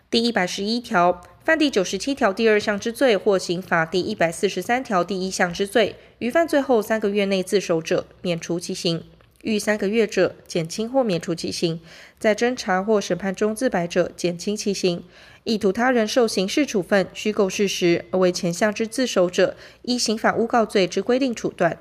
[0.08, 9.00] 第一百十一条，犯第九十七条第二项之罪或刑法第一百四十三条第一项之罪，于犯罪后三个月内自首者，免除其刑；
[9.42, 11.80] 逾三个月者，减轻或免除其刑；
[12.20, 15.02] 在侦查或审判中自白者，减轻其刑。
[15.46, 21.78] 意图他人受刑事处分、虚构事实而为前项之自首者，依刑法诬告罪之规定处断。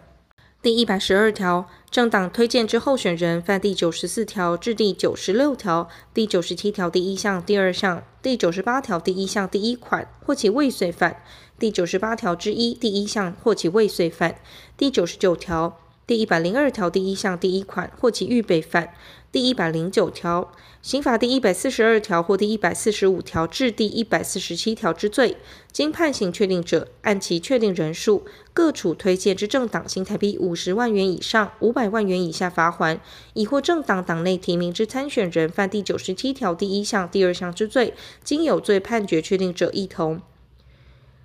[0.62, 11.14] 第一百十二条，政党推荐之候选人犯第九十四条至第九十六条、第九十七条第一项、第二项、第九十八条第一项第一款或其未遂犯；
[11.58, 14.34] 第九十八条之一第一项或其未遂犯；
[14.78, 18.94] 第九十九条、第一百零二条第一项第一款或其预备犯。
[19.36, 20.50] 第一百零九条，
[20.82, 25.36] 刑法第一百四十二条或第一百四十五条至第一百四十七条之罪，
[25.74, 33.00] 经判刑确定者，按其确定人数，各处推荐之政党新台币五十万元以上五百万元以下罚锾；
[33.34, 37.94] 已获政党党内提名之参选人犯第九十七条第一项、第二项之罪，
[38.24, 40.22] 经有罪判决确定者，一同。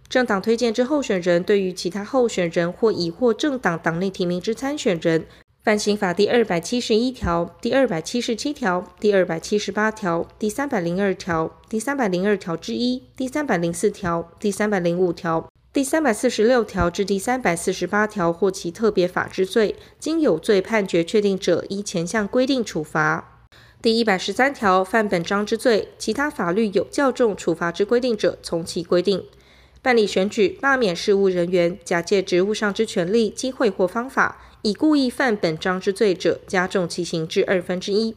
[0.09, 5.27] 政党推荐之候选人对于其他候选人或已获政党党内提名之参选人。
[5.63, 23.47] 犯刑法第二百七十一条、第二百七十七条、第二百七十八条、第三百零二条、第三百零二条之一、第三百零四条、第三百零五条、第三百四十六条至第三百四十八条或其特别法之罪，经有罪判决确定者，依前项规定处罚。
[23.83, 29.23] 第一百十三条，犯本章之罪，其他法律有较重处罚之规定者，从其规定。
[29.83, 38.15] 办理选举、罢免事务人员假借职务上之权利、机会或方法，以故意犯本章之罪者，加重其刑至二分之一。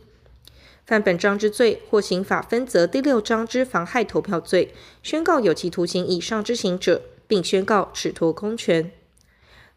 [0.85, 8.91] 犯本章之罪或刑法分则第六章之妨害投票罪，宣告有期徒刑以上之刑者，并宣告褫夺公权。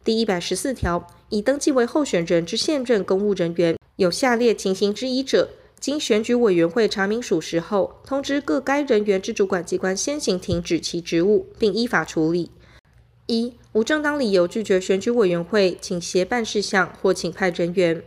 [0.02, 12.50] 第一百十四条，已登记为候选人之现任公务人员，有下列情形之一者，经选举委员会查明属实后，通知各该人员之主管机关先行停止其职务，并依法处理。
[13.28, 18.00] 一、无正当理由拒绝选举委员会请协办事项或请派人员；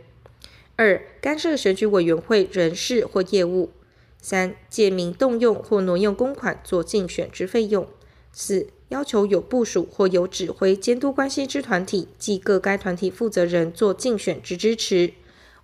[0.74, 3.70] 二、干涉选举委员会人事或业务；
[4.20, 7.84] 三、借名动用或挪用公款做竞选之费用；
[8.32, 15.12] 四、要求有部署或有指挥监督关系之团体及各该团体负责人做竞选之支持。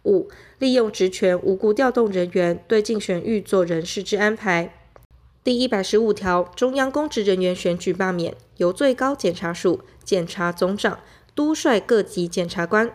[0.04, 0.28] 五、
[0.60, 4.72] 利用职权无故调动人员，对竞选欲做人事之安排。
[5.42, 11.00] 第一百十五条，中央公职人员选举罢免，由最高检察署检察总长
[11.34, 12.88] 督率各级检察官；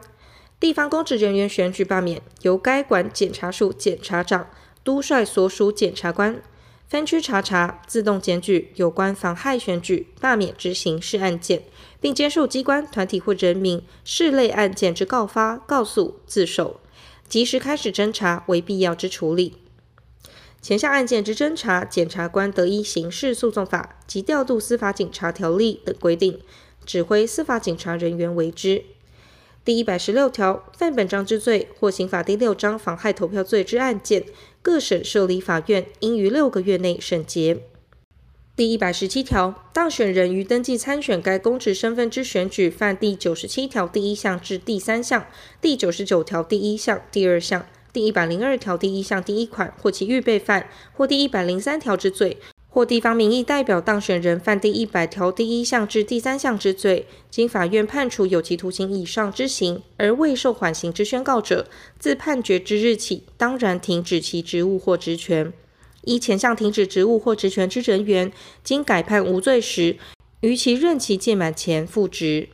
[0.59, 4.47] 地方公职人员选举罢免，由该管检察署检察长
[4.83, 6.41] 督率所属检察官
[6.87, 11.63] 分区查查、自动检举有关妨害选举罢免之刑事案件，
[11.99, 16.79] 并接受机关、团体或人民视类案件之告发、告诉、自首。
[17.29, 19.57] 及时开始侦查，为必要之处理。
[20.61, 26.41] 前项案件之侦查，检察官得依刑事诉讼法及调度司法警察条例等规定，
[26.91, 28.83] 指挥司法警察人员为之。
[29.63, 34.25] 第一百十六条，犯本章之罪或刑法第六章妨害投票罪之案件，
[34.61, 37.61] 各省受理法院应于六个月内审结。
[38.57, 45.25] 第一百十七条，当选人于登记参选该公职身份之选举犯第九十七条第一项至第三项、
[45.61, 52.37] 第九十九条第一项、第二项、第一百零二条第一项第一款或其预备犯，或第一百零三条之罪，
[52.73, 61.67] 或地方民意代表当选人犯第一百条第一项至第三项之罪，经法院判处有期徒刑以上之刑而未受缓刑之宣告者，
[61.99, 65.51] 自判决之日起，当然停止其职务或职权。
[66.03, 68.31] 依前项停止职务或职权之人员，
[68.63, 69.97] 经改判无罪时，
[70.39, 72.47] 于其任期届满前复职。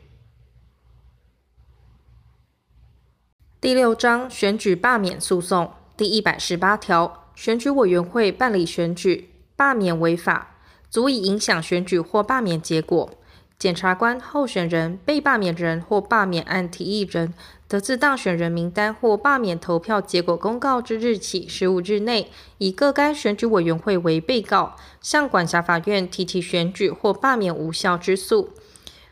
[3.61, 10.55] 第六章选举罢免诉讼第一百十八条，选举委员会办理选举罢免违法，
[10.89, 13.09] 足以影响选举或罢免结果。
[13.57, 17.33] 检察官、候选人、被罢免人或罢免案提议人，
[17.67, 22.29] 得自当选人名单或罢免投票结果公告之日起十五日内，
[22.59, 28.51] 以各该选举委员会为被告，向管辖法院提起选举或罢免无效之诉。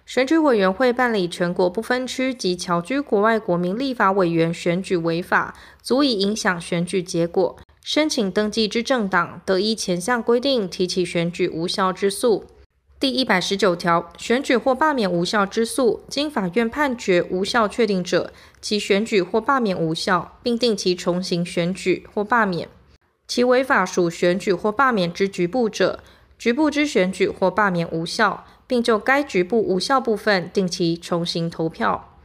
[0.05, 12.45] 选举委员会办理全国不分区及侨居国外国民立法委员选举违法，足以影响选举结果，申请登记之政党，得依前项规定提起选举无效之诉。
[12.99, 22.68] 第一百十九条，选举或罢免无效之诉，经法院判决无效确定者，其选举或罢免无效，并定期重新选举或罢免。
[23.28, 25.99] 其违法属选举或罢免之局部者，
[26.40, 32.18] 局部之选举或罢免无效，并就该局部无效部分定期重新投票。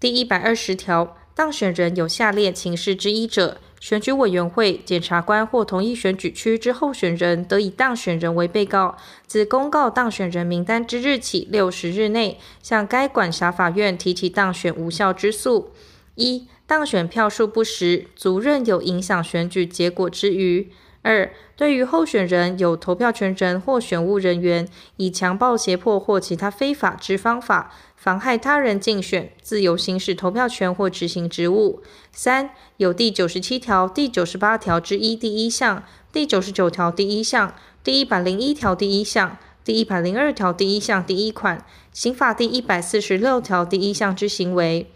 [0.00, 8.96] 第一百二十条，当选人有下列情事之一者，选举委员会、检察官或同一选举区之候选人得以当选人为被告，
[9.26, 15.70] 自公告当选人名单之日起六十日内，向该管辖法院提起当选无效之诉。
[16.14, 20.70] 一、当选票数不实，足认有影响选举结果之余。
[21.02, 24.66] 二、对于候选人有投票权人或选务人员
[24.96, 27.72] 以强暴、胁迫或其他非法之方法，
[28.06, 31.82] 妨害他人竞选、自由行使投票权或执行职务。
[32.12, 37.52] 三、有第九十七条、第九十八条之一第一项、第九十九条第一项、
[37.82, 44.88] 第一百零一条第一项、第一百零二条第一项第一款、刑法第一百四十六条第一项之行为。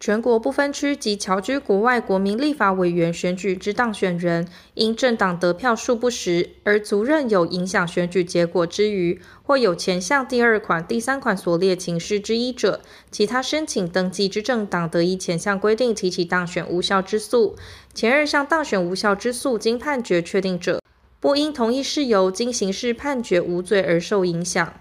[0.00, 17.54] 全国不分区及侨居国外国民立法委员选举之当选人，因政党得票数不实而足认有影响选举结果之余，或有前项第二款、第三款所列情事之一者，其他申请登记之政党得以前项规定提起当选无效之诉。
[17.92, 20.80] 前二项当选无效之诉经判决确定者，
[21.20, 24.72] 不因同一事由经刑事判决无罪而受影响。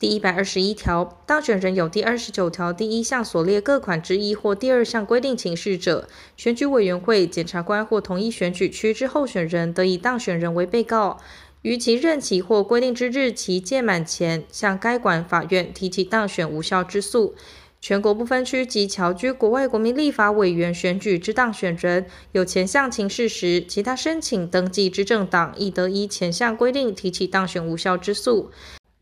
[0.00, 11.18] 第一百二十一条，当选人有第二十九条第一项所列各款之一或第二项规定情事者，选举委员会、检察官或同一选举区之候选人得以当选人为被告，
[11.62, 17.34] 于其任期或规定之日期届满前，向该管法院提起当选无效之诉。
[17.80, 28.52] 全国不分区及侨居国外国民立法委员选举之当选人，有前项情事时，其他申请登记之政党亦得依前项规定提起当选无效之诉。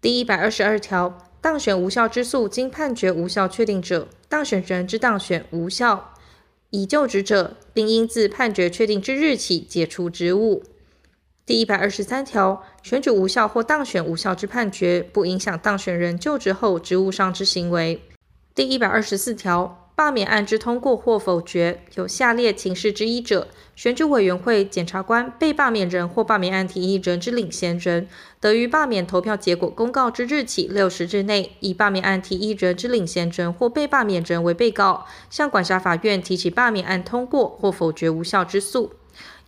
[0.06, 6.14] 第一百二十二条，当选无效之诉经判决无效确定者，当选人之当选无效，
[6.70, 10.62] 已就职者，并应自判决确定之日起解除职务。
[11.44, 18.00] 第一百二十三条，选举无效或当选无效之判决，不影响当选人就职后职务上之行为。
[18.54, 19.85] 第一百二十四条。
[19.96, 28.06] 罢免案之通过或否决，有下列情事之一者，选举委员会、检察官、被罢免人或罢免案提议人之领衔人，
[28.38, 38.92] 得于罢免投票结果公告之日起六十日内，以罢免案提议人之领衔人或被罢免人为被告，向管辖法院提起罢免案通过或否决无效之诉。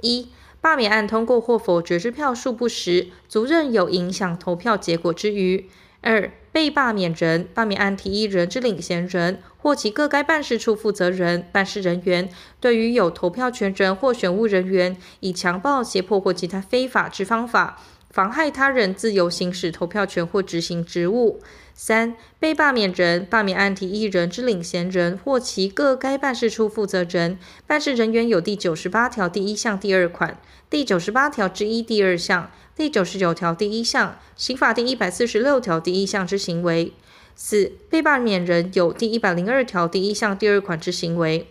[0.01, 0.29] 一、
[0.62, 5.69] 罢免案通过或否决之票数不实，足认有影响投票结果之余。
[6.01, 12.29] 二、被罢免人、罢免案提议人之领衔人或其各该办事处负责人、办事人员，
[12.61, 21.41] 对于有投票权人或选务人员以强暴、胁迫或其他非法之方法，妨害他人自由行使投票权或执行职务。
[21.75, 27.39] 三、被罢免人、罢免案提议人之领衔人或其各该办事处负责人、
[27.69, 32.51] 办事人员有第九十八条第一项第二款、第九十八条之一第二项。
[32.79, 36.93] 第九十九条第一项、刑法第一百四十六条第一项之行为；
[37.35, 41.49] 四、被罢免人有第一百零二条第一项第二款之行为。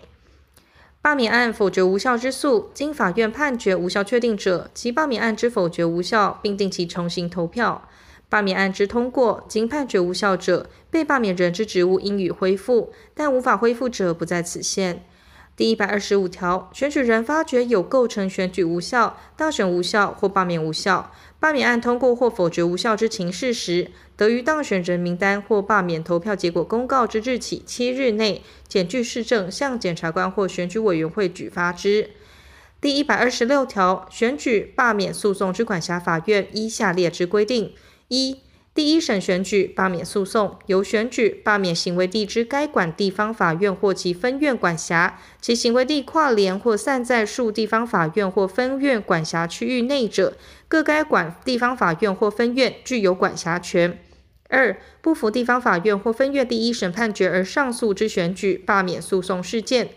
[1.01, 7.85] 罢免案否决无效之诉，经法院判决无效确定者，其罢免案之否决无效，并定期重新投票；
[8.29, 15.05] 罢免案之通过，经判决无效者，被罢免人之职务应予恢复，但无法恢复者不在此限。
[15.57, 32.11] 第一百二十五条，选举人发觉有构成选举无效、当选无效或罢免无效、罢免案通过或否决无效之情事时，得于当选人名单或罢免投票结果公告之日起七日内，检具事证向检察官或选举委员会举发之。
[32.79, 37.73] 第一百二十六条，选举罢免诉讼之管辖法院依下列之规定：
[38.09, 38.41] 一。
[38.77, 50.37] 第一审选举罢免诉讼由选举罢免行为地之该管地方法院或其分院管辖，其行为地跨连或散在数地方法院或分院管辖区域内者，
[50.67, 53.97] 各该管地方法院或分院具有管辖权。
[54.47, 59.89] 二、不服地方法院或分院第一审判决而上诉之选举罢免诉讼事件，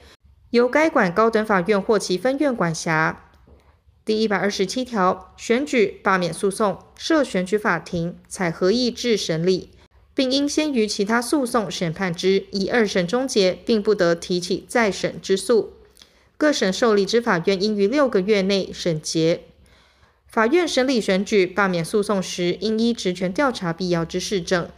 [0.52, 3.24] 由该管高等法院或其分院管辖。
[4.10, 9.70] 第一百二十七条，选举罢免诉讼设选举法庭，采合议制审理，
[10.12, 15.74] 并应先于其他诉讼审判之，以二审终结，并不得提起再审之诉。
[16.36, 19.42] 各审受理之法院应于六个月内审结。
[20.26, 24.68] 法院审理选举罢免诉讼时，应依职权调查必要之事证。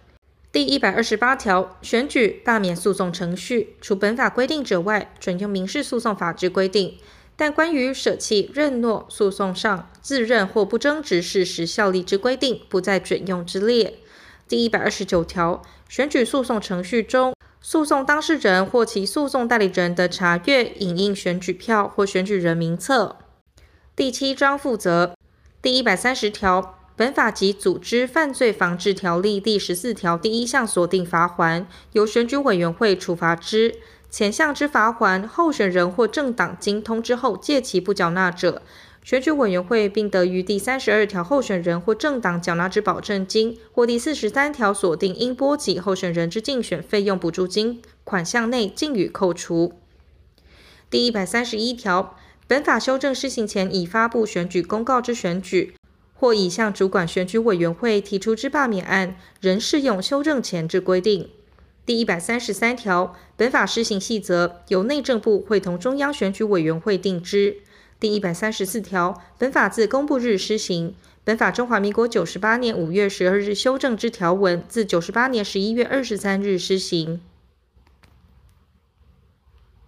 [0.52, 6.98] 第一百二十八条，选举罢免诉讼程序，除本法规定者外，准用民事诉讼法之规定。
[7.36, 13.98] 但关于舍弃、认诺诉讼上自认或不争执事实效力之规定，不在准用之列。
[14.46, 23.16] 第一百二十九条，选举诉讼程序中，诉讼当事人或其诉讼代理人的查阅、影印选举票或选举人名册。
[23.96, 25.14] 第七章负责。
[25.62, 33.76] 第一百三十条，本法及组织犯罪防治条例第十四条第一项所定罚锾，由选举委员会处罚之。
[34.12, 38.60] 前项之罚锾，候选人或政党经通知后借其不缴纳者，
[39.02, 49.72] 选举委员会并得于第三十二条候选人或政党缴纳之保证金或第四十三条所定应拨给候选人之竞选费用补助金款项内尽予扣除。
[50.90, 52.14] 第一百三十一条，
[52.47, 55.74] 本法修正施行前已发布选举公告之选举，
[56.12, 61.30] 或已向主管选举委员会提出之罢免案，仍适用修正前之规定。
[61.84, 67.56] 第一百三十三条，本法施行细则由内政部会同中央选举委员会定之。
[67.98, 70.94] 第一百三十四条，本法自公布日施行。
[71.24, 77.20] 本法中华民国九十八年五月十二日修正之条文，自九十八年十一月二十三日施行。